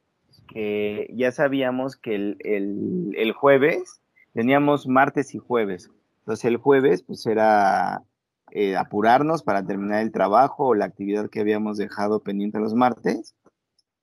que, 0.47 1.11
ya 1.15 1.31
sabíamos 1.31 1.95
que 1.95 2.15
el, 2.15 2.37
el, 2.39 3.11
el 3.15 3.31
jueves, 3.31 4.01
teníamos 4.33 4.87
martes 4.87 5.35
y 5.35 5.37
jueves, 5.37 5.89
entonces 6.19 6.45
el 6.45 6.57
jueves 6.57 7.03
pues 7.03 7.25
era 7.27 8.03
eh, 8.51 8.75
apurarnos 8.75 9.43
para 9.43 9.65
terminar 9.65 10.01
el 10.01 10.11
trabajo 10.11 10.67
o 10.67 10.75
la 10.75 10.85
actividad 10.85 11.29
que 11.29 11.39
habíamos 11.39 11.77
dejado 11.77 12.21
pendiente 12.21 12.59
los 12.59 12.73
martes 12.73 13.35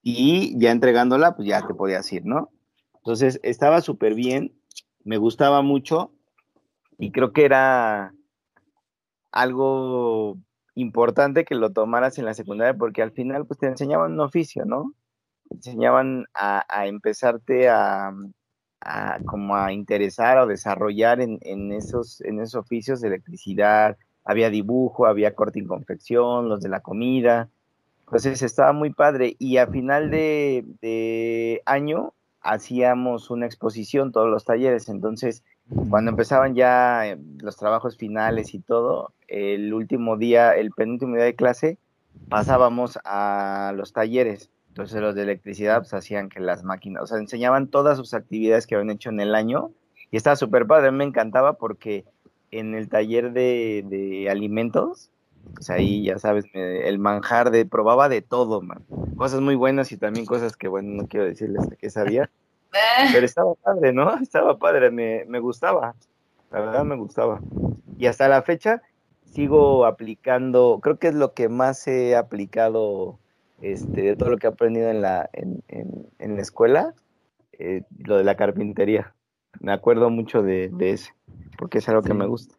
y 0.03 0.57
ya 0.59 0.71
entregándola, 0.71 1.35
pues 1.35 1.49
ya 1.49 1.67
te 1.67 1.75
podías 1.75 2.12
ir, 2.12 2.25
¿no? 2.25 2.51
Entonces 2.97 3.41
estaba 3.43 3.81
súper 3.81 4.15
bien, 4.15 4.53
me 5.05 5.17
gustaba 5.17 5.62
mucho 5.62 6.12
y 6.99 7.11
creo 7.11 7.33
que 7.33 7.45
era 7.45 8.15
algo 9.33 10.38
importante 10.75 11.45
que 11.45 11.55
lo 11.55 11.71
tomaras 11.71 12.19
en 12.19 12.25
la 12.25 12.35
secundaria 12.35 12.75
porque 12.75 13.03
al 13.03 13.13
final 13.13 13.47
pues 13.47 13.59
te 13.59 13.67
enseñaban 13.67 14.13
un 14.13 14.21
oficio, 14.21 14.65
¿no? 14.65 14.95
Te 15.49 15.57
enseñaban 15.57 16.27
a, 16.35 16.87
empezarte 16.87 17.69
a, 17.69 18.13
como 19.27 19.57
a 19.57 19.73
interesar 19.73 20.39
o 20.39 20.47
desarrollar 20.47 21.21
en, 21.21 21.39
en, 21.43 21.73
esos, 21.73 22.21
en 22.23 22.41
esos 22.41 22.57
oficios 22.57 23.01
de 23.01 23.09
electricidad, 23.09 23.97
había 24.25 24.51
dibujo, 24.51 25.07
había 25.07 25.35
corte 25.35 25.59
y 25.59 25.65
confección, 25.65 26.49
los 26.49 26.61
de 26.61 26.69
la 26.69 26.81
comida. 26.81 27.49
Entonces 28.07 28.43
estaba 28.43 28.73
muy 28.73 28.91
padre 28.91 29.37
y 29.39 29.57
a 29.57 29.67
final 29.67 30.11
de, 30.11 31.63
año 31.65 32.13
hacíamos 32.43 33.31
una 33.31 33.47
exposición, 33.47 34.13
todos 34.13 34.29
los 34.29 34.45
talleres. 34.45 34.89
Entonces, 34.89 35.43
cuando 35.89 36.11
empezaban 36.11 36.55
ya 36.55 37.07
eh, 37.07 37.19
los 37.39 37.57
trabajos 37.57 37.97
finales 37.97 38.53
y 38.53 38.59
todo, 38.59 39.13
el 39.33 39.73
último 39.73 40.16
día, 40.16 40.53
el 40.53 40.73
penúltimo 40.73 41.16
día 41.16 41.25
de 41.25 41.35
clase, 41.35 41.79
pasábamos 42.29 42.99
a 43.05 43.73
los 43.75 43.92
talleres. 43.92 44.51
Entonces 44.68 45.01
los 45.01 45.14
de 45.14 45.23
electricidad 45.23 45.79
pues, 45.79 45.95
hacían 45.95 46.29
que 46.29 46.40
las 46.40 46.64
máquinas, 46.64 47.03
o 47.03 47.07
sea, 47.07 47.18
enseñaban 47.18 47.68
todas 47.68 47.99
sus 47.99 48.14
actividades 48.14 48.66
que 48.66 48.75
habían 48.75 48.90
hecho 48.90 49.11
en 49.11 49.21
el 49.21 49.35
año 49.35 49.71
y 50.11 50.16
estaba 50.16 50.37
súper 50.37 50.66
padre, 50.66 50.90
me 50.92 51.05
encantaba 51.05 51.55
porque 51.55 52.05
en 52.51 52.75
el 52.75 52.88
taller 52.88 53.33
de, 53.33 54.29
alimentos, 54.31 55.11
pues 55.55 55.71
ahí 55.71 56.05
ya 56.05 56.18
sabes, 56.18 56.45
el 56.53 56.99
manjar 56.99 57.51
de, 57.51 57.64
probaba 57.64 58.09
de 58.11 58.21
todo, 58.21 58.61
man. 58.61 58.85
Cosas 59.16 59.40
muy 59.40 59.55
buenas 59.55 59.90
y 59.92 59.97
también 59.97 60.27
cosas 60.27 60.57
que, 60.57 60.68
bueno, 60.68 60.90
no 60.90 61.09
quiero 61.09 61.27
decirles 61.27 61.66
que 61.79 61.90
sabía. 61.90 62.31
Pero 63.12 63.25
estaba 63.25 63.55
padre, 63.55 63.92
¿no? 63.92 64.14
Estaba 64.21 64.59
padre, 64.59 64.90
me, 64.90 65.25
me 65.27 65.38
gustaba. 65.38 65.95
La 66.51 66.61
verdad 66.61 66.85
me 66.85 66.97
gustaba. 66.97 67.40
Y 67.99 68.07
hasta 68.07 68.29
la 68.29 68.42
fecha 68.42 68.83
sigo 69.33 69.87
aplicando, 69.87 70.79
creo 70.83 70.99
que 70.99 71.09
es 71.09 71.14
lo 71.14 71.33
que 71.33 71.49
más 71.49 71.87
he 71.88 72.16
aplicado 72.16 73.18
este, 73.61 74.03
de 74.03 74.16
todo 74.16 74.31
lo 74.31 74.38
que 74.38 74.47
he 74.47 74.51
aprendido 74.51 74.90
en 74.90 75.01
la, 75.01 75.29
en, 75.33 75.62
en, 76.18 76.37
la 76.37 76.42
escuela, 76.42 76.95
eh, 77.59 77.83
lo 77.99 78.18
de 78.18 78.25
la 78.25 78.37
carpintería. 78.37 79.14
Me 79.61 79.73
acuerdo 79.73 80.11
mucho 80.11 80.42
de, 80.42 80.68
de 80.68 80.90
ese 80.90 81.12
porque 81.57 81.79
es 81.79 81.88
algo 81.88 82.03
que 82.03 82.14
me 82.14 82.27
gusta. 82.27 82.57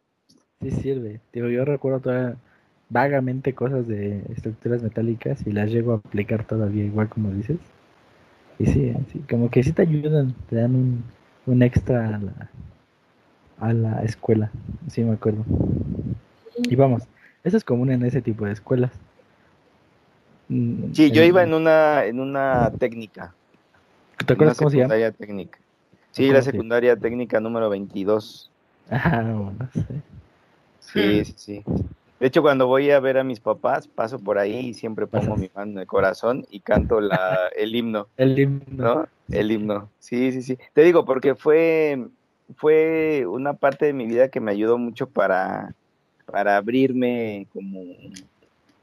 Sí 0.62 0.72
sirve. 0.72 1.20
Digo, 1.34 1.48
yo 1.50 1.66
recuerdo 1.66 2.00
todavía 2.00 2.38
vagamente 2.90 3.54
cosas 3.54 3.88
de 3.88 4.24
estructuras 4.30 4.82
metálicas 4.82 5.46
y 5.46 5.52
las 5.52 5.72
llego 5.72 5.94
a 5.94 5.96
aplicar 5.98 6.46
todavía 6.46 6.86
igual 6.86 7.10
como 7.10 7.32
dices. 7.32 7.58
Y 8.60 8.68
sí, 8.68 8.94
sí 9.12 9.20
como 9.30 9.50
que 9.50 9.64
sí 9.64 9.74
te 9.74 9.82
ayudan, 9.82 10.34
te 10.50 10.56
dan 10.56 10.76
un, 10.76 11.04
un 11.48 11.64
extra 11.64 12.16
a 12.16 12.20
la, 12.20 12.50
a 13.60 13.74
la 13.74 14.04
escuela. 14.04 14.52
Sí, 14.88 15.04
me 15.04 15.14
acuerdo. 15.14 15.44
Y 16.58 16.76
vamos, 16.76 17.04
eso 17.44 17.58
es 17.58 17.64
común 17.64 17.92
en 17.92 18.06
ese 18.06 18.22
tipo 18.22 18.46
de 18.46 18.54
escuelas. 18.54 18.92
Mm, 20.50 20.94
sí, 20.94 21.12
yo 21.12 21.24
iba 21.24 21.44
en 21.44 21.54
una 21.54 22.06
en 22.06 22.20
una 22.20 22.72
técnica. 22.78 23.34
¿Te 24.26 24.34
acuerdas 24.34 24.58
cómo 24.58 24.70
se 24.70 24.78
llama? 24.78 25.12
técnica. 25.12 25.60
Sí, 26.12 26.32
la 26.32 26.42
secundaria 26.42 26.96
técnica 26.96 27.40
número 27.40 27.70
22. 27.70 28.52
Ah, 28.90 29.24
bueno, 29.24 29.70
sí. 29.74 29.82
Sí, 30.80 31.26
sí, 31.36 31.64
De 32.20 32.28
hecho, 32.28 32.44
cuando 32.44 32.68
voy 32.68 32.92
a 32.92 33.00
ver 33.00 33.18
a 33.18 33.24
mis 33.24 33.40
papás, 33.40 33.88
paso 33.88 34.20
por 34.20 34.38
ahí 34.38 34.68
y 34.68 34.74
siempre 34.76 35.08
pongo 35.08 35.36
mi 35.36 35.50
mano 35.56 35.72
en 35.72 35.78
el 35.80 35.88
corazón 35.88 36.46
y 36.52 36.60
canto 36.60 37.02
la, 37.02 37.48
el 37.58 37.76
himno. 37.76 38.08
El 38.16 38.38
himno. 38.38 38.64
¿no? 38.68 39.08
El 39.32 39.52
himno. 39.52 39.90
Sí, 39.98 40.32
sí, 40.32 40.44
sí. 40.44 40.60
Te 40.74 40.84
digo, 40.84 41.04
porque 41.04 41.34
fue, 41.34 42.08
fue 42.56 43.26
una 43.28 43.54
parte 43.54 43.88
de 43.88 43.94
mi 43.94 44.06
vida 44.06 44.30
que 44.30 44.40
me 44.40 44.52
ayudó 44.52 44.78
mucho 44.78 45.10
para, 45.10 45.74
para 46.26 46.58
abrirme 46.58 47.48
como, 47.54 47.82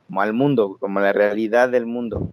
como 0.06 0.22
al 0.22 0.32
mundo, 0.32 0.76
como 0.78 0.98
a 0.98 1.02
la 1.02 1.12
realidad 1.12 1.68
del 1.68 1.86
mundo. 1.86 2.30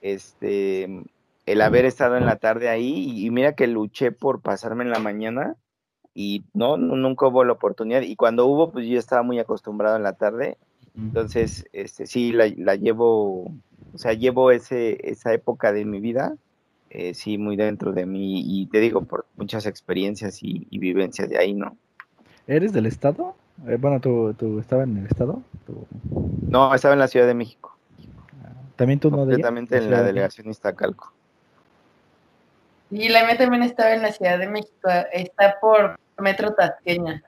Este, 0.00 1.02
el 1.46 1.62
haber 1.62 1.86
estado 1.86 2.16
en 2.16 2.26
la 2.26 2.36
tarde 2.36 2.68
ahí 2.68 3.24
y 3.24 3.30
mira 3.30 3.54
que 3.54 3.66
luché 3.66 4.12
por 4.12 4.40
pasarme 4.40 4.84
en 4.84 4.90
la 4.90 4.98
mañana 4.98 5.56
y 6.14 6.42
no, 6.52 6.76
nunca 6.76 7.26
hubo 7.26 7.44
la 7.44 7.52
oportunidad. 7.52 8.02
Y 8.02 8.16
cuando 8.16 8.46
hubo 8.46 8.70
pues 8.70 8.86
yo 8.86 8.98
estaba 8.98 9.22
muy 9.22 9.38
acostumbrado 9.38 9.96
en 9.96 10.02
la 10.02 10.12
tarde. 10.12 10.58
Entonces 10.96 11.66
este 11.72 12.06
sí 12.06 12.32
la, 12.32 12.52
la 12.56 12.74
llevo 12.74 13.44
o 13.94 13.98
sea 13.98 14.14
llevo 14.14 14.50
ese 14.50 14.98
esa 15.08 15.32
época 15.32 15.72
de 15.72 15.84
mi 15.84 16.00
vida 16.00 16.36
eh, 16.90 17.14
sí 17.14 17.38
muy 17.38 17.56
dentro 17.56 17.92
de 17.92 18.04
mí. 18.04 18.42
Y 18.44 18.66
te 18.66 18.80
digo 18.80 19.02
por 19.02 19.26
muchas 19.36 19.66
experiencias 19.66 20.42
y, 20.42 20.66
vivencias 20.70 21.28
de 21.28 21.38
ahí 21.38 21.54
no 21.54 21.76
eres 22.46 22.72
del 22.72 22.86
estado 22.86 23.36
eh, 23.66 23.76
bueno 23.80 24.00
tú, 24.00 24.34
tú 24.34 24.58
estabas 24.60 24.86
en 24.86 24.98
el 24.98 25.06
estado 25.06 25.42
no 26.48 26.74
estaba 26.74 26.94
en 26.94 27.00
la 27.00 27.08
Ciudad 27.08 27.26
de 27.26 27.34
México 27.34 27.76
también 28.76 29.00
tú 29.00 29.10
no 29.10 29.18
completamente 29.18 29.76
en 29.76 29.90
la 29.90 30.02
delegación 30.02 30.48
Iztacalco 30.48 31.12
y 32.90 33.08
la 33.08 33.20
M 33.20 33.36
también 33.36 33.62
estaba 33.62 33.92
en 33.92 34.02
la 34.02 34.12
Ciudad 34.12 34.38
de 34.38 34.48
México, 34.48 34.88
está 35.12 35.58
por 35.60 35.98
Metro 36.18 36.54
Tasqueña. 36.54 37.22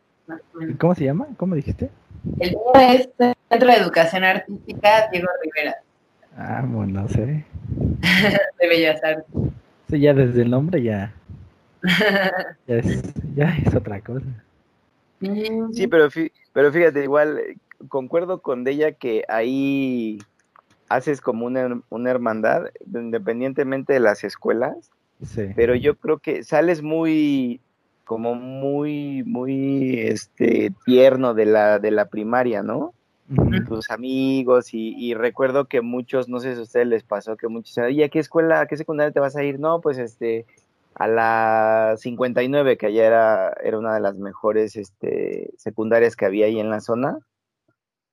¿Cómo 0.78 0.94
se 0.94 1.04
llama? 1.04 1.26
¿Cómo 1.36 1.54
dijiste? 1.54 1.90
El 2.38 2.50
mío 2.50 2.72
es 2.74 3.08
Centro 3.18 3.68
de 3.68 3.76
Educación 3.76 4.24
Artística 4.24 5.08
Diego 5.10 5.28
Rivera. 5.42 5.76
Ah, 6.36 6.64
bueno, 6.66 7.06
sé. 7.08 7.44
de 8.58 8.68
Bellas 8.68 9.02
Artes. 9.04 9.24
Sí, 9.90 10.00
ya 10.00 10.14
desde 10.14 10.42
el 10.42 10.50
nombre 10.50 10.82
ya, 10.82 11.12
ya, 12.66 12.76
es, 12.76 13.02
ya 13.34 13.56
es 13.66 13.74
otra 13.74 14.00
cosa. 14.00 14.26
Sí, 15.20 15.86
pero, 15.86 16.08
pero 16.52 16.72
fíjate, 16.72 17.02
igual 17.02 17.40
concuerdo 17.88 18.40
con 18.40 18.66
ella 18.66 18.92
que 18.92 19.24
ahí 19.28 20.18
haces 20.88 21.20
como 21.20 21.46
una, 21.46 21.82
una 21.88 22.10
hermandad, 22.10 22.64
independientemente 22.86 23.92
de 23.92 24.00
las 24.00 24.24
escuelas, 24.24 24.90
sí. 25.22 25.48
pero 25.54 25.74
yo 25.74 25.96
creo 25.96 26.18
que 26.18 26.42
sales 26.42 26.82
muy, 26.82 27.60
como 28.04 28.34
muy, 28.34 29.22
muy, 29.24 30.00
este, 30.00 30.72
tierno 30.84 31.34
de 31.34 31.46
la, 31.46 31.78
de 31.78 31.90
la 31.90 32.06
primaria, 32.06 32.62
¿no? 32.62 32.92
Tus 33.68 33.88
amigos, 33.92 34.70
y, 34.72 35.14
recuerdo 35.14 35.66
que 35.66 35.82
muchos, 35.82 36.28
no 36.28 36.40
sé 36.40 36.54
si 36.54 36.58
a 36.58 36.62
ustedes 36.64 36.88
les 36.88 37.04
pasó, 37.04 37.36
que 37.36 37.46
muchos, 37.46 37.78
¿y 37.92 38.02
a 38.02 38.08
qué 38.08 38.18
escuela, 38.18 38.60
a 38.60 38.66
qué 38.66 38.76
secundaria 38.76 39.12
te 39.12 39.20
vas 39.20 39.36
a 39.36 39.44
ir? 39.44 39.60
No, 39.60 39.80
pues 39.80 39.98
este, 39.98 40.46
a 41.00 41.08
la 41.08 41.94
59, 41.96 42.76
que 42.76 42.86
allá 42.86 43.06
era, 43.06 43.54
era 43.64 43.78
una 43.78 43.94
de 43.94 44.00
las 44.00 44.18
mejores 44.18 44.76
este, 44.76 45.50
secundarias 45.56 46.14
que 46.14 46.26
había 46.26 46.44
ahí 46.44 46.60
en 46.60 46.68
la 46.68 46.80
zona. 46.80 47.20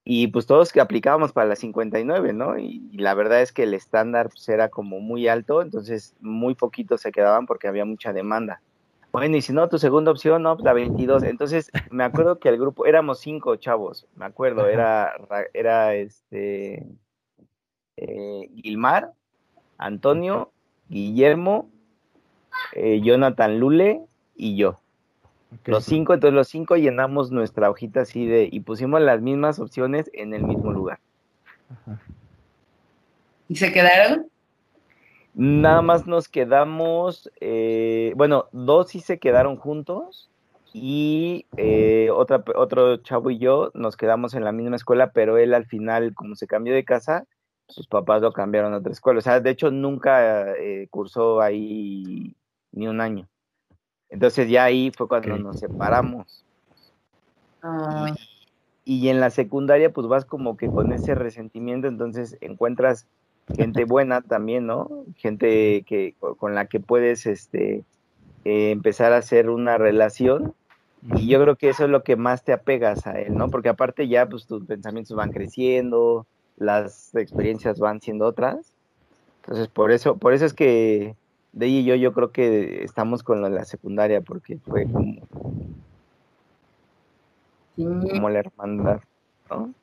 Y 0.05 0.27
pues 0.27 0.45
todos 0.45 0.71
que 0.71 0.79
aplicábamos 0.79 1.33
para 1.33 1.49
la 1.49 1.57
59, 1.57 2.31
¿no? 2.31 2.57
Y, 2.57 2.89
la 2.93 3.13
verdad 3.13 3.41
es 3.41 3.51
que 3.51 3.63
el 3.63 3.73
estándar 3.73 4.29
pues, 4.29 4.47
era 4.47 4.69
como 4.69 5.01
muy 5.01 5.27
alto, 5.27 5.61
entonces 5.61 6.15
muy 6.21 6.55
poquitos 6.55 7.01
se 7.01 7.11
quedaban 7.11 7.45
porque 7.45 7.67
había 7.67 7.83
mucha 7.83 8.13
demanda. 8.13 8.61
Bueno, 9.11 9.35
y 9.35 9.41
si 9.41 9.51
no, 9.51 9.67
tu 9.67 9.79
segunda 9.79 10.11
opción, 10.11 10.43
no, 10.43 10.55
pues 10.55 10.63
la 10.63 10.71
22. 10.71 11.23
Entonces, 11.23 11.69
me 11.91 12.05
acuerdo 12.05 12.39
que 12.39 12.47
el 12.47 12.57
grupo, 12.57 12.85
éramos 12.85 13.19
cinco 13.19 13.57
chavos, 13.57 14.07
me 14.15 14.23
acuerdo, 14.23 14.65
era, 14.65 15.11
era 15.53 15.93
este, 15.93 16.87
eh, 17.97 18.49
Gilmar, 18.55 19.11
Antonio, 19.77 20.53
Guillermo, 20.87 21.69
eh, 22.77 23.01
Jonathan 23.01 23.59
Lule 23.59 24.01
y 24.35 24.55
yo. 24.55 24.79
Los 25.65 25.85
cinco, 25.85 26.13
entonces 26.13 26.35
los 26.35 26.47
cinco 26.47 26.75
llenamos 26.75 27.31
nuestra 27.31 27.69
hojita 27.69 28.01
así 28.01 28.25
de, 28.25 28.49
y 28.51 28.59
pusimos 28.59 29.01
las 29.01 29.21
mismas 29.21 29.59
opciones 29.59 30.09
en 30.13 30.33
el 30.33 30.43
mismo 30.43 30.71
lugar. 30.71 30.99
¿Y 33.47 33.55
se 33.55 33.71
quedaron? 33.71 34.27
Nada 35.33 35.81
más 35.81 36.07
nos 36.07 36.27
quedamos, 36.27 37.31
eh, 37.39 38.13
bueno, 38.15 38.47
dos 38.51 38.89
sí 38.89 38.99
se 38.99 39.19
quedaron 39.19 39.55
juntos 39.55 40.29
y 40.73 41.45
eh, 41.55 42.09
otra, 42.11 42.43
otro 42.55 42.97
chavo 42.97 43.29
y 43.29 43.37
yo 43.37 43.71
nos 43.73 43.95
quedamos 43.95 44.33
en 44.33 44.43
la 44.43 44.51
misma 44.51 44.75
escuela, 44.75 45.11
pero 45.11 45.37
él 45.37 45.53
al 45.53 45.65
final, 45.65 46.13
como 46.13 46.35
se 46.35 46.47
cambió 46.47 46.73
de 46.73 46.83
casa, 46.83 47.25
sus 47.67 47.87
papás 47.87 48.21
lo 48.21 48.33
cambiaron 48.33 48.73
a 48.73 48.77
otra 48.77 48.91
escuela. 48.91 49.19
O 49.19 49.21
sea, 49.21 49.39
de 49.39 49.49
hecho 49.49 49.71
nunca 49.71 50.53
eh, 50.53 50.87
cursó 50.89 51.39
ahí 51.41 52.35
ni 52.77 52.87
un 52.87 53.01
año. 53.01 53.27
Entonces 54.09 54.49
ya 54.49 54.63
ahí 54.63 54.91
fue 54.95 55.07
cuando 55.07 55.37
nos 55.37 55.59
separamos. 55.59 56.45
Y, 58.85 59.09
en 59.09 59.19
la 59.19 59.29
secundaria 59.29 59.91
pues 59.91 60.07
vas 60.07 60.23
como 60.23 60.55
que 60.55 60.67
con 60.67 60.93
ese 60.93 61.13
resentimiento, 61.15 61.87
entonces 61.87 62.37
encuentras 62.39 63.05
gente 63.55 63.83
buena 63.85 64.21
también, 64.21 64.65
¿no? 64.65 64.89
Gente 65.17 65.83
que 65.85 66.15
con 66.19 66.55
la 66.55 66.67
que 66.67 66.79
puedes 66.79 67.25
este 67.25 67.83
eh, 68.45 68.71
empezar 68.71 69.11
a 69.11 69.17
hacer 69.17 69.49
una 69.49 69.77
relación 69.77 70.53
y 71.15 71.27
yo 71.27 71.41
creo 71.41 71.55
que 71.57 71.69
eso 71.69 71.83
es 71.85 71.89
lo 71.89 72.03
que 72.03 72.15
más 72.15 72.43
te 72.43 72.53
apegas 72.53 73.05
a 73.07 73.19
él, 73.19 73.35
¿no? 73.35 73.49
Porque 73.49 73.69
aparte 73.69 74.07
ya 74.07 74.27
pues 74.27 74.45
tus 74.45 74.65
pensamientos 74.65 75.15
van 75.15 75.31
creciendo, 75.31 76.25
las 76.57 77.13
experiencias 77.15 77.79
van 77.79 78.01
siendo 78.01 78.25
otras. 78.25 78.73
Entonces, 79.41 79.67
por 79.67 79.91
eso 79.91 80.17
por 80.17 80.33
eso 80.33 80.45
es 80.45 80.53
que 80.53 81.15
de 81.57 81.67
y 81.67 81.83
yo, 81.83 81.95
yo 81.95 82.13
creo 82.13 82.31
que 82.31 82.83
estamos 82.83 83.23
con 83.23 83.41
la 83.41 83.65
secundaria 83.65 84.21
porque 84.21 84.59
fue 84.59 84.83
como, 84.83 85.27
como 87.75 88.29
la 88.29 88.39
hermandad, 88.39 88.99
¿no? 89.49 89.73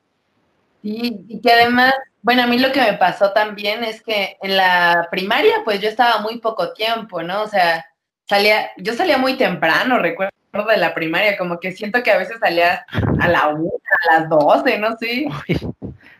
Sí, 0.81 1.25
y 1.27 1.41
que 1.41 1.51
además, 1.51 1.93
bueno, 2.21 2.43
a 2.43 2.47
mí 2.47 2.59
lo 2.59 2.71
que 2.71 2.79
me 2.79 2.93
pasó 2.93 3.33
también 3.33 3.83
es 3.83 4.01
que 4.01 4.37
en 4.41 4.55
la 4.55 5.09
primaria, 5.11 5.55
pues 5.65 5.81
yo 5.81 5.89
estaba 5.89 6.21
muy 6.21 6.39
poco 6.39 6.71
tiempo, 6.71 7.21
¿no? 7.23 7.43
O 7.43 7.47
sea, 7.47 7.85
salía, 8.23 8.69
yo 8.77 8.93
salía 8.93 9.17
muy 9.17 9.35
temprano, 9.35 9.99
recuerdo 9.99 10.31
de 10.69 10.77
la 10.77 10.93
primaria, 10.93 11.37
como 11.37 11.59
que 11.59 11.73
siento 11.73 12.01
que 12.03 12.11
a 12.11 12.17
veces 12.17 12.37
salía 12.39 12.85
a 13.19 13.27
la 13.27 13.49
una, 13.49 13.69
a 14.09 14.19
las 14.19 14.29
doce, 14.29 14.79
no 14.79 14.95
sé. 14.95 15.27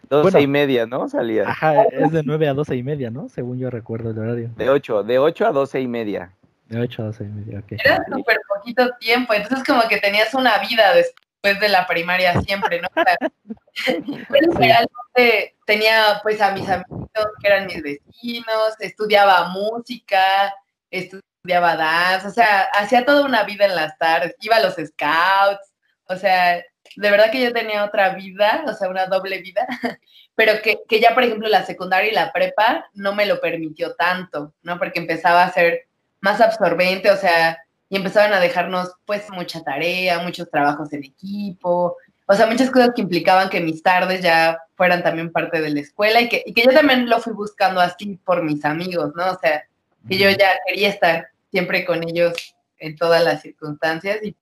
Doce 0.10 0.41
y 0.41 0.48
media, 0.48 0.86
¿no? 0.86 1.10
Salía. 1.10 1.48
Ajá, 1.48 1.84
es 1.84 2.12
de 2.12 2.24
nueve 2.24 2.48
a 2.48 2.54
doce 2.54 2.76
y 2.76 2.84
media, 2.84 3.10
¿no? 3.10 3.30
Según 3.30 3.60
yo 3.60 3.70
recuerdo 3.70 4.12
el 4.12 4.20
horario. 4.20 4.52
De 4.56 4.70
ocho, 4.70 5.04
de 5.04 5.20
ocho 5.20 5.48
a 5.48 5.52
doce 5.52 5.82
y 5.82 5.88
media. 5.88 6.32
De 6.68 6.80
ocho 6.80 7.04
a 7.04 7.06
doce 7.06 7.24
y 7.24 7.28
media, 7.28 7.60
ok. 7.60 7.74
Era 7.84 8.04
súper 8.12 8.38
poquito 8.48 8.89
tiempo, 9.00 9.34
entonces 9.34 9.63
como 9.65 9.82
que 9.88 9.98
tenías 9.98 10.34
una 10.34 10.58
vida 10.60 10.94
después 10.94 11.60
de 11.60 11.70
la 11.70 11.88
primaria 11.88 12.39
siempre, 12.41 12.82
¿no? 12.82 12.88
tenía 15.65 16.20
pues 16.24 16.41
a 16.41 16.52
mis 16.52 16.68
amigos 16.68 17.08
que 17.41 17.48
eran 17.48 17.68
mis 17.68 17.82
vecinos, 17.82 18.76
estudiaba 18.80 19.50
música, 19.50 20.54
estudiaba 20.89 21.76
dance, 21.76 22.28
o 22.28 22.32
sea, 22.32 22.63
hacía 22.74 23.06
toda 23.06 23.26
una 23.26 23.44
vida 23.44 23.65
en 23.65 23.76
las 23.76 23.98
tardes, 23.98 24.36
iba 24.41 24.58
a 24.58 24.62
los 24.62 24.74
scouts, 24.74 25.74
o 26.08 26.15
sea, 26.15 26.63
de 26.95 27.12
verdad 27.12 27.31
que 27.31 27.41
yo 27.41 27.53
tenía 27.53 27.84
otra 27.84 28.10
vida, 28.15 28.63
o 28.67 28.73
sea, 28.73 28.89
una 28.89 29.08
doble 29.08 29.41
vida, 29.41 29.67
pero 30.36 30.62
que, 30.62 30.79
que, 30.88 30.99
ya, 30.99 31.13
por 31.13 31.23
ejemplo, 31.23 31.47
la 31.47 31.65
secundaria 31.65 32.12
y 32.12 32.15
la 32.15 32.31
prepa 32.31 32.88
no 32.93 33.13
me 33.13 33.25
lo 33.25 33.39
permitió 33.39 33.95
tanto, 33.95 34.53
¿no? 34.63 34.77
Porque 34.77 34.99
empezaba 34.99 35.43
a 35.43 35.51
ser 35.51 35.88
más 36.21 36.41
absorbente, 36.41 37.12
o 37.12 37.17
sea, 37.17 37.60
y 37.89 37.97
empezaban 37.97 38.34
a 38.34 38.39
dejarnos, 38.39 38.93
pues, 39.05 39.29
mucha 39.29 39.63
tarea, 39.63 40.19
muchos 40.19 40.49
trabajos 40.49 40.91
en 40.93 41.03
equipo, 41.03 41.97
o 42.27 42.34
sea, 42.34 42.47
muchas 42.47 42.71
cosas 42.71 42.91
que 42.95 43.01
implicaban 43.01 43.49
que 43.49 43.62
mis 43.62 43.84
tardes 43.84 44.21
ya 44.21 44.60
fueran 44.75 45.03
también 45.03 45.31
parte 45.31 45.62
de 45.62 45.69
la 45.69 45.79
escuela 45.81 46.21
y 46.21 46.29
que, 46.29 46.43
y 46.45 46.53
que 46.53 46.63
yo 46.63 46.71
también 46.71 47.08
lo 47.08 47.19
fui 47.19 47.34
buscando 47.34 47.79
así 47.79 48.19
por 48.25 48.43
mis 48.43 48.65
amigos, 48.65 49.13
¿no? 49.15 49.31
O 49.31 49.39
sea, 49.39 49.63
que 50.08 50.17
yo 50.17 50.29
ya 50.31 50.60
quería 50.65 50.89
estar 50.89 51.27
siempre 51.51 51.86
con 51.86 52.03
ellos 52.08 52.55
en 52.79 52.95
todas 52.95 53.23
las 53.23 53.41
circunstancias 53.41 54.19
y 54.23 54.36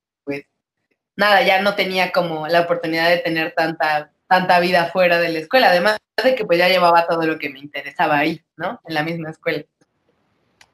nada, 1.15 1.41
ya 1.43 1.61
no 1.61 1.75
tenía 1.75 2.11
como 2.11 2.47
la 2.47 2.61
oportunidad 2.61 3.09
de 3.09 3.17
tener 3.17 3.53
tanta, 3.55 4.11
tanta 4.27 4.59
vida 4.59 4.85
fuera 4.85 5.19
de 5.19 5.29
la 5.29 5.39
escuela, 5.39 5.69
además 5.69 5.97
de 6.23 6.35
que 6.35 6.45
pues 6.45 6.59
ya 6.59 6.69
llevaba 6.69 7.07
todo 7.07 7.25
lo 7.25 7.37
que 7.37 7.49
me 7.49 7.59
interesaba 7.59 8.17
ahí, 8.17 8.41
¿no? 8.57 8.79
En 8.85 8.93
la 8.93 9.03
misma 9.03 9.29
escuela. 9.29 9.63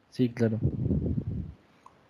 Sí, 0.09 0.29
claro. 0.29 0.59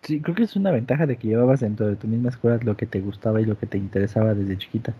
Sí, 0.02 0.20
creo 0.20 0.34
que 0.34 0.42
es 0.42 0.56
una 0.56 0.70
ventaja 0.70 1.06
de 1.06 1.16
que 1.16 1.28
llevabas 1.28 1.60
dentro 1.60 1.86
de 1.86 1.96
tu 1.96 2.08
misma 2.08 2.30
escuela 2.30 2.58
lo 2.62 2.76
que 2.76 2.86
te 2.86 3.00
gustaba 3.00 3.40
y 3.40 3.44
lo 3.44 3.58
que 3.58 3.66
te 3.66 3.78
interesaba 3.78 4.34
desde 4.34 4.58
chiquita. 4.58 4.92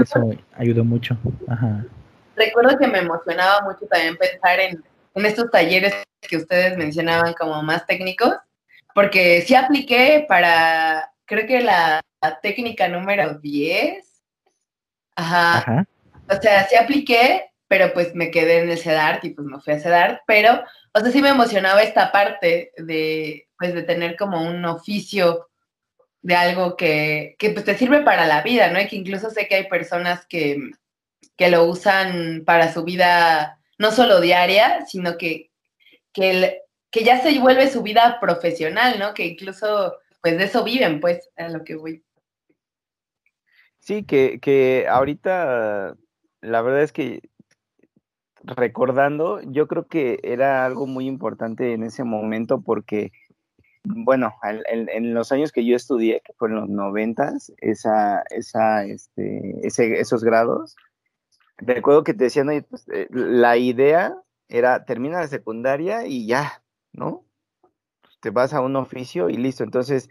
eso 0.00 0.30
ayudó 0.54 0.84
mucho. 0.84 1.16
Ajá. 1.46 1.84
Recuerdo 2.36 2.78
que 2.78 2.86
me 2.86 2.98
emocionaba 2.98 3.62
mucho 3.62 3.86
también 3.86 4.16
pensar 4.16 4.60
en, 4.60 4.84
en 5.14 5.26
estos 5.26 5.50
talleres 5.50 5.94
que 6.20 6.36
ustedes 6.36 6.76
mencionaban 6.76 7.34
como 7.34 7.62
más 7.62 7.86
técnicos, 7.86 8.34
porque 8.94 9.42
sí 9.42 9.54
apliqué 9.54 10.26
para 10.28 11.10
creo 11.28 11.46
que 11.46 11.60
la, 11.60 12.02
técnica 12.42 12.88
número 12.88 13.34
10. 13.34 14.04
Ajá. 15.14 15.86
O 16.28 16.42
sea, 16.42 16.66
sí 16.66 16.74
apliqué, 16.74 17.50
pero 17.68 17.92
pues 17.92 18.14
me 18.14 18.30
quedé 18.32 18.60
en 18.62 18.70
el 18.70 18.78
CEDART 18.78 19.24
y 19.24 19.30
pues 19.30 19.46
me 19.46 19.60
fui 19.60 19.74
a 19.74 19.78
CEDART, 19.78 20.22
pero, 20.26 20.64
o 20.92 21.00
sea, 21.00 21.12
sí 21.12 21.22
me 21.22 21.28
emocionaba 21.28 21.82
esta 21.82 22.10
parte 22.10 22.72
de, 22.76 23.46
pues, 23.56 23.74
de 23.74 23.82
tener 23.82 24.16
como 24.16 24.42
un 24.42 24.64
oficio 24.64 25.48
de 26.22 26.34
algo 26.34 26.76
que, 26.76 27.36
que 27.38 27.50
pues 27.50 27.64
te 27.64 27.78
sirve 27.78 28.00
para 28.00 28.26
la 28.26 28.42
vida, 28.42 28.70
¿no? 28.70 28.80
Y 28.80 28.88
que 28.88 28.96
incluso 28.96 29.30
sé 29.30 29.46
que 29.46 29.54
hay 29.54 29.68
personas 29.68 30.26
que, 30.26 30.58
que 31.36 31.50
lo 31.50 31.64
usan 31.64 32.42
para 32.44 32.72
su 32.72 32.82
vida, 32.84 33.60
no 33.78 33.92
solo 33.92 34.20
diaria, 34.20 34.84
sino 34.86 35.16
que, 35.16 35.50
que, 36.12 36.62
que 36.90 37.04
ya 37.04 37.20
se 37.22 37.38
vuelve 37.38 37.70
su 37.70 37.82
vida 37.82 38.18
profesional, 38.20 38.98
¿no? 38.98 39.14
Que 39.14 39.26
incluso 39.26 39.96
pues 40.22 40.38
de 40.38 40.44
eso 40.44 40.64
viven, 40.64 41.00
pues, 41.00 41.28
a 41.36 41.48
lo 41.48 41.64
que 41.64 41.76
voy. 41.76 42.04
Sí, 43.78 44.04
que, 44.04 44.38
que 44.40 44.86
ahorita 44.88 45.96
la 46.40 46.62
verdad 46.62 46.82
es 46.82 46.92
que 46.92 47.22
recordando, 48.42 49.40
yo 49.42 49.66
creo 49.66 49.88
que 49.88 50.20
era 50.22 50.64
algo 50.64 50.86
muy 50.86 51.06
importante 51.06 51.72
en 51.72 51.82
ese 51.82 52.04
momento 52.04 52.60
porque, 52.60 53.12
bueno, 53.84 54.34
en, 54.42 55.14
los 55.14 55.32
años 55.32 55.52
que 55.52 55.64
yo 55.64 55.76
estudié, 55.76 56.22
que 56.24 56.32
fueron 56.34 56.60
los 56.60 56.68
noventas, 56.68 57.52
esa, 57.58 58.22
esa, 58.30 58.84
este, 58.84 59.66
ese, 59.66 60.00
esos 60.00 60.22
grados, 60.24 60.76
recuerdo 61.56 62.04
que 62.04 62.14
te 62.14 62.24
decían, 62.24 62.48
pues, 62.68 62.88
eh, 62.92 63.08
la 63.10 63.56
idea 63.56 64.14
era 64.48 64.84
termina 64.84 65.20
la 65.20 65.28
secundaria 65.28 66.06
y 66.06 66.26
ya, 66.26 66.62
¿no? 66.92 67.24
Te 68.20 68.30
vas 68.30 68.54
a 68.54 68.60
un 68.60 68.76
oficio 68.76 69.30
y 69.30 69.36
listo. 69.36 69.64
Entonces, 69.64 70.10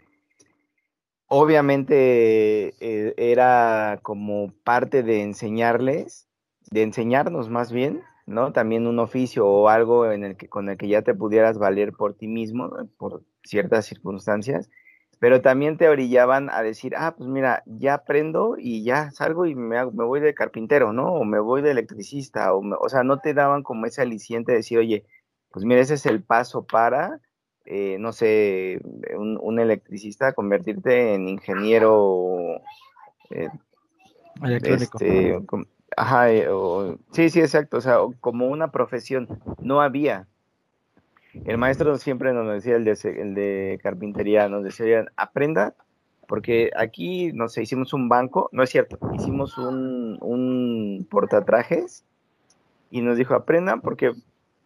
obviamente 1.26 2.74
eh, 2.80 3.14
era 3.16 4.00
como 4.02 4.52
parte 4.64 5.02
de 5.02 5.22
enseñarles, 5.22 6.28
de 6.70 6.82
enseñarnos 6.82 7.48
más 7.50 7.72
bien, 7.72 8.02
¿no? 8.26 8.52
También 8.52 8.86
un 8.86 8.98
oficio 8.98 9.46
o 9.46 9.68
algo 9.68 10.10
en 10.10 10.24
el 10.24 10.36
que, 10.36 10.48
con 10.48 10.68
el 10.68 10.76
que 10.76 10.88
ya 10.88 11.02
te 11.02 11.14
pudieras 11.14 11.58
valer 11.58 11.92
por 11.92 12.14
ti 12.14 12.28
mismo, 12.28 12.70
por 12.98 13.22
ciertas 13.42 13.86
circunstancias, 13.86 14.68
pero 15.18 15.40
también 15.42 15.78
te 15.78 15.88
orillaban 15.88 16.48
a 16.50 16.62
decir, 16.62 16.94
ah, 16.96 17.14
pues 17.16 17.28
mira, 17.28 17.62
ya 17.66 17.94
aprendo 17.94 18.56
y 18.58 18.84
ya 18.84 19.10
salgo 19.10 19.46
y 19.46 19.54
me, 19.54 19.84
me 19.86 20.04
voy 20.04 20.20
de 20.20 20.34
carpintero, 20.34 20.92
¿no? 20.92 21.12
O 21.12 21.24
me 21.24 21.40
voy 21.40 21.62
de 21.62 21.72
electricista, 21.72 22.54
o, 22.54 22.62
o 22.80 22.88
sea, 22.88 23.02
no 23.02 23.18
te 23.20 23.34
daban 23.34 23.62
como 23.62 23.86
ese 23.86 24.02
aliciente 24.02 24.52
de 24.52 24.58
decir, 24.58 24.78
oye, 24.78 25.04
pues 25.50 25.64
mira, 25.64 25.80
ese 25.80 25.94
es 25.94 26.06
el 26.06 26.22
paso 26.22 26.66
para, 26.66 27.20
eh, 27.70 27.98
no 28.00 28.14
sé, 28.14 28.80
un, 29.14 29.60
electricista, 29.60 30.32
convertirte 30.32 31.12
en 31.12 31.28
ingeniero. 31.28 32.62
Eh, 33.28 33.50
este, 34.62 35.38
ajá, 35.94 36.32
eh, 36.32 36.48
sí, 37.12 37.28
sí, 37.28 37.40
exacto, 37.40 37.76
o 37.76 37.80
sea, 37.82 37.98
como 38.20 38.46
una 38.46 38.70
profesión, 38.70 39.28
no 39.60 39.82
había. 39.82 40.26
El 41.44 41.58
maestro 41.58 41.98
siempre 41.98 42.32
nos 42.32 42.50
decía, 42.50 42.76
el 42.76 42.84
de, 42.84 42.98
el 43.20 43.34
de 43.34 43.78
carpintería, 43.82 44.48
nos 44.48 44.64
decía, 44.64 45.04
aprenda, 45.16 45.74
porque 46.26 46.70
aquí, 46.74 47.32
no 47.34 47.50
sé, 47.50 47.64
hicimos 47.64 47.92
un 47.92 48.08
banco, 48.08 48.48
no 48.50 48.62
es 48.62 48.70
cierto, 48.70 48.98
hicimos 49.14 49.58
un, 49.58 50.16
un 50.22 51.06
portatrajes 51.10 52.06
y 52.90 53.02
nos 53.02 53.18
dijo, 53.18 53.34
aprendan, 53.34 53.82
porque 53.82 54.14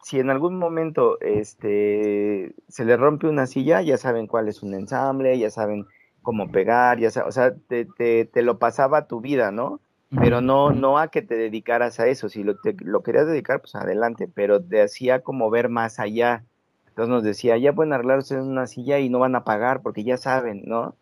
si 0.02 0.18
en 0.18 0.30
algún 0.30 0.58
momento 0.58 1.18
este, 1.20 2.54
se 2.68 2.84
le 2.84 2.96
rompe 2.96 3.28
una 3.28 3.46
silla, 3.46 3.82
ya 3.82 3.96
saben 3.96 4.26
cuál 4.26 4.48
es 4.48 4.62
un 4.62 4.74
ensamble, 4.74 5.38
ya 5.38 5.50
saben 5.50 5.86
cómo 6.22 6.50
pegar, 6.50 6.98
ya 6.98 7.08
o 7.24 7.32
sea, 7.32 7.54
te, 7.54 7.84
te, 7.86 8.42
lo 8.42 8.58
pasaba 8.58 9.06
tu 9.06 9.20
vida, 9.20 9.50
¿no? 9.52 9.80
Pero 10.10 10.42
no, 10.42 10.72
no 10.72 10.98
a 10.98 11.08
que 11.08 11.22
te 11.22 11.36
dedicaras 11.36 11.98
a 11.98 12.06
eso, 12.06 12.28
si 12.28 12.44
lo, 12.44 12.56
te, 12.56 12.76
lo 12.80 13.02
querías 13.02 13.26
dedicar, 13.26 13.60
pues 13.60 13.74
adelante, 13.74 14.28
pero 14.32 14.62
te 14.62 14.82
hacía 14.82 15.20
como 15.20 15.48
ver 15.48 15.70
más 15.70 15.98
allá, 15.98 16.44
entonces 16.88 17.08
nos 17.08 17.22
decía, 17.22 17.56
ya 17.56 17.72
pueden 17.72 17.94
arreglarse 17.94 18.34
en 18.34 18.42
una 18.42 18.66
silla 18.66 18.98
y 18.98 19.08
no 19.08 19.20
van 19.20 19.34
a 19.36 19.44
pagar 19.44 19.80
porque 19.80 20.04
ya 20.04 20.18
saben, 20.18 20.64
¿no? 20.66 20.94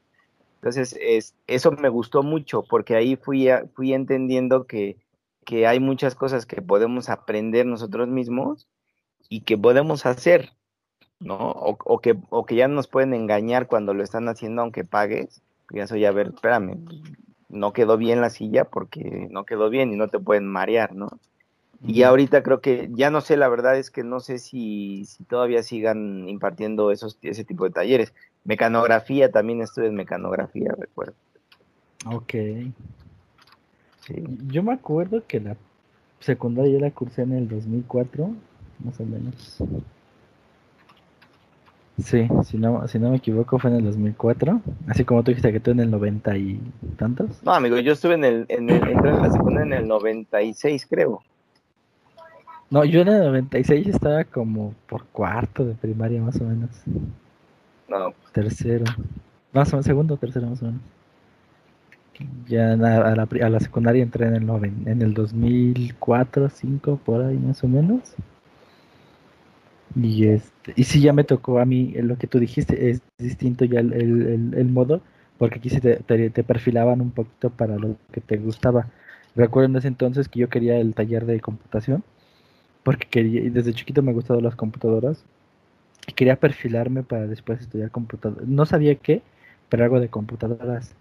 Entonces, 0.56 0.96
es, 1.00 1.34
eso 1.46 1.72
me 1.72 1.88
gustó 1.88 2.22
mucho 2.22 2.62
porque 2.68 2.94
ahí 2.94 3.16
fui, 3.16 3.48
fui 3.74 3.94
entendiendo 3.94 4.66
que, 4.66 4.98
que 5.44 5.66
hay 5.66 5.80
muchas 5.80 6.14
cosas 6.14 6.46
que 6.46 6.62
podemos 6.62 7.08
aprender 7.08 7.66
nosotros 7.66 8.06
mismos 8.06 8.68
y 9.31 9.43
que 9.43 9.57
podemos 9.57 10.05
hacer, 10.05 10.51
¿no? 11.21 11.38
O, 11.38 12.01
que, 12.01 12.19
o 12.29 12.45
que 12.45 12.57
ya 12.57 12.69
nos 12.69 12.88
pueden 12.88 13.14
engañar 13.14 13.69
cuando 13.69 13.95
lo 13.95 14.03
están 14.03 14.29
haciendo 14.29 14.61
aunque 14.61 14.85
pagues. 14.85 15.40
Ya 15.71 15.87
soy, 15.87 16.05
a 16.05 16.11
ver, 16.11 16.33
espérame, 16.35 16.85
no 17.49 17.73
quedó 17.73 17.97
bien 17.97 18.21
la 18.21 18.29
silla 18.29 18.64
porque 18.64 19.29
no 19.31 19.45
quedó 19.45 19.71
bien 19.71 19.93
y 19.93 19.97
no 19.97 20.09
te 20.09 20.19
pueden 20.19 20.47
marear, 20.47 20.95
¿no? 20.95 21.09
Y 21.87 22.03
ahorita 22.03 22.43
creo 22.43 22.61
que, 22.61 22.90
ya 22.93 23.11
no 23.11 23.23
sé, 23.23 23.38
la 23.38 23.49
verdad 23.49 23.79
es 23.79 23.90
que 23.90 24.05
no 24.05 24.21
sé 24.21 24.38
si, 24.38 25.05
si 25.07 25.25
todavía 25.25 25.62
sigan 25.62 26.29
impartiendo 26.29 26.90
esos, 26.90 27.16
ese 27.23 27.45
tipo 27.45 27.64
de 27.64 27.71
talleres. 27.71 28.12
Mecanografía, 28.45 29.31
también 29.31 29.62
estuve 29.62 29.87
en 29.87 29.95
mecanografía, 29.95 30.75
recuerdo. 30.77 31.14
Ok. 32.05 32.35
Sí. 34.07 34.25
Yo 34.49 34.62
me 34.62 34.75
acuerdo 34.75 35.23
que 35.27 35.40
la 35.40 35.57
secundaria 36.19 36.79
la 36.81 36.90
cursé 36.90 37.23
en 37.23 37.33
el 37.33 37.49
2004, 37.49 38.31
más 38.85 38.99
o 39.01 39.05
menos. 39.05 39.62
Sí, 42.05 42.29
si 42.45 42.57
no, 42.57 42.87
si 42.88 42.99
no 42.99 43.11
me 43.11 43.16
equivoco 43.16 43.59
fue 43.59 43.71
en 43.71 43.77
el 43.77 43.85
2004, 43.85 44.61
así 44.88 45.05
como 45.05 45.23
tú 45.23 45.33
dijiste 45.33 45.53
que 45.53 45.61
tú 45.61 45.71
en 45.71 45.81
el 45.81 45.90
90 45.90 46.37
y 46.37 46.61
tantos. 46.97 47.43
No, 47.43 47.53
amigo, 47.53 47.79
yo 47.79 47.93
estuve 47.93 48.14
en 48.14 48.25
el, 48.25 48.47
en 48.49 48.71
el, 48.71 48.88
entré 48.88 49.11
en 49.11 49.23
la 49.23 49.31
secundaria 49.31 49.77
en 49.77 49.83
el 49.83 49.88
96, 49.88 50.87
creo. 50.88 51.23
No, 52.71 52.85
yo 52.85 53.01
en 53.01 53.09
el 53.09 53.25
96 53.25 53.88
estaba 53.88 54.25
como 54.25 54.75
por 54.88 55.05
cuarto 55.07 55.64
de 55.64 55.75
primaria 55.75 56.23
más 56.23 56.40
o 56.40 56.45
menos. 56.45 56.71
No. 57.88 58.14
Tercero. 58.33 58.85
Más 59.53 59.69
o 59.69 59.73
menos, 59.73 59.87
segundo 59.87 60.14
o 60.14 60.16
tercero 60.16 60.47
más 60.47 60.62
o 60.62 60.66
menos. 60.66 60.81
Ya 62.47 62.73
a 62.73 62.77
la, 62.77 63.23
a 63.23 63.49
la 63.49 63.61
secundaria 63.61 64.03
entré 64.03 64.27
en 64.27 64.35
el, 64.37 64.64
en 64.87 65.03
el 65.03 65.14
2004, 65.14 66.43
2005, 66.43 67.01
por 67.05 67.25
ahí 67.25 67.37
más 67.37 67.62
o 67.64 67.69
menos. 67.69 68.14
Y 69.96 70.29
este, 70.29 70.72
y 70.76 70.85
sí 70.85 71.00
ya 71.00 71.12
me 71.12 71.24
tocó 71.24 71.59
a 71.59 71.64
mí 71.64 71.92
lo 71.96 72.16
que 72.16 72.26
tú 72.26 72.38
dijiste, 72.38 72.90
es 72.90 73.03
distinto 73.18 73.64
ya 73.64 73.81
el, 73.81 73.92
el, 74.55 74.66
modo, 74.66 75.00
porque 75.38 75.59
aquí 75.59 75.70
sí 75.70 75.81
te, 75.81 75.96
te, 75.96 76.44
perfilaban 76.44 77.00
un 77.00 77.11
poquito 77.11 77.50
para 77.50 77.76
lo 77.76 77.96
que 78.12 78.20
te 78.20 78.37
gustaba. 78.37 78.88
Recuerdo 79.35 79.68
en 79.70 79.76
ese 79.76 79.88
entonces 79.88 80.29
que 80.29 80.40
yo 80.40 80.48
quería 80.48 80.79
el 80.79 80.94
taller 80.94 81.26
de 81.26 81.40
computación 81.40 82.05
porque 82.83 83.07
quería, 83.09 83.42
y 83.42 83.50
desde 83.50 83.74
chiquito 83.74 84.03
me 84.03 84.12
gustaban 84.12 84.44
las 84.44 84.57
computadoras 84.57 85.24
y 86.07 86.12
quería 86.12 86.37
perfilarme 86.37 87.03
para 87.03 87.26
después 87.26 87.61
estudiar 87.61 87.90
computadoras. 87.90 88.46
No 88.48 88.66
sabía 88.66 88.94
qué, 88.96 89.22
pero 89.68 89.85
algo 89.85 90.00
de 90.00 90.09
computadoras. 90.09 90.94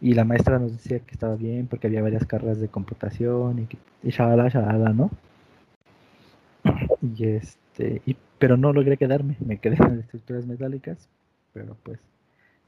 Y 0.00 0.14
la 0.14 0.24
maestra 0.24 0.58
nos 0.58 0.72
decía 0.72 0.98
que 1.00 1.12
estaba 1.12 1.36
bien 1.36 1.68
porque 1.68 1.86
había 1.86 2.02
varias 2.02 2.26
carreras 2.26 2.60
de 2.60 2.68
computación 2.68 3.60
y, 3.60 4.08
y 4.08 4.10
shalala, 4.10 4.48
shalala, 4.48 4.92
¿no? 4.92 5.10
Y 7.02 7.24
este, 7.24 7.61
y, 7.78 8.16
pero 8.38 8.56
no 8.56 8.72
logré 8.72 8.96
quedarme, 8.96 9.36
me 9.40 9.58
quedé 9.58 9.76
en 9.76 9.88
las 9.88 9.98
estructuras 9.98 10.46
metálicas, 10.46 11.08
pero 11.52 11.76
pues 11.82 11.98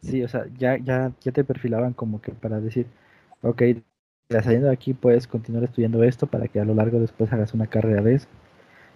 sí, 0.01 0.23
o 0.23 0.29
sea, 0.29 0.47
ya, 0.59 0.77
ya, 0.79 1.13
ya 1.21 1.33
te 1.33 1.45
perfilaban 1.45 1.93
como 1.93 2.21
que 2.21 2.33
para 2.33 2.61
decir, 2.61 2.87
ok, 3.43 3.63
saliendo 4.31 4.69
de 4.69 4.73
aquí 4.73 4.95
puedes 4.95 5.27
continuar 5.27 5.65
estudiando 5.65 6.03
esto 6.03 6.27
para 6.27 6.49
que 6.49 6.61
a 6.61 6.65
lo 6.65 6.75
largo 6.75 7.01
después 7.01 7.33
hagas 7.33 7.55
una 7.55 7.67
carrera 7.67 8.03
de 8.03 8.15
eso. 8.15 8.29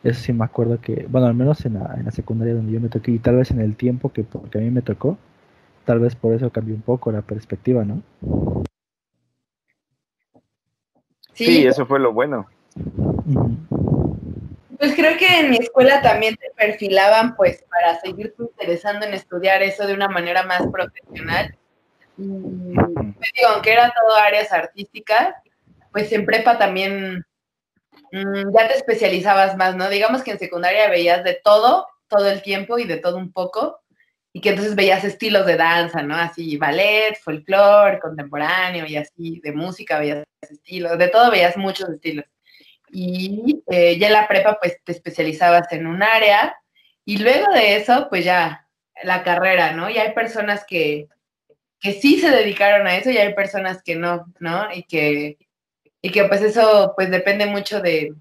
Eso 0.04 0.20
sí 0.20 0.32
me 0.32 0.44
acuerdo 0.44 0.80
que, 0.80 1.06
bueno, 1.08 1.26
al 1.26 1.34
menos 1.34 1.64
en 1.66 1.74
la, 1.74 1.94
en 1.98 2.04
la 2.04 2.12
secundaria 2.12 2.54
donde 2.54 2.72
yo 2.72 2.80
me 2.80 2.88
toqué 2.88 3.10
y 3.10 3.18
tal 3.18 3.36
vez 3.36 3.50
en 3.50 3.60
el 3.60 3.76
tiempo 3.76 4.12
que 4.12 4.22
porque 4.22 4.58
a 4.58 4.60
mí 4.60 4.70
me 4.70 4.82
tocó, 4.82 5.18
tal 5.84 5.98
vez 5.98 6.14
por 6.14 6.32
eso 6.34 6.50
cambió 6.50 6.74
un 6.74 6.82
poco 6.82 7.10
la 7.10 7.22
perspectiva, 7.22 7.84
¿no? 7.84 8.02
Sí, 11.32 11.66
eso 11.66 11.84
fue 11.86 11.98
lo 11.98 12.12
bueno. 12.12 12.46
Pues 14.78 14.94
creo 14.94 15.16
que 15.16 15.40
en 15.40 15.50
mi 15.50 15.56
escuela 15.56 16.00
también 16.02 16.36
te 16.36 16.50
perfilaban 16.56 17.34
pues 17.36 17.64
para 17.68 18.00
seguirte 18.00 18.42
interesando 18.42 19.06
en 19.06 19.14
estudiar 19.14 19.62
eso 19.62 19.86
de 19.86 19.94
una 19.94 20.08
manera 20.08 20.44
más 20.44 20.62
profesional. 20.72 21.56
Y, 22.16 22.22
digo, 22.22 23.48
aunque 23.52 23.72
era 23.72 23.92
todo 23.92 24.16
áreas 24.16 24.52
artísticas, 24.52 25.34
pues 25.92 26.12
en 26.12 26.24
prepa 26.24 26.58
también 26.58 27.24
Mm, 28.12 28.54
ya 28.54 28.68
te 28.68 28.74
especializabas 28.74 29.56
más, 29.56 29.76
¿no? 29.76 29.88
Digamos 29.88 30.22
que 30.22 30.30
en 30.30 30.38
secundaria 30.38 30.88
veías 30.88 31.24
de 31.24 31.34
todo, 31.42 31.86
todo 32.08 32.28
el 32.28 32.42
tiempo 32.42 32.78
y 32.78 32.84
de 32.84 32.96
todo 32.96 33.16
un 33.16 33.32
poco, 33.32 33.80
y 34.32 34.40
que 34.40 34.50
entonces 34.50 34.74
veías 34.74 35.04
estilos 35.04 35.46
de 35.46 35.56
danza, 35.56 36.02
¿no? 36.02 36.16
Así 36.16 36.56
ballet, 36.56 37.18
folclore, 37.22 38.00
contemporáneo 38.00 38.86
y 38.86 38.96
así, 38.96 39.40
de 39.42 39.52
música 39.52 39.98
veías 39.98 40.24
estilos, 40.42 40.98
de 40.98 41.08
todo 41.08 41.30
veías 41.30 41.56
muchos 41.56 41.88
estilos. 41.90 42.24
Y 42.90 43.62
eh, 43.70 43.98
ya 43.98 44.08
en 44.08 44.12
la 44.12 44.28
prepa 44.28 44.58
pues 44.60 44.78
te 44.84 44.92
especializabas 44.92 45.70
en 45.72 45.86
un 45.86 46.02
área 46.02 46.56
y 47.04 47.18
luego 47.18 47.52
de 47.52 47.76
eso 47.76 48.08
pues 48.08 48.24
ya 48.24 48.66
la 49.02 49.22
carrera, 49.22 49.72
¿no? 49.72 49.88
Y 49.90 49.98
hay 49.98 50.12
personas 50.12 50.64
que, 50.66 51.08
que 51.80 51.92
sí 51.92 52.18
se 52.18 52.30
dedicaron 52.30 52.86
a 52.86 52.96
eso 52.96 53.10
y 53.10 53.18
hay 53.18 53.34
personas 53.34 53.82
que 53.82 53.96
no, 53.96 54.26
¿no? 54.40 54.72
Y 54.72 54.82
que 54.84 55.38
y 56.00 56.10
que 56.10 56.24
pues 56.24 56.42
eso 56.42 56.92
pues 56.96 57.10
depende 57.10 57.46
mucho 57.46 57.80
de, 57.80 58.14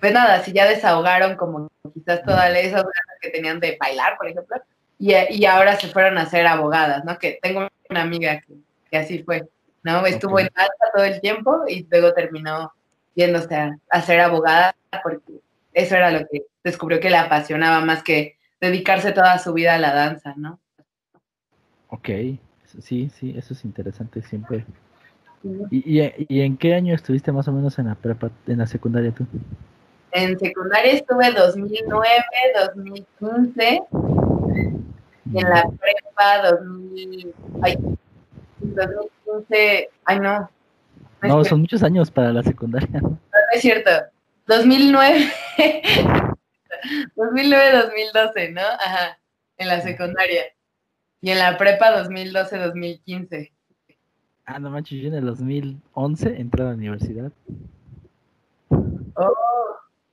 pues 0.00 0.12
nada, 0.12 0.42
si 0.42 0.52
ya 0.52 0.66
desahogaron 0.66 1.36
como 1.36 1.70
quizás 1.92 2.22
todas 2.22 2.50
esas 2.50 2.82
ganas 2.82 3.18
que 3.20 3.30
tenían 3.30 3.60
de 3.60 3.76
bailar, 3.80 4.16
por 4.16 4.28
ejemplo, 4.28 4.56
y, 4.98 5.44
ahora 5.44 5.76
se 5.76 5.88
fueron 5.88 6.18
a 6.18 6.26
ser 6.26 6.46
abogadas, 6.46 7.04
¿no? 7.04 7.18
Que 7.18 7.38
tengo 7.42 7.68
una 7.90 8.02
amiga 8.02 8.40
que, 8.90 8.96
así 8.96 9.22
fue, 9.22 9.48
¿no? 9.82 10.06
Estuvo 10.06 10.38
en 10.38 10.48
alta 10.54 10.90
todo 10.94 11.04
el 11.04 11.20
tiempo 11.20 11.64
y 11.68 11.86
luego 11.90 12.14
terminó 12.14 12.72
yéndose 13.14 13.54
a, 13.54 13.78
a, 13.90 14.02
ser 14.02 14.20
abogada 14.20 14.74
porque 15.02 15.40
eso 15.72 15.96
era 15.96 16.10
lo 16.10 16.26
que 16.26 16.42
descubrió 16.62 17.00
que 17.00 17.10
le 17.10 17.16
apasionaba 17.16 17.84
más 17.84 18.02
que 18.02 18.36
dedicarse 18.60 19.12
toda 19.12 19.38
su 19.38 19.52
vida 19.52 19.74
a 19.74 19.78
la 19.78 19.94
danza, 19.94 20.34
¿no? 20.36 20.60
Ok, 21.88 22.08
sí, 22.80 23.10
sí, 23.10 23.34
eso 23.36 23.54
es 23.54 23.64
interesante 23.64 24.22
siempre 24.22 24.64
¿Y, 25.70 26.00
y, 26.28 26.40
en 26.40 26.56
qué 26.56 26.74
año 26.74 26.94
estuviste 26.94 27.30
más 27.30 27.46
o 27.48 27.52
menos 27.52 27.78
en 27.78 27.88
la 27.88 27.94
prepa, 27.94 28.30
en 28.46 28.58
la 28.58 28.66
secundaria 28.66 29.12
tú? 29.12 29.26
En 30.12 30.38
secundaria 30.38 30.92
estuve 30.92 31.32
2009, 31.32 32.06
2015. 32.74 33.82
Y 35.32 35.38
en 35.38 35.50
la 35.50 35.62
prepa 35.62 36.50
2000, 36.50 37.34
ay, 37.62 37.76
2015, 38.60 39.88
ay 40.06 40.20
no. 40.20 40.48
No, 41.28 41.44
son 41.44 41.60
muchos 41.60 41.82
años 41.82 42.10
para 42.10 42.32
la 42.32 42.42
secundaria. 42.42 43.00
No, 43.00 43.18
es 43.52 43.60
cierto. 43.62 43.90
2009. 44.46 45.32
2009, 47.16 47.72
2012, 47.72 48.52
¿no? 48.52 48.60
Ajá, 48.60 49.18
en 49.56 49.68
la 49.68 49.80
secundaria. 49.80 50.44
Y 51.20 51.30
en 51.30 51.38
la 51.38 51.56
prepa 51.56 51.90
2012, 52.02 52.58
2015. 52.58 53.52
Ah, 54.46 54.58
no 54.58 54.70
manches, 54.70 55.00
yo 55.00 55.08
en 55.08 55.14
el 55.14 55.24
2011 55.24 56.36
entré 56.38 56.62
a 56.62 56.66
la 56.66 56.74
universidad. 56.74 57.32
Oh, 58.68 59.32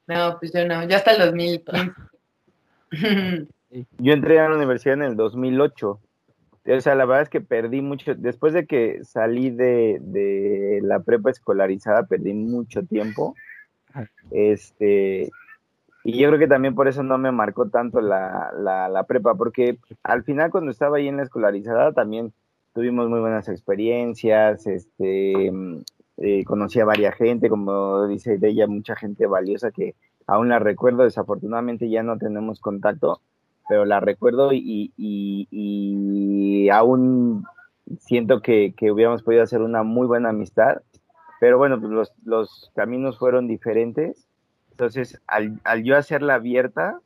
No, 0.08 0.38
pues 0.40 0.54
yo 0.54 0.66
no, 0.66 0.88
yo 0.88 0.96
hasta 0.96 1.12
el 1.12 1.20
2015. 1.20 1.92
yo 3.98 4.14
entré 4.14 4.40
a 4.40 4.48
la 4.48 4.56
universidad 4.56 4.94
en 4.96 5.04
el 5.04 5.16
2008. 5.18 6.00
O 6.66 6.82
sea, 6.82 6.96
la 6.96 7.06
verdad 7.06 7.24
es 7.24 7.30
que 7.30 7.42
perdí 7.42 7.82
mucho, 7.82 8.14
después 8.16 8.54
de 8.54 8.68
que 8.68 9.04
salí 9.04 9.50
de, 9.50 9.98
de 10.02 10.80
la 10.84 11.00
prepa 11.00 11.32
escolarizada, 11.32 12.06
perdí 12.06 12.34
mucho 12.34 12.84
tiempo. 12.84 13.34
Este, 14.30 15.32
y 16.04 16.18
yo 16.18 16.28
creo 16.30 16.40
que 16.40 16.48
también 16.48 16.76
por 16.76 16.88
eso 16.88 17.04
no 17.04 17.18
me 17.18 17.32
marcó 17.32 17.70
tanto 17.70 18.02
la, 18.02 18.52
la, 18.58 19.04
prepa, 19.04 19.36
porque 19.36 19.78
al 20.04 20.24
final 20.24 20.52
cuando 20.52 20.72
estaba 20.72 20.98
ahí 20.98 21.08
en 21.08 21.18
la 21.18 21.24
escolarizada 21.24 21.94
también 21.94 22.34
tuvimos 22.74 23.10
muy 23.10 23.20
buenas 23.20 23.50
experiencias, 23.50 24.66
este, 24.66 25.52
eh, 26.18 26.44
conocí 26.46 26.80
a 26.80 26.86
varias 26.86 27.16
gente, 27.16 27.50
como 27.50 28.08
dice 28.08 28.38
de 28.38 28.50
ella, 28.50 28.68
mucha 28.68 28.96
gente 28.96 29.28
valiosa 29.28 29.72
que 29.72 29.96
aún 30.26 30.50
la 30.50 30.60
recuerdo, 30.60 31.04
desafortunadamente 31.04 31.90
ya 31.90 32.02
no 32.04 32.18
tenemos 32.18 32.60
contacto, 32.60 33.22
pero 33.72 33.86
la 33.86 34.02
recuerdo 34.02 34.50
y, 34.52 34.92
aún 36.74 37.46
siento 38.00 38.42
que, 38.42 38.76
hubiéramos 38.92 39.24
podido 39.24 39.44
hacer 39.44 39.62
una 39.62 39.84
muy 39.84 40.08
buena 40.08 40.28
amistad, 40.28 40.82
pero 41.40 41.58
bueno, 41.58 41.80
pues 41.80 42.12
los, 42.26 42.70
caminos 42.76 43.18
fueron 43.18 43.48
diferentes 43.48 44.28
entonces, 44.72 45.22
al, 45.26 45.62
yo 45.86 45.96
hacerla 45.96 46.36
abierta, 46.36 47.00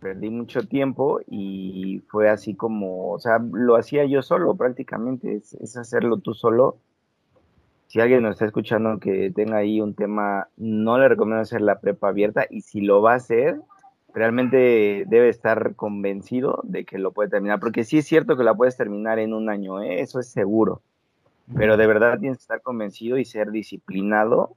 perdí 0.00 0.28
mucho 0.28 0.68
tiempo 0.68 1.20
y 1.26 2.02
fue 2.08 2.28
así 2.28 2.54
como, 2.54 3.12
o 3.12 3.18
sea, 3.18 3.38
lo 3.38 3.76
hacía 3.76 4.04
yo 4.04 4.20
solo 4.20 4.54
prácticamente, 4.54 5.36
es, 5.36 5.76
hacerlo 5.78 6.18
tú 6.18 6.34
solo. 6.34 6.76
Si 7.86 8.00
alguien 8.00 8.22
nos 8.22 8.32
está 8.32 8.44
escuchando 8.44 8.98
que 8.98 9.30
tenga 9.30 9.56
ahí 9.56 9.80
un 9.80 9.94
tema, 9.94 10.48
no 10.58 10.98
le 10.98 11.08
recomiendo 11.08 11.40
hacer 11.40 11.62
la 11.62 11.80
prepa 11.80 12.08
abierta 12.08 12.44
y 12.50 12.60
si 12.60 12.82
lo 12.82 13.00
va 13.00 13.14
a 13.14 13.16
hacer, 13.16 13.62
realmente 14.16 15.04
debe 15.06 15.28
estar 15.28 15.74
convencido 15.74 16.60
de 16.64 16.86
que 16.86 16.96
lo 16.96 17.12
puede 17.12 17.28
terminar, 17.28 17.60
porque 17.60 17.84
sí 17.84 17.98
es 17.98 18.06
cierto 18.06 18.34
que 18.34 18.44
la 18.44 18.54
puedes 18.54 18.74
terminar 18.74 19.18
en 19.18 19.34
un 19.34 19.50
año, 19.50 19.82
¿eh? 19.82 20.00
eso 20.00 20.18
es 20.20 20.28
seguro, 20.28 20.80
pero 21.54 21.76
de 21.76 21.86
verdad 21.86 22.18
tienes 22.18 22.38
que 22.38 22.42
estar 22.42 22.62
convencido 22.62 23.18
y 23.18 23.26
ser 23.26 23.50
disciplinado, 23.50 24.56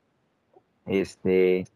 este, 0.86 1.68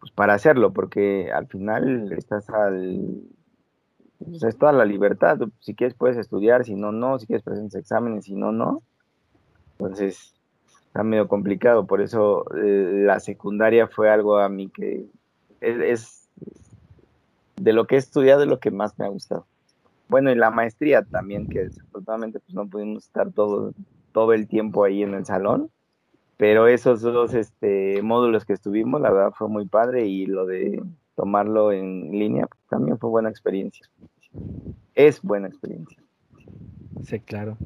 pues 0.00 0.12
para 0.12 0.34
hacerlo, 0.34 0.72
porque 0.72 1.32
al 1.32 1.46
final 1.46 2.12
estás 2.12 2.48
al... 2.50 3.22
Pues 4.18 4.42
es 4.42 4.58
toda 4.58 4.72
la 4.72 4.84
libertad, 4.84 5.38
si 5.60 5.74
quieres 5.74 5.96
puedes 5.96 6.18
estudiar, 6.18 6.66
si 6.66 6.74
no, 6.74 6.92
no, 6.92 7.18
si 7.18 7.26
quieres 7.26 7.42
presentar 7.42 7.80
exámenes, 7.80 8.26
si 8.26 8.34
no, 8.34 8.52
no. 8.52 8.82
Entonces, 9.78 10.34
está 10.84 11.02
medio 11.02 11.26
complicado, 11.26 11.86
por 11.86 12.02
eso 12.02 12.44
eh, 12.54 13.02
la 13.06 13.18
secundaria 13.18 13.86
fue 13.86 14.10
algo 14.10 14.36
a 14.36 14.50
mí 14.50 14.68
que 14.68 15.06
es, 15.62 16.28
de 17.60 17.72
lo 17.72 17.86
que 17.86 17.96
he 17.96 17.98
estudiado 17.98 18.42
es 18.42 18.48
lo 18.48 18.58
que 18.58 18.70
más 18.70 18.98
me 18.98 19.04
ha 19.04 19.08
gustado. 19.08 19.46
Bueno, 20.08 20.32
y 20.32 20.34
la 20.34 20.50
maestría 20.50 21.02
también, 21.02 21.46
que 21.46 21.64
desafortunadamente 21.64 22.40
pues 22.40 22.54
no 22.54 22.66
pudimos 22.66 23.04
estar 23.04 23.30
todo, 23.30 23.72
todo 24.12 24.32
el 24.32 24.48
tiempo 24.48 24.84
ahí 24.84 25.02
en 25.02 25.14
el 25.14 25.24
salón, 25.24 25.70
pero 26.36 26.66
esos 26.66 27.02
dos 27.02 27.34
este, 27.34 28.02
módulos 28.02 28.44
que 28.44 28.54
estuvimos, 28.54 29.00
la 29.00 29.10
verdad 29.10 29.32
fue 29.36 29.48
muy 29.48 29.66
padre 29.66 30.06
y 30.06 30.26
lo 30.26 30.46
de 30.46 30.82
tomarlo 31.14 31.70
en 31.70 32.10
línea 32.10 32.48
también 32.68 32.98
fue 32.98 33.10
buena 33.10 33.28
experiencia. 33.28 33.86
Es 34.94 35.22
buena 35.22 35.48
experiencia. 35.48 36.02
Sí, 37.04 37.20
claro. 37.20 37.56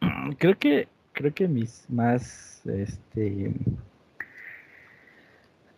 Creo 0.38 0.58
que 0.58 0.88
creo 1.16 1.32
que 1.32 1.48
mis 1.48 1.88
más 1.88 2.60
este 2.66 3.54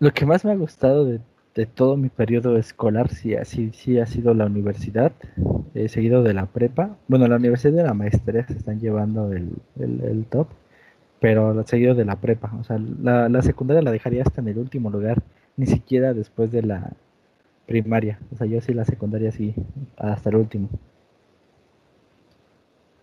lo 0.00 0.10
que 0.12 0.26
más 0.26 0.44
me 0.44 0.50
ha 0.50 0.56
gustado 0.56 1.04
de, 1.04 1.20
todo 1.66 1.96
mi 1.96 2.08
periodo 2.08 2.56
escolar 2.56 3.08
sí, 3.08 3.34
sí, 3.44 3.70
sí 3.72 3.98
ha 3.98 4.06
sido 4.06 4.34
la 4.34 4.46
universidad, 4.46 5.12
he 5.74 5.88
seguido 5.88 6.22
de 6.22 6.34
la 6.34 6.46
prepa. 6.46 6.96
Bueno, 7.08 7.26
la 7.28 7.36
universidad 7.36 7.72
de 7.72 7.82
la 7.84 7.94
maestría 7.94 8.46
se 8.46 8.54
están 8.54 8.80
llevando 8.80 9.32
el, 9.32 9.50
el 9.78 10.24
top 10.30 10.48
pero 11.20 11.64
seguido 11.66 11.94
de 11.94 12.04
la 12.04 12.16
prepa. 12.16 12.52
O 12.60 12.64
sea, 12.64 12.78
la, 12.78 13.28
la, 13.28 13.42
secundaria 13.42 13.82
la 13.82 13.90
dejaría 13.90 14.22
hasta 14.22 14.40
en 14.40 14.48
el 14.48 14.58
último 14.58 14.90
lugar, 14.90 15.22
ni 15.56 15.66
siquiera 15.66 16.14
después 16.14 16.50
de 16.50 16.62
la 16.62 16.92
primaria. 17.66 18.18
O 18.32 18.36
sea, 18.36 18.46
yo 18.46 18.60
sí 18.60 18.72
la 18.72 18.84
secundaria 18.84 19.32
sí, 19.32 19.54
hasta 19.96 20.30
el 20.30 20.36
último. 20.36 20.68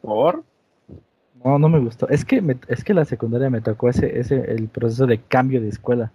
¿Por? 0.02 0.44
No, 1.44 1.60
no 1.60 1.70
me 1.70 1.80
gustó. 1.80 2.08
Es 2.10 2.26
que 2.26 2.42
es 2.68 2.84
que 2.84 2.94
la 2.94 3.06
secundaria 3.06 3.50
me 3.50 3.62
tocó 3.62 3.90
ese, 3.90 4.20
ese 4.20 4.52
el 4.52 4.68
proceso 4.68 5.06
de 5.06 5.20
cambio 5.20 5.62
de 5.62 5.70
escuela. 5.70 6.12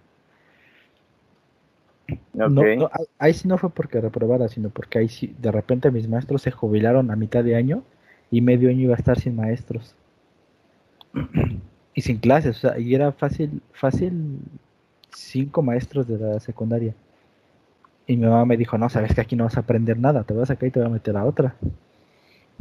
No, 2.32 2.62
ahí 3.18 3.34
sí 3.34 3.48
no 3.48 3.58
fue 3.58 3.70
porque 3.70 4.00
reprobara, 4.00 4.48
sino 4.48 4.70
porque 4.70 4.98
ahí 4.98 5.08
sí, 5.08 5.34
de 5.38 5.52
repente 5.52 5.90
mis 5.90 6.08
maestros 6.08 6.42
se 6.42 6.50
jubilaron 6.50 7.10
a 7.10 7.16
mitad 7.16 7.44
de 7.44 7.56
año 7.56 7.82
y 8.30 8.40
medio 8.40 8.70
año 8.70 8.80
iba 8.80 8.94
a 8.94 8.98
estar 8.98 9.18
sin 9.18 9.36
maestros. 9.36 9.94
y 11.94 12.02
sin 12.02 12.18
clases, 12.18 12.56
o 12.56 12.60
sea, 12.60 12.78
y 12.78 12.94
era 12.94 13.12
fácil, 13.12 13.62
fácil 13.72 14.38
cinco 15.12 15.62
maestros 15.62 16.06
de 16.06 16.18
la 16.18 16.40
secundaria. 16.40 16.94
Y 18.06 18.16
mi 18.16 18.26
mamá 18.26 18.44
me 18.44 18.56
dijo, 18.56 18.78
no, 18.78 18.88
sabes 18.88 19.14
que 19.14 19.20
aquí 19.20 19.36
no 19.36 19.44
vas 19.44 19.56
a 19.56 19.60
aprender 19.60 19.98
nada, 19.98 20.24
te 20.24 20.34
vas 20.34 20.50
acá 20.50 20.66
y 20.66 20.70
te 20.70 20.80
voy 20.80 20.88
a 20.88 20.92
meter 20.92 21.16
a 21.16 21.24
otra. 21.24 21.54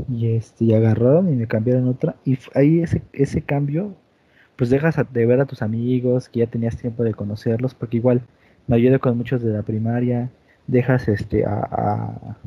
Y 0.07 0.35
este, 0.35 0.65
y 0.65 0.73
agarraron 0.73 1.29
y 1.29 1.35
me 1.35 1.47
cambiaron 1.47 1.87
otra. 1.87 2.15
Y 2.25 2.37
ahí 2.55 2.79
ese, 2.81 3.01
ese 3.13 3.41
cambio, 3.41 3.95
pues 4.55 4.69
dejas 4.69 4.95
de 5.11 5.25
ver 5.25 5.39
a 5.41 5.45
tus 5.45 5.61
amigos, 5.61 6.29
que 6.29 6.39
ya 6.39 6.47
tenías 6.47 6.77
tiempo 6.77 7.03
de 7.03 7.13
conocerlos, 7.13 7.73
porque 7.73 7.97
igual 7.97 8.21
me 8.69 8.77
ayudé 8.77 8.99
con 8.99 9.17
muchos 9.17 9.41
de 9.41 9.51
la 9.51 9.63
primaria, 9.63 10.29
dejas 10.67 11.07
este 11.09 11.45
a, 11.45 12.37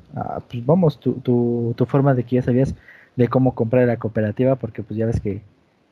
pues 0.48 0.64
vamos, 0.64 0.98
tu, 1.00 1.14
tu, 1.14 1.74
tu 1.76 1.84
forma 1.86 2.14
de 2.14 2.24
que 2.24 2.36
ya 2.36 2.42
sabías 2.42 2.74
de 3.16 3.28
cómo 3.28 3.54
comprar 3.54 3.86
la 3.86 3.98
cooperativa, 3.98 4.56
porque 4.56 4.82
pues 4.82 4.96
ya 4.96 5.06
ves 5.06 5.20
que 5.20 5.42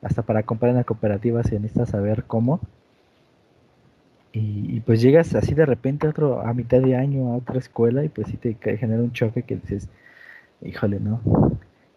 hasta 0.01 0.23
para 0.23 0.43
comprar 0.43 0.71
en 0.71 0.77
la 0.77 0.83
cooperativa 0.83 1.43
se 1.43 1.59
necesita 1.59 1.85
saber 1.85 2.23
cómo. 2.23 2.59
Y, 4.33 4.79
pues 4.81 5.01
llegas 5.01 5.35
así 5.35 5.53
de 5.53 5.65
repente 5.65 6.07
a, 6.07 6.11
otro, 6.11 6.39
a 6.41 6.53
mitad 6.53 6.79
de 6.79 6.95
año 6.95 7.33
a 7.33 7.35
otra 7.37 7.59
escuela 7.59 8.05
y 8.05 8.09
pues 8.09 8.27
sí 8.29 8.37
te 8.37 8.55
genera 8.77 9.03
un 9.03 9.11
choque 9.11 9.43
que 9.43 9.57
dices, 9.57 9.89
híjole, 10.61 10.99
¿no? 10.99 11.19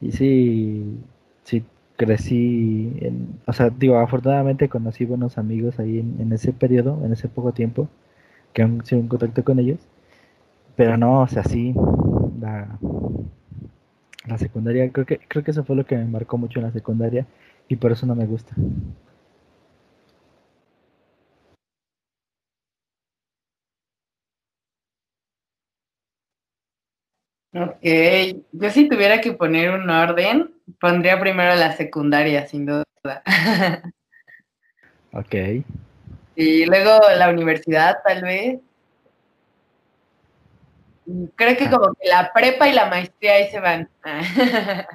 Y 0.00 0.12
sí, 0.12 0.98
sí 1.44 1.64
crecí, 1.96 2.92
en, 3.00 3.38
o 3.46 3.52
sea, 3.52 3.70
digo, 3.70 3.98
afortunadamente 3.98 4.68
conocí 4.68 5.04
buenos 5.04 5.38
amigos 5.38 5.78
ahí 5.78 6.00
en, 6.00 6.32
ese 6.32 6.52
periodo, 6.52 7.00
en 7.04 7.12
ese 7.12 7.28
poco 7.28 7.52
tiempo, 7.52 7.88
que 8.54 8.62
aún 8.62 8.84
sigo 8.86 9.02
en 9.02 9.08
contacto 9.08 9.44
con 9.44 9.58
ellos, 9.58 9.80
pero 10.76 10.96
no, 10.96 11.20
o 11.22 11.28
sea, 11.28 11.44
sí, 11.44 11.74
la, 12.40 12.78
la 14.26 14.38
secundaria, 14.38 14.90
creo 14.90 15.04
que, 15.04 15.18
creo 15.28 15.44
que 15.44 15.50
eso 15.50 15.64
fue 15.64 15.76
lo 15.76 15.84
que 15.84 15.96
me 15.96 16.06
marcó 16.06 16.38
mucho 16.38 16.60
en 16.60 16.66
la 16.66 16.72
secundaria, 16.72 17.26
y 17.68 17.76
por 17.76 17.92
eso 17.92 18.06
no 18.06 18.14
me 18.14 18.26
gusta. 18.26 18.54
Ok, 27.56 27.84
yo 28.50 28.70
si 28.70 28.88
tuviera 28.88 29.20
que 29.20 29.32
poner 29.32 29.70
un 29.70 29.88
orden, 29.88 30.52
pondría 30.80 31.20
primero 31.20 31.54
la 31.54 31.72
secundaria, 31.76 32.46
sin 32.48 32.66
duda. 32.66 32.84
ok. 35.12 35.34
Y 36.36 36.66
luego 36.66 37.00
la 37.16 37.28
universidad, 37.30 37.98
tal 38.04 38.22
vez. 38.22 38.60
Creo 41.36 41.56
que 41.56 41.64
ah. 41.64 41.70
como 41.70 41.94
que 41.94 42.08
la 42.08 42.32
prepa 42.32 42.68
y 42.68 42.72
la 42.72 42.86
maestría 42.86 43.34
ahí 43.34 43.50
se 43.50 43.60
van. 43.60 43.88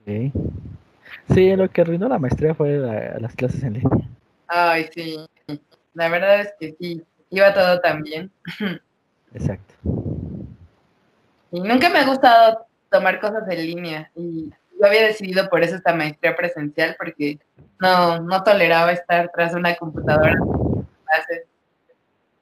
okay. 0.00 0.32
Sí, 1.32 1.56
lo 1.56 1.70
que 1.70 1.80
arruinó 1.80 2.08
la 2.08 2.18
maestría 2.18 2.54
fue 2.54 2.78
las 3.18 3.34
clases 3.34 3.62
en 3.62 3.74
línea. 3.74 4.08
Ay, 4.46 4.88
sí. 4.92 5.16
La 5.94 6.08
verdad 6.08 6.40
es 6.40 6.54
que 6.58 6.76
sí. 6.78 7.02
Iba 7.30 7.54
todo 7.54 7.80
tan 7.80 8.02
bien. 8.02 8.30
Exacto. 9.32 9.74
Y 11.50 11.60
nunca 11.60 11.88
me 11.88 12.00
ha 12.00 12.06
gustado 12.06 12.66
tomar 12.90 13.20
cosas 13.20 13.48
en 13.48 13.58
línea. 13.58 14.10
Y 14.14 14.50
yo 14.78 14.86
había 14.86 15.06
decidido 15.06 15.48
por 15.48 15.62
eso 15.62 15.76
esta 15.76 15.94
maestría 15.94 16.36
presencial, 16.36 16.94
porque 16.98 17.38
no, 17.80 18.20
no 18.20 18.42
toleraba 18.42 18.92
estar 18.92 19.30
tras 19.34 19.54
una 19.54 19.74
computadora. 19.76 20.36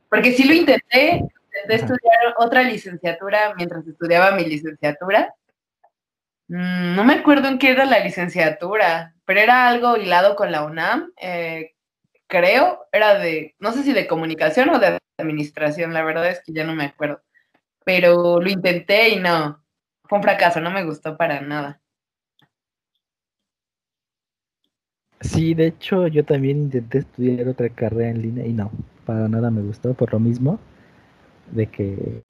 Porque 0.09 0.33
sí 0.33 0.45
lo 0.45 0.55
intenté, 0.55 1.17
intenté 1.17 1.75
estudiar 1.75 2.35
otra 2.39 2.63
licenciatura 2.63 3.55
mientras 3.57 3.87
estudiaba 3.87 4.33
mi 4.33 4.45
licenciatura 4.45 5.35
Mm, 6.53 6.97
no 6.97 7.05
me 7.05 7.15
acuerdo 7.15 7.49
en 7.49 7.59
qué 7.59 7.71
era 7.71 7.87
la 7.87 8.01
licenciatura, 8.01 9.15
pero 9.25 9.41
era 9.41 9.69
algo 9.69 9.97
hilado 9.97 10.37
con 10.37 10.53
la 10.53 10.65
UNAM. 10.65 11.13
Eh, 11.21 11.73
creo, 12.27 12.87
era 12.93 13.19
de, 13.19 13.57
no 13.59 13.73
sé 13.73 13.83
si 13.83 13.93
de 13.95 14.07
comunicación 14.07 14.71
o 14.71 14.79
de 14.79 14.99
administración, 15.19 15.95
la 15.95 16.05
verdad 16.05 16.29
es 16.29 16.43
que 16.45 16.53
ya 16.53 16.65
no 16.65 16.75
me 16.75 16.85
acuerdo. 16.87 17.23
Pero 17.85 18.41
lo 18.41 18.51
intenté 18.51 19.11
y 19.11 19.21
no, 19.21 19.65
fue 20.05 20.19
un 20.19 20.25
fracaso, 20.25 20.61
no 20.61 20.71
me 20.71 20.85
gustó 20.85 21.17
para 21.17 21.41
nada. 21.41 21.81
Sí, 25.23 25.55
de 25.55 25.69
hecho 25.69 26.09
yo 26.09 26.25
también 26.25 26.59
intenté 26.59 26.99
estudiar 26.99 27.49
otra 27.49 27.69
carrera 27.69 28.11
en 28.11 28.23
línea 28.23 28.47
y 28.47 28.53
no, 28.53 28.71
para 29.07 29.29
nada 29.29 29.51
me 29.51 29.63
gustó 29.63 29.95
por 29.95 30.13
lo 30.13 30.19
mismo 30.19 30.59
de 31.53 31.67
que, 31.69 32.23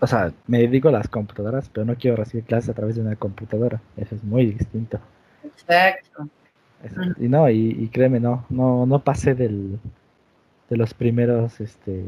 o 0.00 0.06
sea, 0.06 0.32
me 0.46 0.60
dedico 0.60 0.88
a 0.88 0.92
las 0.92 1.08
computadoras, 1.08 1.68
pero 1.68 1.84
no 1.84 1.96
quiero 1.96 2.16
recibir 2.16 2.44
clases 2.44 2.70
a 2.70 2.74
través 2.74 2.96
de 2.96 3.02
una 3.02 3.16
computadora, 3.16 3.80
eso 3.96 4.14
es 4.14 4.24
muy 4.24 4.46
distinto. 4.46 4.98
Exacto. 5.44 6.28
y 7.18 7.28
no, 7.28 7.50
y, 7.50 7.88
créeme, 7.92 8.20
no, 8.20 8.46
no, 8.48 8.86
no 8.86 9.04
pasé 9.04 9.34
del, 9.34 9.78
de 10.70 10.76
los 10.76 10.94
primeros, 10.94 11.60
este, 11.60 12.04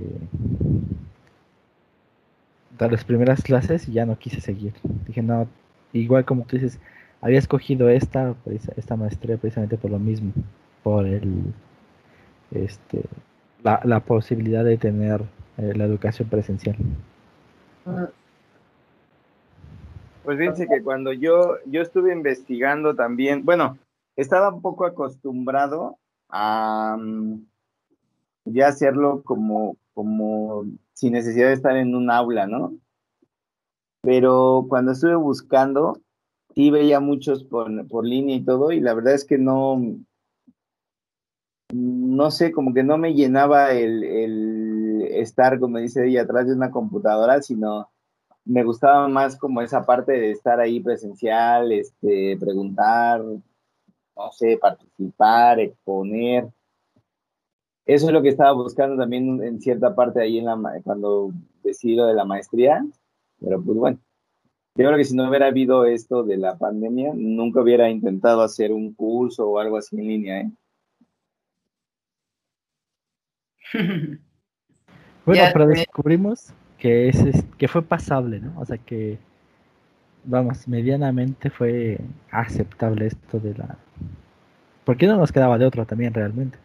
de 2.78 2.91
las 2.91 3.05
primeras 3.05 3.43
clases 3.43 3.89
y 3.89 3.93
ya 3.93 4.07
no 4.07 4.18
quise 4.18 4.41
seguir. 4.41 4.72
Dije, 5.07 5.22
no, 5.22 5.47
igual 5.93 6.24
como 6.24 6.45
tú 6.45 6.57
dices, 6.57 6.78
había 7.23 7.39
escogido 7.39 7.89
esta, 7.89 8.35
esta 8.77 8.97
maestría 8.97 9.39
precisamente 9.39 9.79
por 9.79 9.91
lo 9.91 9.99
mismo, 9.99 10.33
por 10.83 11.07
el, 11.07 11.55
este, 12.51 13.05
la, 13.62 13.81
la 13.85 14.01
posibilidad 14.01 14.64
de 14.64 14.77
tener 14.77 15.23
eh, 15.57 15.73
la 15.75 15.85
educación 15.85 16.29
presencial. 16.29 16.77
Pues 20.25 20.39
fíjense 20.39 20.66
que 20.66 20.83
cuando 20.83 21.12
yo, 21.12 21.59
yo 21.66 21.81
estuve 21.81 22.12
investigando 22.12 22.95
también, 22.95 23.45
bueno, 23.45 23.79
estaba 24.16 24.53
un 24.53 24.61
poco 24.61 24.85
acostumbrado 24.85 25.99
a 26.29 26.97
mm, 26.99 27.45
ya 28.47 28.66
hacerlo 28.66 29.23
como, 29.25 29.77
como 29.95 30.64
sin 30.93 31.12
necesidad 31.12 31.49
de 31.49 31.55
estar 31.55 31.77
en 31.77 31.95
un 31.95 32.11
aula, 32.11 32.47
¿no? 32.49 32.75
Pero 34.03 34.66
cuando 34.68 34.93
estuve 34.93 35.14
buscando, 35.14 36.01
sí 36.55 36.71
veía 36.71 37.01
muchos 37.01 37.45
por, 37.45 37.87
por 37.89 38.07
línea 38.07 38.37
y 38.37 38.45
todo, 38.45 38.73
y 38.73 38.81
la 38.81 38.95
verdad 38.95 39.15
es 39.15 39.25
que 39.25 39.39
no, 39.39 39.81
no 41.73 42.31
sé, 42.31 42.53
como 42.53 42.75
que 42.75 42.83
no 42.83 42.99
me 42.99 43.15
llenaba 43.15 43.73
el, 43.73 44.05
el 44.05 45.03
estar, 45.11 45.59
como 45.59 45.79
dice 45.79 46.07
ella, 46.07 46.23
atrás 46.23 46.47
de 46.47 46.55
una 46.55 46.71
computadora, 46.71 47.43
sino 47.43 47.89
me 48.45 48.65
gustaba 48.65 49.09
más 49.09 49.37
como 49.37 49.63
esa 49.63 49.85
parte 49.87 50.13
de 50.13 50.33
estar 50.33 50.61
ahí 50.61 50.81
presencial, 50.81 51.73
este, 51.73 52.37
preguntar, 52.39 53.23
no 53.23 54.33
sé, 54.33 54.59
participar, 54.59 55.61
exponer. 55.61 56.49
Eso 57.87 58.07
es 58.07 58.13
lo 58.13 58.23
que 58.23 58.29
estaba 58.29 58.53
buscando 58.53 58.97
también 58.97 59.43
en 59.43 59.61
cierta 59.61 59.95
parte 59.95 60.21
ahí 60.21 60.39
en 60.39 60.47
la, 60.47 60.59
cuando 60.85 61.33
decidí 61.63 61.97
lo 61.97 62.07
de 62.07 62.15
la 62.15 62.25
maestría, 62.25 62.85
pero 63.41 63.61
pues 63.63 63.77
bueno, 63.77 63.99
yo 64.75 64.87
creo 64.87 64.97
que 64.97 65.05
si 65.05 65.14
no 65.14 65.29
hubiera 65.29 65.49
habido 65.49 65.85
esto 65.85 66.23
de 66.23 66.39
la 66.39 66.57
pandemia, 66.57 67.12
nunca 67.14 67.61
hubiera 67.61 67.91
intentado 67.91 68.41
hacer 68.43 68.73
un 68.73 68.95
curso 68.95 69.47
o 69.49 69.59
algo 69.59 69.77
así 69.77 69.97
en 69.97 70.07
línea, 70.07 70.41
¿eh? 70.41 70.51
bueno, 75.27 75.45
pero 75.53 75.66
descubrimos 75.66 76.53
que, 76.79 77.09
es, 77.09 77.45
que 77.59 77.68
fue 77.68 77.83
pasable, 77.83 78.41
¿no? 78.41 78.59
O 78.59 78.64
sea 78.64 78.79
que, 78.79 79.18
vamos, 80.25 80.66
medianamente 80.66 81.51
fue 81.51 81.99
aceptable 82.31 83.07
esto 83.07 83.39
de 83.39 83.55
la... 83.55 83.77
Porque 84.85 85.07
no 85.07 85.16
nos 85.16 85.33
quedaba 85.33 85.59
de 85.59 85.66
otro 85.66 85.87
también 85.87 86.12
realmente. 86.14 86.59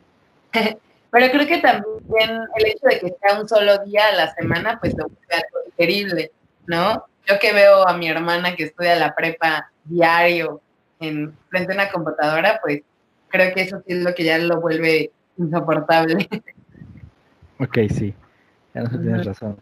Pero 1.09 1.31
creo 1.31 1.47
que 1.47 1.59
también 1.59 2.41
el 2.57 2.65
hecho 2.65 2.87
de 2.87 2.99
que 2.99 3.15
sea 3.21 3.39
un 3.39 3.47
solo 3.47 3.77
día 3.85 4.07
a 4.11 4.15
la 4.15 4.33
semana, 4.33 4.77
pues 4.79 4.93
lo 4.97 5.05
vuelve 5.05 5.33
algo 5.33 5.67
increíble, 5.67 6.31
¿no? 6.65 7.05
Yo 7.27 7.39
que 7.39 7.53
veo 7.53 7.87
a 7.87 7.97
mi 7.97 8.07
hermana 8.07 8.55
que 8.55 8.63
estudia 8.63 8.95
la 8.95 9.13
prepa 9.13 9.69
diario 9.83 10.61
en 10.99 11.35
frente 11.49 11.73
a 11.73 11.75
una 11.75 11.91
computadora, 11.91 12.59
pues 12.61 12.81
creo 13.27 13.53
que 13.53 13.61
eso 13.61 13.79
sí 13.85 13.93
es 13.93 14.03
lo 14.03 14.13
que 14.15 14.23
ya 14.23 14.37
lo 14.37 14.61
vuelve 14.61 15.11
insoportable. 15.37 16.27
Ok, 17.59 17.79
sí, 17.89 18.13
ya 18.73 18.81
no 18.83 18.89
tienes 18.89 19.25
razón. 19.25 19.57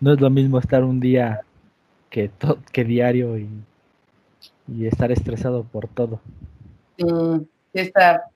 No 0.00 0.12
es 0.12 0.20
lo 0.20 0.30
mismo 0.30 0.58
estar 0.58 0.84
un 0.84 1.00
día 1.00 1.40
que, 2.10 2.30
que 2.72 2.84
diario 2.84 3.38
y, 3.38 3.48
y 4.68 4.86
estar 4.86 5.10
estresado 5.10 5.64
por 5.64 5.88
todo. 5.88 6.20
Sí, 6.98 7.04
sí 7.72 7.80
está 7.80 8.30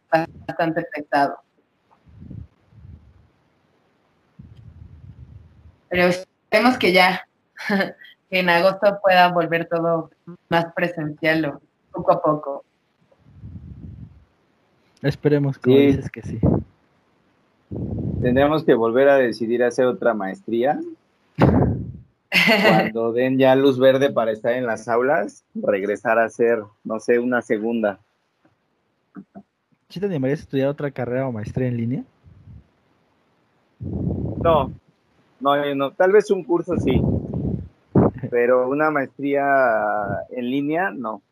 bastante 0.47 0.87
pesado. 0.93 1.39
Pero 5.89 6.05
esperemos 6.05 6.79
que 6.79 6.93
ya 6.93 7.27
que 8.31 8.39
en 8.39 8.49
agosto 8.49 8.99
pueda 9.03 9.33
volver 9.33 9.67
todo 9.69 10.11
más 10.49 10.73
presencial 10.73 11.45
o 11.47 11.61
poco 11.93 12.13
a 12.13 12.23
poco. 12.23 12.65
Esperemos 15.03 15.59
que 15.59 15.71
dices 15.71 16.11
que 16.11 16.23
sí. 16.23 16.39
Tendríamos 18.23 18.65
que 18.65 18.75
volver 18.75 19.09
a 19.09 19.17
decidir 19.17 19.65
hacer 19.65 19.87
otra 19.87 20.15
maestría. 20.15 20.81
Cuando 22.63 23.13
den 23.13 23.39
ya 23.39 23.55
luz 23.57 23.79
verde 23.79 24.11
para 24.11 24.31
estar 24.31 24.53
en 24.53 24.67
las 24.67 24.89
aulas, 24.89 25.45
regresar 25.55 26.19
a 26.19 26.25
hacer, 26.25 26.63
no 26.85 27.01
sé, 27.01 27.19
una 27.19 27.43
segunda. 27.43 27.99
¿Sí 29.89 29.99
te 29.99 30.07
animarías 30.07 30.41
a 30.41 30.43
estudiar 30.43 30.69
otra 30.69 30.91
carrera 30.93 31.27
o 31.27 31.33
maestría 31.33 31.67
en 31.67 31.77
línea? 31.77 32.05
No, 33.81 34.73
no, 35.41 35.75
no, 35.75 35.91
tal 35.93 36.13
vez 36.13 36.31
un 36.31 36.45
curso 36.45 36.77
sí, 36.77 37.01
pero 38.31 38.69
una 38.69 38.91
maestría 38.91 39.45
en 40.31 40.51
línea, 40.51 40.91
no. 40.91 41.23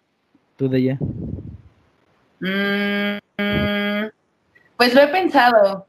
¿Tú 0.56 0.68
de 0.68 0.78
ella? 0.78 0.98
Mm, 2.40 3.18
pues 4.76 4.94
lo 4.94 5.02
he 5.02 5.08
pensado, 5.08 5.86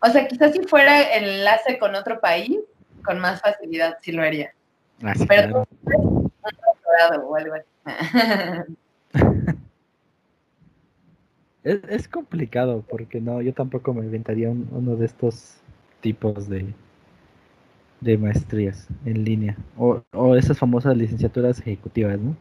o 0.00 0.08
sea, 0.08 0.26
quizás 0.26 0.52
si 0.52 0.62
fuera 0.62 1.16
enlace 1.16 1.78
con 1.78 1.94
otro 1.94 2.20
país, 2.20 2.58
con 3.04 3.18
más 3.18 3.40
facilidad 3.40 3.98
sí 4.00 4.12
lo 4.12 4.22
haría. 4.22 4.52
Ah, 5.02 5.14
Pero 5.28 5.66
un 5.84 6.30
doctorado 6.42 7.28
o 7.28 7.36
algo 7.36 7.54
así. 7.54 7.66
es, 11.64 12.08
complicado 12.08 12.84
porque 12.88 13.20
no, 13.20 13.42
yo 13.42 13.52
tampoco 13.52 13.92
me 13.92 14.04
inventaría 14.04 14.48
uno 14.48 14.96
de 14.96 15.06
estos 15.06 15.56
tipos 16.00 16.48
de, 16.48 16.72
de 18.00 18.16
maestrías 18.16 18.88
en 19.04 19.24
línea 19.24 19.56
o, 19.76 20.02
o 20.12 20.36
esas 20.36 20.58
famosas 20.58 20.96
licenciaturas 20.96 21.60
ejecutivas, 21.60 22.18
¿no? 22.18 22.36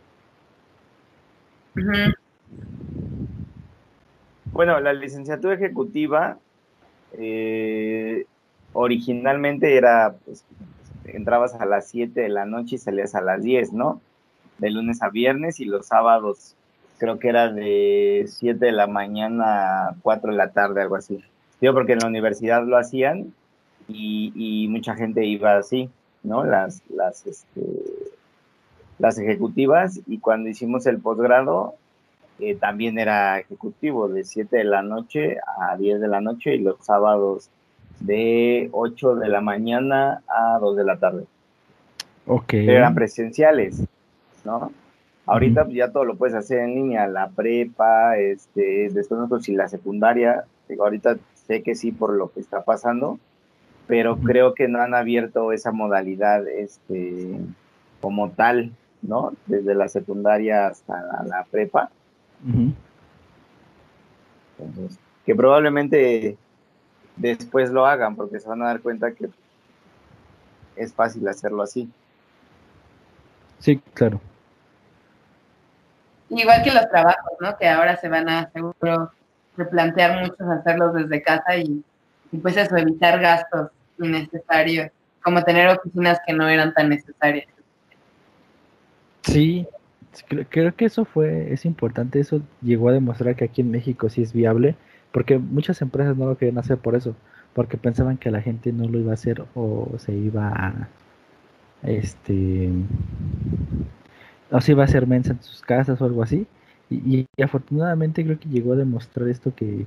Bueno, 4.51 4.79
la 4.79 4.93
licenciatura 4.93 5.55
ejecutiva 5.55 6.37
eh, 7.13 8.25
originalmente 8.73 9.77
era, 9.77 10.15
pues, 10.25 10.45
entrabas 11.05 11.55
a 11.55 11.65
las 11.65 11.87
7 11.87 12.19
de 12.21 12.29
la 12.29 12.45
noche 12.45 12.75
y 12.75 12.79
salías 12.79 13.15
a 13.15 13.21
las 13.21 13.41
10, 13.43 13.73
¿no? 13.73 14.01
De 14.57 14.69
lunes 14.69 15.01
a 15.01 15.09
viernes 15.09 15.59
y 15.59 15.65
los 15.65 15.87
sábados 15.87 16.55
creo 16.97 17.17
que 17.19 17.29
era 17.29 17.51
de 17.51 18.25
7 18.27 18.65
de 18.65 18.71
la 18.71 18.87
mañana 18.87 19.87
a 19.87 19.95
4 20.01 20.31
de 20.31 20.37
la 20.37 20.51
tarde, 20.51 20.81
algo 20.81 20.95
así. 20.95 21.23
Digo, 21.61 21.73
porque 21.73 21.93
en 21.93 21.99
la 21.99 22.07
universidad 22.07 22.65
lo 22.65 22.77
hacían 22.77 23.33
y, 23.89 24.67
mucha 24.69 24.95
gente 24.95 25.25
iba 25.25 25.57
así, 25.57 25.89
¿no? 26.23 26.43
Las, 26.43 26.81
las, 26.89 27.25
este, 27.25 27.61
las 28.99 29.17
ejecutivas 29.17 29.99
y 30.07 30.19
cuando 30.19 30.49
hicimos 30.49 30.85
el 30.85 30.99
posgrado 30.99 31.75
eh, 32.39 32.55
también 32.55 32.99
era 32.99 33.39
ejecutivo 33.39 34.07
de 34.07 34.23
7 34.23 34.57
de 34.57 34.63
la 34.63 34.81
noche 34.81 35.37
a 35.59 35.75
10 35.75 35.99
de 35.99 36.07
la 36.07 36.21
noche 36.21 36.55
y 36.55 36.59
los 36.59 36.77
sábados 36.85 37.49
de 37.99 38.69
8 38.71 39.15
de 39.15 39.27
la 39.27 39.41
mañana 39.41 40.21
a 40.27 40.57
2 40.59 40.77
de 40.77 40.83
la 40.83 40.97
tarde. 40.97 41.25
Ok. 42.27 42.53
eran 42.53 42.93
presenciales, 42.93 43.83
¿no? 44.45 44.71
Ahorita 45.25 45.67
ya 45.69 45.91
todo 45.91 46.05
lo 46.05 46.15
puedes 46.15 46.35
hacer 46.35 46.59
en 46.59 46.75
línea, 46.75 47.07
la 47.07 47.29
prepa, 47.29 48.17
este, 48.17 48.89
después 48.89 49.19
nosotros 49.19 49.47
y 49.49 49.53
la 49.53 49.67
secundaria, 49.67 50.45
ahorita 50.79 51.17
sé 51.33 51.61
que 51.61 51.75
sí 51.75 51.91
por 51.91 52.13
lo 52.13 52.31
que 52.31 52.39
está 52.39 52.63
pasando, 52.63 53.19
pero 53.89 54.17
creo 54.17 54.53
que 54.53 54.67
no 54.67 54.79
han 54.79 54.93
abierto 54.93 55.51
esa 55.51 55.71
modalidad 55.71 56.47
este, 56.47 57.39
como 57.99 58.29
tal, 58.29 58.71
¿no? 59.01 59.33
Desde 59.47 59.73
la 59.73 59.89
secundaria 59.89 60.67
hasta 60.67 61.23
la 61.23 61.43
prepa 61.49 61.89
que 65.25 65.35
probablemente 65.35 66.37
después 67.15 67.71
lo 67.71 67.87
hagan 67.87 68.15
porque 68.15 68.39
se 68.39 68.47
van 68.47 68.61
a 68.61 68.67
dar 68.67 68.79
cuenta 68.79 69.11
que 69.11 69.31
es 70.75 70.93
fácil 70.93 71.27
hacerlo 71.27 71.63
así. 71.63 71.89
Sí, 73.57 73.81
claro. 73.95 74.21
Igual 76.29 76.61
que 76.61 76.71
los 76.71 76.87
trabajos, 76.89 77.33
¿no? 77.39 77.57
Que 77.57 77.67
ahora 77.67 77.97
se 77.97 78.07
van 78.07 78.29
a 78.29 78.51
seguro 78.51 79.11
replantear 79.57 80.21
muchos 80.21 80.47
hacerlos 80.47 80.93
desde 80.93 81.23
casa 81.23 81.57
y, 81.57 81.83
y 82.31 82.37
pues 82.37 82.55
eso, 82.55 82.77
evitar 82.77 83.19
gastos 83.19 83.71
innecesarios, 83.99 84.91
como 85.21 85.43
tener 85.43 85.67
oficinas 85.67 86.19
que 86.25 86.33
no 86.33 86.47
eran 86.47 86.73
tan 86.73 86.89
necesarias. 86.89 87.47
Sí, 89.23 89.67
Creo, 90.27 90.75
que 90.75 90.85
eso 90.85 91.05
fue, 91.05 91.53
es 91.53 91.65
importante, 91.65 92.19
eso 92.19 92.41
llegó 92.61 92.89
a 92.89 92.93
demostrar 92.93 93.35
que 93.35 93.45
aquí 93.45 93.61
en 93.61 93.71
México 93.71 94.09
sí 94.09 94.21
es 94.21 94.33
viable, 94.33 94.75
porque 95.11 95.37
muchas 95.37 95.81
empresas 95.81 96.17
no 96.17 96.25
lo 96.25 96.37
querían 96.37 96.57
hacer 96.57 96.77
por 96.77 96.95
eso, 96.95 97.15
porque 97.53 97.77
pensaban 97.77 98.17
que 98.17 98.31
la 98.31 98.41
gente 98.41 98.73
no 98.73 98.87
lo 98.87 98.99
iba 98.99 99.11
a 99.11 99.13
hacer 99.13 99.43
o 99.53 99.87
se 99.97 100.13
iba 100.13 100.49
a 100.49 100.87
este 101.83 102.69
o 104.51 104.59
se 104.61 104.71
iba 104.71 104.83
a 104.83 104.85
hacer 104.85 105.07
mensa 105.07 105.31
en 105.31 105.41
sus 105.41 105.61
casas 105.61 106.01
o 106.01 106.05
algo 106.05 106.23
así 106.23 106.47
y, 106.89 107.27
afortunadamente 107.41 108.23
creo 108.25 108.39
que 108.39 108.49
llegó 108.49 108.73
a 108.73 108.77
demostrar 108.77 109.29
esto 109.29 109.53
que, 109.55 109.85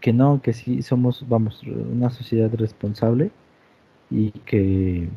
que 0.00 0.12
no, 0.12 0.40
que 0.42 0.52
sí 0.52 0.82
somos, 0.82 1.28
vamos, 1.28 1.62
una 1.62 2.10
sociedad 2.10 2.50
responsable 2.54 3.30
y 4.10 4.30
que, 4.30 5.08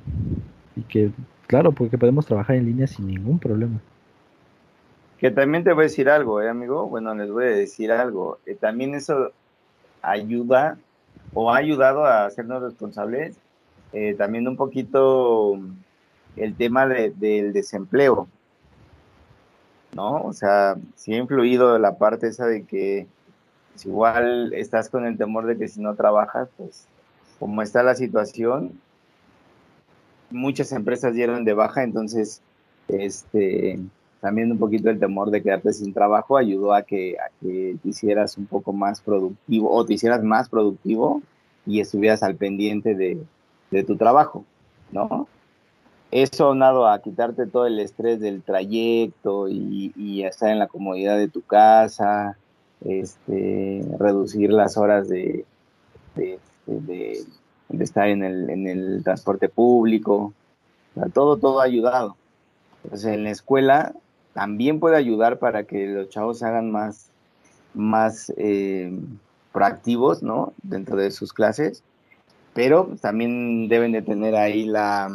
y 0.75 0.81
que, 0.87 1.11
claro, 1.47 1.71
porque 1.71 1.97
podemos 1.97 2.25
trabajar 2.25 2.55
en 2.55 2.65
línea 2.65 2.87
sin 2.87 3.07
ningún 3.07 3.39
problema. 3.39 3.79
Que 5.19 5.29
también 5.29 5.63
te 5.63 5.73
voy 5.73 5.83
a 5.83 5.87
decir 5.87 6.09
algo, 6.09 6.41
¿eh, 6.41 6.49
amigo? 6.49 6.87
Bueno, 6.87 7.13
les 7.13 7.29
voy 7.29 7.45
a 7.45 7.49
decir 7.49 7.91
algo. 7.91 8.39
Eh, 8.45 8.55
también 8.55 8.95
eso 8.95 9.31
ayuda 10.01 10.77
o 11.33 11.51
ha 11.51 11.57
ayudado 11.57 12.05
a 12.05 12.25
hacernos 12.25 12.61
responsables 12.63 13.37
eh, 13.93 14.15
también 14.17 14.47
un 14.47 14.55
poquito 14.55 15.59
el 16.35 16.55
tema 16.55 16.87
del 16.87 17.53
desempleo. 17.53 18.27
¿no? 19.93 20.23
O 20.23 20.33
sea, 20.33 20.75
sí 20.95 21.13
ha 21.13 21.17
influido 21.17 21.77
la 21.77 21.97
parte 21.97 22.27
esa 22.27 22.45
de 22.45 22.63
que 22.63 23.07
si 23.75 23.89
igual 23.89 24.53
estás 24.53 24.89
con 24.89 25.05
el 25.05 25.17
temor 25.17 25.45
de 25.45 25.57
que 25.57 25.67
si 25.67 25.81
no 25.81 25.95
trabajas, 25.95 26.49
pues 26.57 26.87
como 27.39 27.61
está 27.61 27.83
la 27.83 27.95
situación, 27.95 28.79
muchas 30.29 30.71
empresas 30.71 31.13
dieron 31.13 31.43
de 31.45 31.53
baja, 31.53 31.83
entonces 31.83 32.41
este 32.87 33.79
también 34.19 34.51
un 34.51 34.59
poquito 34.59 34.89
el 34.89 34.99
temor 34.99 35.31
de 35.31 35.41
quedarte 35.41 35.73
sin 35.73 35.93
trabajo 35.93 36.37
ayudó 36.37 36.73
a 36.73 36.83
que, 36.83 37.17
a 37.17 37.31
que 37.41 37.75
te 37.81 37.89
hicieras 37.89 38.37
un 38.37 38.45
poco 38.45 38.71
más 38.71 39.01
productivo 39.01 39.71
o 39.71 39.83
te 39.83 39.95
hicieras 39.95 40.23
más 40.23 40.47
productivo 40.47 41.23
y 41.65 41.79
estuvieras 41.79 42.21
al 42.21 42.35
pendiente 42.35 42.93
de, 42.93 43.17
de 43.71 43.83
tu 43.83 43.95
trabajo, 43.97 44.45
¿no? 44.91 45.27
eso 46.11 46.53
nado 46.53 46.87
a 46.87 47.01
quitarte 47.01 47.47
todo 47.47 47.65
el 47.65 47.79
estrés 47.79 48.19
del 48.19 48.43
trayecto 48.43 49.47
y, 49.47 50.23
estar 50.23 50.49
en 50.49 50.59
la 50.59 50.67
comodidad 50.67 51.17
de 51.17 51.29
tu 51.29 51.41
casa, 51.41 52.37
este, 52.85 53.85
reducir 53.99 54.51
las 54.51 54.77
horas 54.77 55.07
de, 55.09 55.45
estar 57.79 58.07
en 58.07 58.23
el, 58.23 59.01
transporte 59.03 59.49
público. 59.49 60.33
todo, 61.13 61.37
todo 61.37 61.61
ha 61.61 61.65
ayudado. 61.65 62.15
Entonces, 62.83 63.13
en 63.13 63.23
la 63.23 63.31
escuela 63.31 63.93
también 64.33 64.79
puede 64.79 64.97
ayudar 64.97 65.39
para 65.39 65.63
que 65.63 65.87
los 65.87 66.09
chavos 66.09 66.39
se 66.39 66.45
hagan 66.45 66.71
más, 66.71 67.09
más 67.73 68.31
eh, 68.37 68.91
proactivos, 69.51 70.23
¿no? 70.23 70.53
Dentro 70.63 70.95
de 70.97 71.11
sus 71.11 71.33
clases, 71.33 71.83
pero 72.53 72.89
también 73.01 73.67
deben 73.67 73.91
de 73.91 74.01
tener 74.01 74.35
ahí 74.35 74.65
la, 74.65 75.09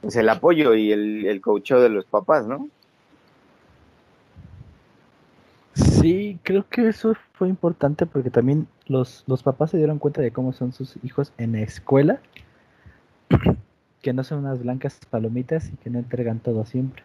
pues 0.00 0.16
el 0.16 0.28
apoyo 0.28 0.74
y 0.74 0.92
el, 0.92 1.26
el 1.26 1.40
de 1.40 1.88
los 1.88 2.04
papás, 2.04 2.46
¿no? 2.46 2.68
Sí, 6.04 6.38
creo 6.42 6.68
que 6.68 6.86
eso 6.86 7.14
fue 7.32 7.48
importante 7.48 8.04
porque 8.04 8.28
también 8.28 8.68
los, 8.88 9.24
los 9.26 9.42
papás 9.42 9.70
se 9.70 9.78
dieron 9.78 9.98
cuenta 9.98 10.20
de 10.20 10.32
cómo 10.32 10.52
son 10.52 10.74
sus 10.74 10.98
hijos 11.02 11.32
en 11.38 11.52
la 11.52 11.60
escuela, 11.60 12.20
que 14.02 14.12
no 14.12 14.22
son 14.22 14.40
unas 14.40 14.62
blancas 14.62 15.00
palomitas 15.08 15.70
y 15.72 15.76
que 15.78 15.88
no 15.88 15.98
entregan 15.98 16.40
todo 16.40 16.66
siempre. 16.66 17.02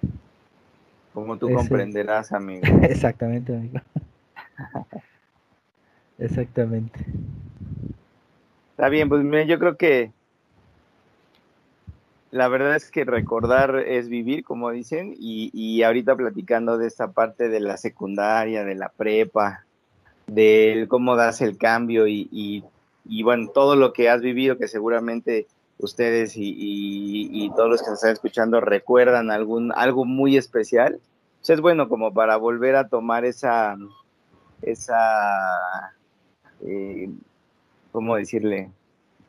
Como 1.13 1.37
tú 1.37 1.49
comprenderás, 1.49 2.33
amigo. 2.33 2.65
Exactamente, 2.81 3.55
amigo. 3.55 3.79
Exactamente. 6.17 6.99
Está 8.71 8.89
bien, 8.89 9.07
pues 9.07 9.23
mira, 9.23 9.43
yo 9.43 9.59
creo 9.59 9.77
que 9.77 10.11
la 12.31 12.47
verdad 12.47 12.75
es 12.75 12.91
que 12.91 13.05
recordar 13.05 13.75
es 13.75 14.07
vivir, 14.07 14.43
como 14.43 14.69
dicen, 14.69 15.15
y, 15.17 15.81
ahorita 15.81 16.15
platicando 16.15 16.77
de 16.77 16.87
esta 16.87 17.11
parte 17.11 17.49
de 17.49 17.59
la 17.59 17.77
secundaria, 17.77 18.63
de 18.63 18.75
la 18.75 18.89
prepa, 18.89 19.65
de 20.27 20.85
cómo 20.89 21.15
das 21.15 21.41
el 21.41 21.57
cambio 21.57 22.07
y, 22.07 22.63
bueno, 23.23 23.49
todo 23.49 23.75
lo 23.75 23.93
que 23.93 24.09
has 24.09 24.21
vivido, 24.21 24.57
que 24.57 24.67
seguramente 24.67 25.47
ustedes 25.79 26.33
y, 26.35 27.51
todos 27.55 27.69
los 27.69 27.81
que 27.81 27.89
nos 27.89 27.99
están 27.99 28.13
escuchando 28.13 28.61
recuerdan 28.61 29.31
algún, 29.31 29.71
algo 29.75 30.05
muy 30.05 30.37
especial, 30.37 30.99
pues 31.39 31.49
es 31.49 31.61
bueno 31.61 31.89
como 31.89 32.13
para 32.13 32.37
volver 32.37 32.75
a 32.75 32.89
tomar 32.89 33.25
esa, 33.25 33.75
esa, 34.61 35.95
eh, 36.63 37.09
¿cómo 37.91 38.17
decirle? 38.17 38.69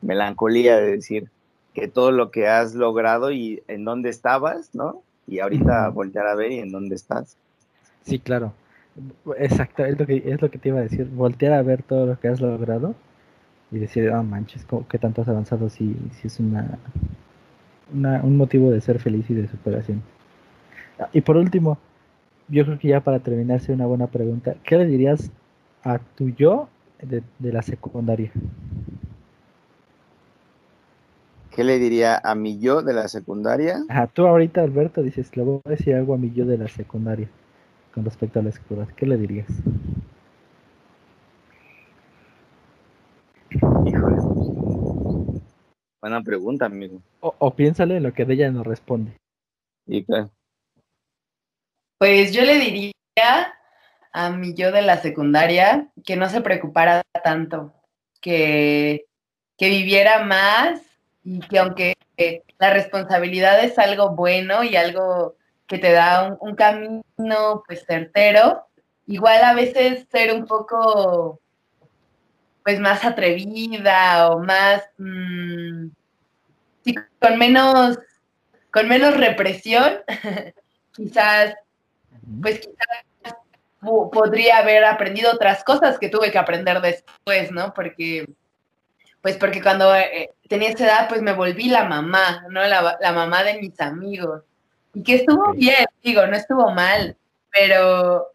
Melancolía 0.01 0.77
de 0.77 0.91
decir, 0.91 1.31
que 1.73 1.87
todo 1.87 2.11
lo 2.11 2.31
que 2.31 2.47
has 2.47 2.75
logrado 2.75 3.31
y 3.31 3.63
en 3.67 3.85
dónde 3.85 4.09
estabas, 4.09 4.73
¿no? 4.73 5.01
Y 5.27 5.39
ahorita 5.39 5.89
voltear 5.89 6.27
a 6.27 6.35
ver 6.35 6.51
y 6.51 6.59
en 6.59 6.71
dónde 6.71 6.95
estás. 6.95 7.37
Sí, 8.03 8.19
claro. 8.19 8.53
Exacto, 9.37 9.85
es 9.85 9.97
lo 9.97 10.05
que, 10.05 10.21
es 10.25 10.41
lo 10.41 10.51
que 10.51 10.57
te 10.57 10.69
iba 10.69 10.79
a 10.79 10.83
decir. 10.83 11.05
Voltear 11.05 11.53
a 11.53 11.61
ver 11.61 11.83
todo 11.83 12.05
lo 12.05 12.19
que 12.19 12.27
has 12.27 12.41
logrado 12.41 12.95
y 13.71 13.79
decir, 13.79 14.09
ah, 14.11 14.21
manches, 14.21 14.65
¿qué 14.89 14.99
tanto 14.99 15.21
has 15.21 15.29
avanzado? 15.29 15.69
Si, 15.69 15.95
si 16.19 16.27
es 16.27 16.39
una, 16.39 16.77
un 17.91 18.35
motivo 18.35 18.69
de 18.69 18.81
ser 18.81 18.99
feliz 18.99 19.29
y 19.29 19.33
de 19.33 19.47
superación. 19.47 20.01
Ah, 20.99 21.07
y 21.13 21.21
por 21.21 21.37
último, 21.37 21.77
yo 22.49 22.65
creo 22.65 22.77
que 22.77 22.89
ya 22.89 22.99
para 22.99 23.19
terminar, 23.19 23.61
una 23.69 23.85
buena 23.85 24.07
pregunta. 24.07 24.55
¿Qué 24.63 24.77
le 24.77 24.85
dirías 24.85 25.31
a 25.83 25.99
tu 25.99 26.29
yo 26.29 26.67
de, 27.01 27.23
de 27.39 27.53
la 27.53 27.61
secundaria? 27.61 28.31
¿Qué 31.51 31.65
le 31.65 31.79
diría 31.79 32.17
a 32.23 32.33
mi 32.33 32.59
yo 32.59 32.81
de 32.81 32.93
la 32.93 33.09
secundaria? 33.09 33.83
Ajá, 33.89 34.07
tú 34.07 34.25
ahorita, 34.25 34.61
Alberto, 34.61 35.03
dices, 35.03 35.35
le 35.35 35.43
voy 35.43 35.59
a 35.65 35.69
decir 35.71 35.93
algo 35.95 36.13
a 36.13 36.17
mi 36.17 36.31
yo 36.31 36.45
de 36.45 36.57
la 36.57 36.69
secundaria 36.69 37.29
con 37.93 38.05
respecto 38.05 38.39
a 38.39 38.43
la 38.43 38.49
escuela. 38.49 38.87
¿Qué 38.95 39.05
le 39.05 39.17
dirías? 39.17 39.49
Híjole. 43.85 44.15
Buena 46.01 46.21
pregunta, 46.23 46.67
amigo. 46.67 47.01
O, 47.19 47.53
piénsale 47.53 47.97
en 47.97 48.03
lo 48.03 48.13
que 48.13 48.23
de 48.23 48.33
ella 48.35 48.49
nos 48.49 48.65
responde. 48.65 49.17
¿Y 49.85 50.05
qué? 50.05 50.27
Pues 51.99 52.31
yo 52.31 52.43
le 52.43 52.59
diría 52.59 53.53
a 54.13 54.29
mi 54.29 54.53
yo 54.53 54.71
de 54.71 54.83
la 54.83 54.97
secundaria 54.97 55.91
que 56.05 56.15
no 56.15 56.29
se 56.29 56.39
preocupara 56.39 57.03
tanto, 57.23 57.73
que, 58.21 59.05
que 59.57 59.69
viviera 59.69 60.23
más 60.23 60.90
y 61.23 61.39
que 61.39 61.59
aunque 61.59 61.95
la 62.59 62.71
responsabilidad 62.71 63.63
es 63.63 63.77
algo 63.77 64.15
bueno 64.15 64.63
y 64.63 64.75
algo 64.75 65.35
que 65.67 65.77
te 65.77 65.91
da 65.91 66.37
un, 66.39 66.55
camino 66.55 67.63
pues 67.65 67.85
certero, 67.85 68.65
igual 69.07 69.43
a 69.43 69.53
veces 69.53 70.07
ser 70.11 70.33
un 70.33 70.45
poco 70.45 71.39
pues 72.63 72.79
más 72.79 73.03
atrevida 73.05 74.29
o 74.29 74.39
más 74.39 74.83
mm, 74.97 75.87
con 77.19 77.37
menos 77.37 77.97
con 78.71 78.87
menos 78.87 79.17
represión 79.17 79.99
quizás 80.93 81.55
pues 82.41 82.59
quizás 82.59 83.35
podría 84.11 84.59
haber 84.59 84.83
aprendido 84.83 85.31
otras 85.31 85.63
cosas 85.63 85.97
que 85.97 86.09
tuve 86.09 86.31
que 86.31 86.37
aprender 86.37 86.81
después, 86.81 87.51
¿no? 87.51 87.73
Porque 87.73 88.27
pues 89.21 89.37
porque 89.37 89.61
cuando 89.61 89.95
eh, 89.95 90.31
tenía 90.47 90.69
esa 90.69 90.85
edad, 90.85 91.09
pues 91.09 91.21
me 91.21 91.33
volví 91.33 91.69
la 91.69 91.85
mamá, 91.85 92.45
¿no? 92.49 92.61
La, 92.65 93.11
mamá 93.13 93.43
de 93.43 93.59
mis 93.59 93.79
amigos. 93.79 94.43
Y 94.93 95.03
que 95.03 95.15
estuvo 95.15 95.53
bien, 95.53 95.85
digo, 96.03 96.25
no 96.25 96.35
estuvo 96.35 96.71
mal, 96.71 97.15
pero, 97.51 98.33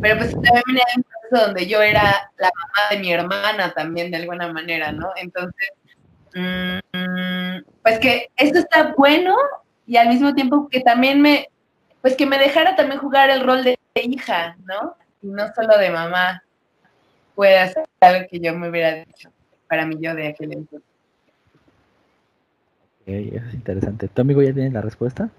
pero 0.00 0.18
pues 0.18 0.32
también 0.32 0.62
venía 0.66 0.84
un 0.96 1.02
proceso 1.02 1.46
donde 1.46 1.66
yo 1.66 1.82
era 1.82 2.30
la 2.38 2.50
mamá 2.54 2.90
de 2.90 2.98
mi 2.98 3.12
hermana 3.12 3.72
también, 3.72 4.10
de 4.10 4.18
alguna 4.18 4.52
manera, 4.52 4.92
¿no? 4.92 5.10
Entonces, 5.16 5.70
mm, 6.34 7.58
pues 7.82 7.98
que 7.98 8.30
esto 8.36 8.58
está 8.58 8.92
bueno 8.96 9.34
y 9.86 9.96
al 9.96 10.08
mismo 10.08 10.34
tiempo 10.34 10.68
que 10.68 10.80
también 10.80 11.20
me, 11.22 11.48
pues 12.02 12.16
que 12.16 12.26
me 12.26 12.38
dejara 12.38 12.76
también 12.76 13.00
jugar 13.00 13.30
el 13.30 13.44
rol 13.44 13.64
de 13.64 13.78
hija, 13.94 14.56
¿no? 14.64 14.96
Y 15.22 15.28
no 15.28 15.52
solo 15.54 15.78
de 15.78 15.90
mamá. 15.90 16.44
Puede 17.34 17.72
ser 17.72 17.88
algo 18.00 18.28
que 18.30 18.38
yo 18.38 18.54
me 18.54 18.68
hubiera 18.68 18.92
dicho 18.92 19.32
para 19.70 19.86
mí 19.86 19.96
yo 20.00 20.16
de 20.16 20.26
aquel 20.26 20.52
entonces. 20.52 20.88
eso 23.06 23.46
es 23.46 23.54
interesante. 23.54 24.08
¿Tu 24.08 24.20
amigo 24.20 24.42
ya 24.42 24.52
tiene 24.52 24.72
la 24.72 24.80
respuesta? 24.80 25.30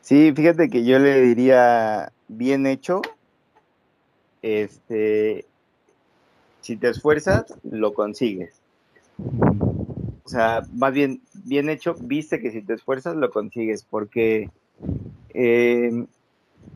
Sí, 0.00 0.32
fíjate 0.34 0.68
que 0.68 0.84
yo 0.84 0.98
le 0.98 1.20
diría 1.20 2.12
bien 2.26 2.66
hecho. 2.66 3.02
Este, 4.42 5.46
si 6.60 6.76
te 6.76 6.88
esfuerzas, 6.88 7.44
lo 7.62 7.94
consigues. 7.94 8.60
O 10.24 10.28
sea, 10.28 10.62
más 10.72 10.92
bien, 10.92 11.22
bien 11.44 11.70
hecho, 11.70 11.94
viste 12.00 12.40
que 12.40 12.50
si 12.50 12.62
te 12.62 12.74
esfuerzas, 12.74 13.14
lo 13.14 13.30
consigues, 13.30 13.84
porque 13.84 14.50
eh, 15.34 16.04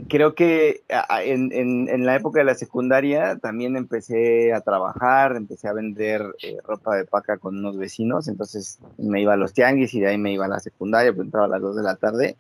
creo 0.09 0.35
que 0.35 0.83
en, 0.89 2.07
la 2.07 2.17
época 2.17 2.41
de 2.41 2.45
la 2.45 2.55
secundaria 2.55 3.37
también 3.37 3.77
empecé 3.77 4.53
a 4.53 4.61
trabajar, 4.61 5.37
empecé 5.37 5.69
a 5.69 5.73
vender 5.73 6.23
eh, 6.43 6.59
ropa 6.65 6.97
de 6.97 7.05
paca 7.05 7.39
con 7.39 7.59
unos 7.59 7.77
vecinos, 7.77 8.29
entonces 8.29 8.79
me 8.99 9.21
iba 9.23 9.35
a 9.35 9.37
los 9.37 9.53
tianguis 9.53 9.95
y 9.95 10.01
de 10.01 10.09
ahí 10.09 10.19
me 10.19 10.33
iba 10.33 10.45
a 10.45 10.49
la 10.49 10.61
secundaria, 10.61 11.13
pues 11.13 11.27
entraba 11.27 11.47
a 11.47 11.51
las 11.51 11.63
2 11.63 11.77
de 11.77 11.83
la 11.83 11.97
tarde. 11.97 12.37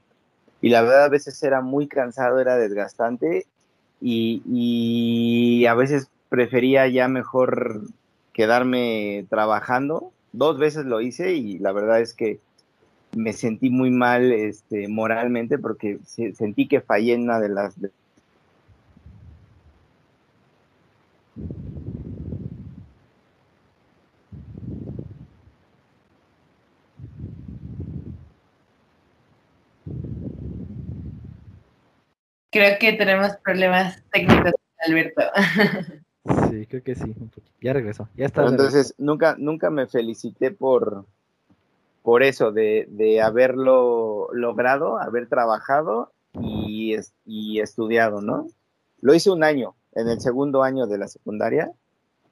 Y 0.61 0.70
la 0.70 0.82
verdad 0.82 1.04
a 1.04 1.09
veces 1.09 1.42
era 1.42 1.61
muy 1.61 1.86
cansado, 1.86 2.40
era 2.40 2.57
desgastante 2.57 3.46
y, 4.00 4.42
y 4.46 5.66
a 5.66 5.74
veces 5.74 6.11
prefería 6.28 6.86
ya 6.88 7.09
mejor 7.09 7.82
quedarme 8.32 9.26
trabajando. 9.30 10.12
Dos 10.32 10.59
veces 10.59 10.84
lo 10.84 11.00
hice 11.00 11.34
y 11.34 11.59
la 11.59 11.72
verdad 11.72 12.00
es 12.00 12.12
que 12.12 12.40
me 13.17 13.33
sentí 13.33 13.71
muy 13.71 13.91
mal 13.91 14.31
este, 14.31 14.89
moralmente 14.89 15.59
porque 15.59 15.99
sentí 16.05 16.69
que 16.69 16.81
fallé 16.81 17.14
en 17.14 17.23
una 17.23 17.41
de 17.41 17.49
las... 17.49 17.75
Creo 32.53 32.79
que 32.79 32.93
tenemos 32.95 33.37
problemas 33.45 34.03
técnicos, 34.12 34.53
Alberto. 34.87 35.23
Sí, 36.51 36.67
creo 36.67 36.83
que 36.83 36.95
sí. 36.95 37.14
Ya 37.61 37.73
regresó. 37.73 38.09
Ya 38.17 38.27
está. 38.27 38.47
Entonces, 38.47 38.95
nunca, 38.99 39.37
nunca 39.39 39.71
me 39.71 39.87
felicité 39.87 40.51
por, 40.51 41.07
por 42.07 42.22
eso, 42.22 42.52
de, 42.52 42.86
de 42.88 43.20
haberlo 43.20 44.28
logrado, 44.32 44.96
haber 44.96 45.28
trabajado 45.28 46.12
y, 46.34 46.94
y, 47.24 47.59
estudiado, 47.59 48.20
¿no? 48.20 48.46
Lo 49.00 49.12
hice 49.12 49.28
un 49.28 49.42
año, 49.42 49.74
en 49.92 50.07
el 50.07 50.20
segundo 50.20 50.62
año 50.62 50.86
de 50.86 50.98
la 50.98 51.09
secundaria. 51.09 51.72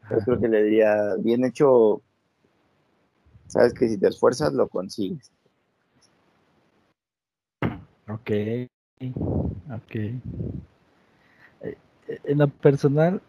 Yo 0.08 0.18
creo 0.18 0.38
que 0.38 0.46
le 0.46 0.62
diría, 0.62 1.16
bien 1.18 1.44
hecho, 1.44 2.02
sabes 3.48 3.74
que 3.74 3.88
si 3.88 3.98
te 3.98 4.06
esfuerzas, 4.06 4.52
lo 4.52 4.68
consigues. 4.68 5.32
Ok, 8.08 8.30
ok. 9.72 9.94
Eh, 11.62 11.76
en 12.22 12.38
lo 12.38 12.46
personal, 12.46 13.20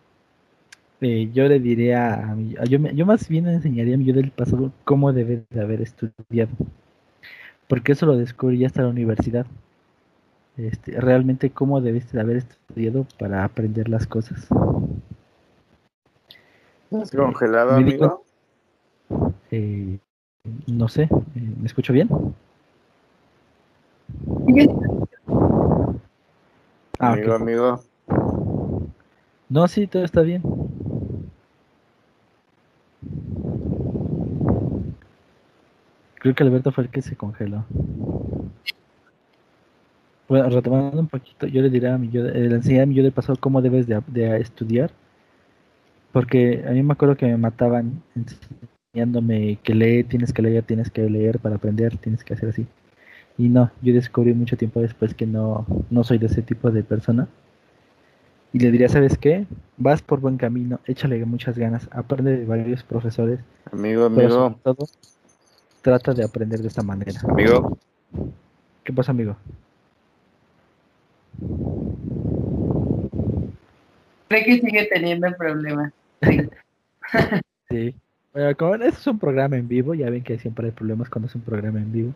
eh, 1.01 1.29
yo 1.33 1.47
le 1.47 1.59
diría 1.59 2.13
a 2.13 2.35
mi, 2.35 2.55
yo, 2.69 2.79
yo 2.79 3.05
más 3.05 3.27
bien 3.27 3.47
enseñaría 3.47 3.95
a 3.95 3.97
mi 3.97 4.05
yo 4.05 4.13
del 4.13 4.31
pasado 4.31 4.71
cómo 4.83 5.11
debe 5.13 5.43
de 5.49 5.61
haber 5.61 5.81
estudiado. 5.81 6.51
Porque 7.67 7.93
eso 7.93 8.05
lo 8.05 8.15
descubrí 8.15 8.59
ya 8.59 8.67
hasta 8.67 8.83
la 8.83 8.89
universidad. 8.89 9.45
Este, 10.57 10.99
realmente 11.01 11.49
cómo 11.49 11.81
debes 11.81 12.11
de 12.11 12.21
haber 12.21 12.37
estudiado 12.37 13.05
para 13.19 13.43
aprender 13.43 13.89
las 13.89 14.07
cosas. 14.07 14.47
¿Estás 16.91 17.11
congelado, 17.11 17.71
amigo? 17.71 18.23
Eh, 19.51 19.97
no 20.67 20.87
sé, 20.87 21.03
eh, 21.03 21.09
¿me 21.59 21.65
escucho 21.65 21.91
bien? 21.91 22.07
Ah, 26.99 27.13
amigo, 27.13 27.33
amigo. 27.33 27.83
No, 29.49 29.67
sí, 29.67 29.87
todo 29.87 30.03
está 30.03 30.21
bien. 30.21 30.41
Creo 36.25 36.33
que 36.33 36.41
Alberto 36.41 36.71
fue 36.71 36.85
el 36.85 36.89
que 36.89 37.03
se 37.03 37.15
congeló. 37.15 37.65
Bueno, 40.27 40.49
retomando 40.49 40.99
un 40.99 41.07
poquito, 41.07 41.45
yo 41.45 41.61
le 41.61 41.69
diría 41.69 41.93
a 41.93 41.99
mi 41.99 42.09
yo, 42.09 42.25
eh, 42.25 42.49
le 42.49 42.55
enseñé 42.55 42.81
a 42.81 42.87
mi 42.87 42.95
yo 42.95 43.03
del 43.03 43.11
pasado 43.11 43.37
cómo 43.39 43.61
debes 43.61 43.85
de, 43.85 44.39
estudiar. 44.39 44.89
Porque 46.11 46.65
a 46.67 46.71
mí 46.71 46.81
me 46.81 46.93
acuerdo 46.93 47.15
que 47.15 47.27
me 47.27 47.37
mataban 47.37 48.01
enseñándome 48.15 49.59
que 49.61 49.75
lee, 49.75 50.03
tienes 50.03 50.33
que 50.33 50.41
leer, 50.41 50.63
tienes 50.63 50.89
que 50.89 51.07
leer 51.07 51.37
para 51.37 51.57
aprender, 51.57 51.95
tienes 51.99 52.23
que 52.23 52.33
hacer 52.33 52.49
así. 52.49 52.65
Y 53.37 53.49
no, 53.49 53.69
yo 53.83 53.93
descubrí 53.93 54.33
mucho 54.33 54.57
tiempo 54.57 54.81
después 54.81 55.13
que 55.13 55.27
no, 55.27 55.67
no 55.91 56.03
soy 56.03 56.17
de 56.17 56.25
ese 56.25 56.41
tipo 56.41 56.71
de 56.71 56.81
persona. 56.81 57.27
Y 58.51 58.57
le 58.57 58.71
diría, 58.71 58.89
¿sabes 58.89 59.15
qué? 59.19 59.45
Vas 59.77 60.01
por 60.01 60.21
buen 60.21 60.37
camino, 60.37 60.79
échale 60.87 61.23
muchas 61.25 61.55
ganas, 61.55 61.87
aprende 61.91 62.35
de 62.35 62.45
varios 62.45 62.81
profesores. 62.81 63.41
Amigo, 63.71 64.05
amigo. 64.05 64.59
todo, 64.63 64.87
trata 65.85 66.15
de 66.15 66.23
aprender 66.23 66.59
de 66.61 66.67
esta 66.67 66.81
manera. 66.81 67.21
Amigo. 67.29 67.77
¿Qué 68.83 68.91
pasa, 68.91 69.11
amigo? 69.11 69.37
Creo 74.27 74.45
que 74.45 74.59
sigue 74.61 74.89
teniendo 74.91 75.31
problemas. 75.37 75.93
Sí. 77.69 77.95
Bueno, 78.33 78.53
como 78.57 78.75
este 78.75 78.89
es 78.89 79.07
un 79.07 79.17
programa 79.17 79.55
en 79.55 79.69
vivo, 79.69 79.93
ya 79.93 80.09
ven 80.09 80.21
que 80.21 80.37
siempre 80.37 80.65
hay 80.65 80.73
problemas 80.73 81.09
cuando 81.09 81.29
es 81.29 81.35
un 81.35 81.41
programa 81.41 81.79
en 81.79 81.89
vivo. 81.89 82.13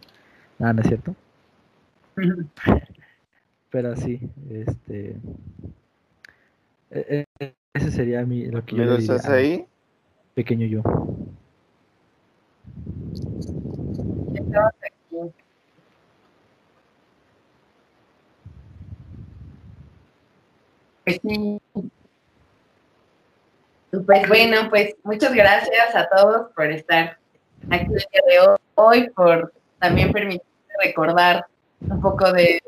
Nada, 0.58 0.74
¿no 0.74 0.82
es 0.82 0.88
cierto? 0.90 1.16
Pero 3.72 3.96
sí, 3.96 4.20
este. 4.50 5.16
E, 6.92 7.26
e, 7.40 7.54
ese 7.74 7.92
sería 7.92 8.26
mi, 8.26 8.48
lo 8.48 8.66
que 8.66 8.76
yo 8.76 8.98
estás 8.98 9.30
ahí? 9.30 9.66
Pequeño 10.34 10.68
yo. 10.68 10.84
Pues 21.04 21.20
Pues 24.06 24.28
bueno, 24.28 24.70
pues 24.70 24.96
muchas 25.04 25.34
gracias 25.34 25.96
a 25.96 26.08
todos 26.10 26.52
por 26.56 26.72
estar 26.72 27.18
aquí 27.72 27.86
el 27.86 28.06
día 28.12 28.22
de 28.28 28.58
hoy, 28.76 29.10
por 29.10 29.52
también 29.80 30.12
permitirme 30.12 30.46
recordar 30.84 31.46
un 31.82 32.00
poco 32.00 32.32
de, 32.32 32.62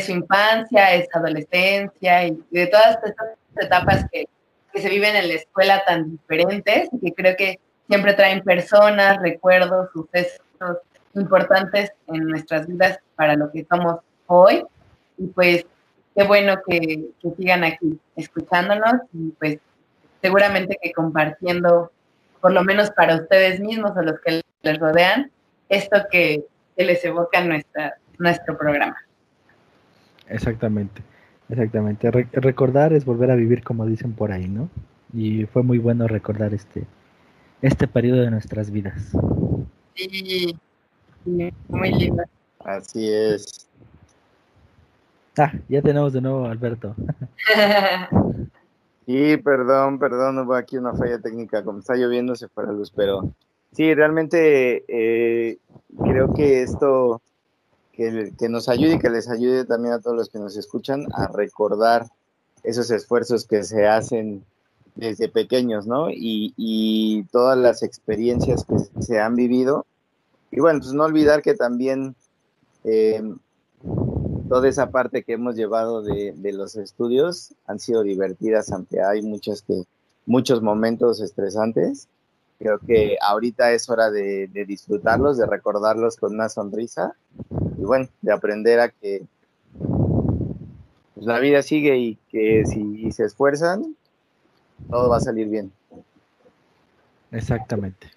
su 0.00 0.12
infancia, 0.12 0.94
esa 0.94 1.18
adolescencia 1.18 2.26
y 2.26 2.42
de 2.50 2.66
todas 2.68 2.98
estas 3.04 3.36
etapas 3.56 4.06
que, 4.10 4.26
que 4.72 4.80
se 4.80 4.88
viven 4.88 5.14
en 5.16 5.28
la 5.28 5.34
escuela 5.34 5.84
tan 5.84 6.10
diferentes 6.12 6.88
y 6.92 7.00
que 7.00 7.12
creo 7.12 7.36
que 7.36 7.60
siempre 7.88 8.14
traen 8.14 8.42
personas, 8.42 9.20
recuerdos, 9.20 9.90
sucesos 9.92 10.40
importantes 11.14 11.92
en 12.08 12.28
nuestras 12.28 12.66
vidas 12.66 12.98
para 13.16 13.36
lo 13.36 13.50
que 13.50 13.66
somos 13.70 14.00
hoy. 14.26 14.64
Y 15.18 15.26
pues 15.28 15.64
qué 16.14 16.24
bueno 16.24 16.56
que, 16.66 17.04
sigan 17.36 17.64
aquí 17.64 17.98
escuchándonos 18.16 18.94
y 19.12 19.30
pues 19.38 19.58
seguramente 20.22 20.78
que 20.82 20.92
compartiendo, 20.92 21.92
por 22.40 22.52
lo 22.52 22.64
menos 22.64 22.90
para 22.90 23.16
ustedes 23.16 23.60
mismos 23.60 23.92
o 23.96 24.02
los 24.02 24.20
que 24.20 24.40
les 24.62 24.78
rodean, 24.78 25.30
esto 25.68 25.98
que, 26.10 26.44
les 26.76 27.04
evoca 27.04 27.40
nuestra, 27.44 27.94
nuestro 28.18 28.58
programa. 28.58 28.96
Exactamente, 30.28 31.02
exactamente. 31.48 32.10
recordar 32.10 32.92
es 32.92 33.04
volver 33.04 33.30
a 33.30 33.36
vivir 33.36 33.62
como 33.62 33.86
dicen 33.86 34.12
por 34.12 34.32
ahí, 34.32 34.48
¿no? 34.48 34.68
Y 35.12 35.46
fue 35.46 35.62
muy 35.62 35.78
bueno 35.78 36.08
recordar 36.08 36.52
este, 36.52 36.84
este 37.64 37.88
periodo 37.88 38.20
de 38.20 38.30
nuestras 38.30 38.70
vidas. 38.70 38.94
Sí, 39.94 40.54
muy 41.68 41.92
lindo. 41.92 42.22
Así 42.58 43.10
es. 43.10 43.66
Ah, 45.38 45.50
ya 45.70 45.80
tenemos 45.80 46.12
de 46.12 46.20
nuevo 46.20 46.44
a 46.44 46.50
Alberto. 46.50 46.94
sí, 49.06 49.38
perdón, 49.38 49.98
perdón, 49.98 50.40
hubo 50.40 50.54
aquí 50.54 50.76
una 50.76 50.92
falla 50.92 51.18
técnica. 51.18 51.64
Como 51.64 51.78
está 51.78 51.94
lloviendo 51.94 52.36
se 52.36 52.48
fue 52.48 52.66
la 52.66 52.72
luz, 52.72 52.92
pero 52.94 53.32
sí, 53.72 53.94
realmente 53.94 54.84
eh, 54.86 55.56
creo 56.04 56.34
que 56.34 56.62
esto 56.62 57.22
que, 57.92 58.34
que, 58.38 58.50
nos 58.50 58.68
ayude 58.68 58.96
y 58.96 58.98
que 58.98 59.08
les 59.08 59.30
ayude 59.30 59.64
también 59.64 59.94
a 59.94 60.00
todos 60.00 60.16
los 60.16 60.28
que 60.28 60.38
nos 60.38 60.54
escuchan 60.58 61.06
a 61.14 61.28
recordar 61.28 62.08
esos 62.62 62.90
esfuerzos 62.90 63.46
que 63.46 63.62
se 63.64 63.86
hacen 63.86 64.44
desde 64.94 65.28
pequeños, 65.28 65.86
¿no? 65.86 66.08
Y, 66.10 67.26
todas 67.32 67.58
las 67.58 67.82
experiencias 67.82 68.64
que 68.64 69.02
se 69.02 69.20
han 69.20 69.34
vivido. 69.34 69.86
Y 70.50 70.60
bueno, 70.60 70.80
pues 70.80 70.92
no 70.92 71.04
olvidar 71.04 71.42
que 71.42 71.54
también 71.54 72.14
eh, 72.84 73.22
toda 74.48 74.68
esa 74.68 74.90
parte 74.90 75.24
que 75.24 75.32
hemos 75.32 75.56
llevado 75.56 76.02
de, 76.02 76.34
los 76.52 76.76
estudios 76.76 77.54
han 77.66 77.80
sido 77.80 78.02
divertidas, 78.02 78.70
aunque 78.70 79.02
hay 79.02 79.22
muchos, 79.22 79.62
que, 79.62 79.82
muchos 80.26 80.62
momentos 80.62 81.20
estresantes. 81.20 82.08
Creo 82.58 82.78
que 82.78 83.16
ahorita 83.20 83.72
es 83.72 83.90
hora 83.90 84.10
de, 84.10 84.48
disfrutarlos, 84.66 85.38
de 85.38 85.46
recordarlos 85.46 86.16
con 86.16 86.34
una 86.34 86.48
sonrisa 86.48 87.16
y 87.76 87.82
bueno, 87.82 88.08
de 88.22 88.32
aprender 88.32 88.78
a 88.78 88.90
que 88.90 89.26
pues, 91.14 91.26
la 91.26 91.40
vida 91.40 91.62
sigue 91.62 91.98
y 91.98 92.18
que 92.30 92.64
si 92.64 93.10
se 93.10 93.24
esfuerzan, 93.24 93.96
todo 94.90 95.08
va 95.08 95.16
a 95.16 95.20
salir 95.20 95.48
bien. 95.48 95.72
Exactamente. 97.30 98.08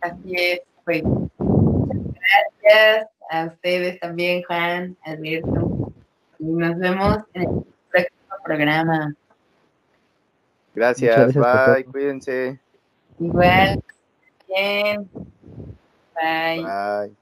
Así 0.00 0.34
es, 0.34 0.60
pues. 0.84 1.02
Gracias 1.38 3.08
a 3.30 3.46
ustedes 3.46 4.00
también, 4.00 4.42
Juan, 4.44 4.96
Alberto. 5.04 5.92
Y 6.38 6.44
nos 6.44 6.76
vemos 6.78 7.18
en 7.34 7.42
el 7.42 7.64
próximo 7.90 8.36
programa. 8.44 9.14
Gracias, 10.74 11.34
bye, 11.34 11.84
cuídense. 11.84 12.58
Igual, 13.18 13.82
bien. 14.48 15.08
Bye. 16.14 16.64
Bye. 16.64 17.21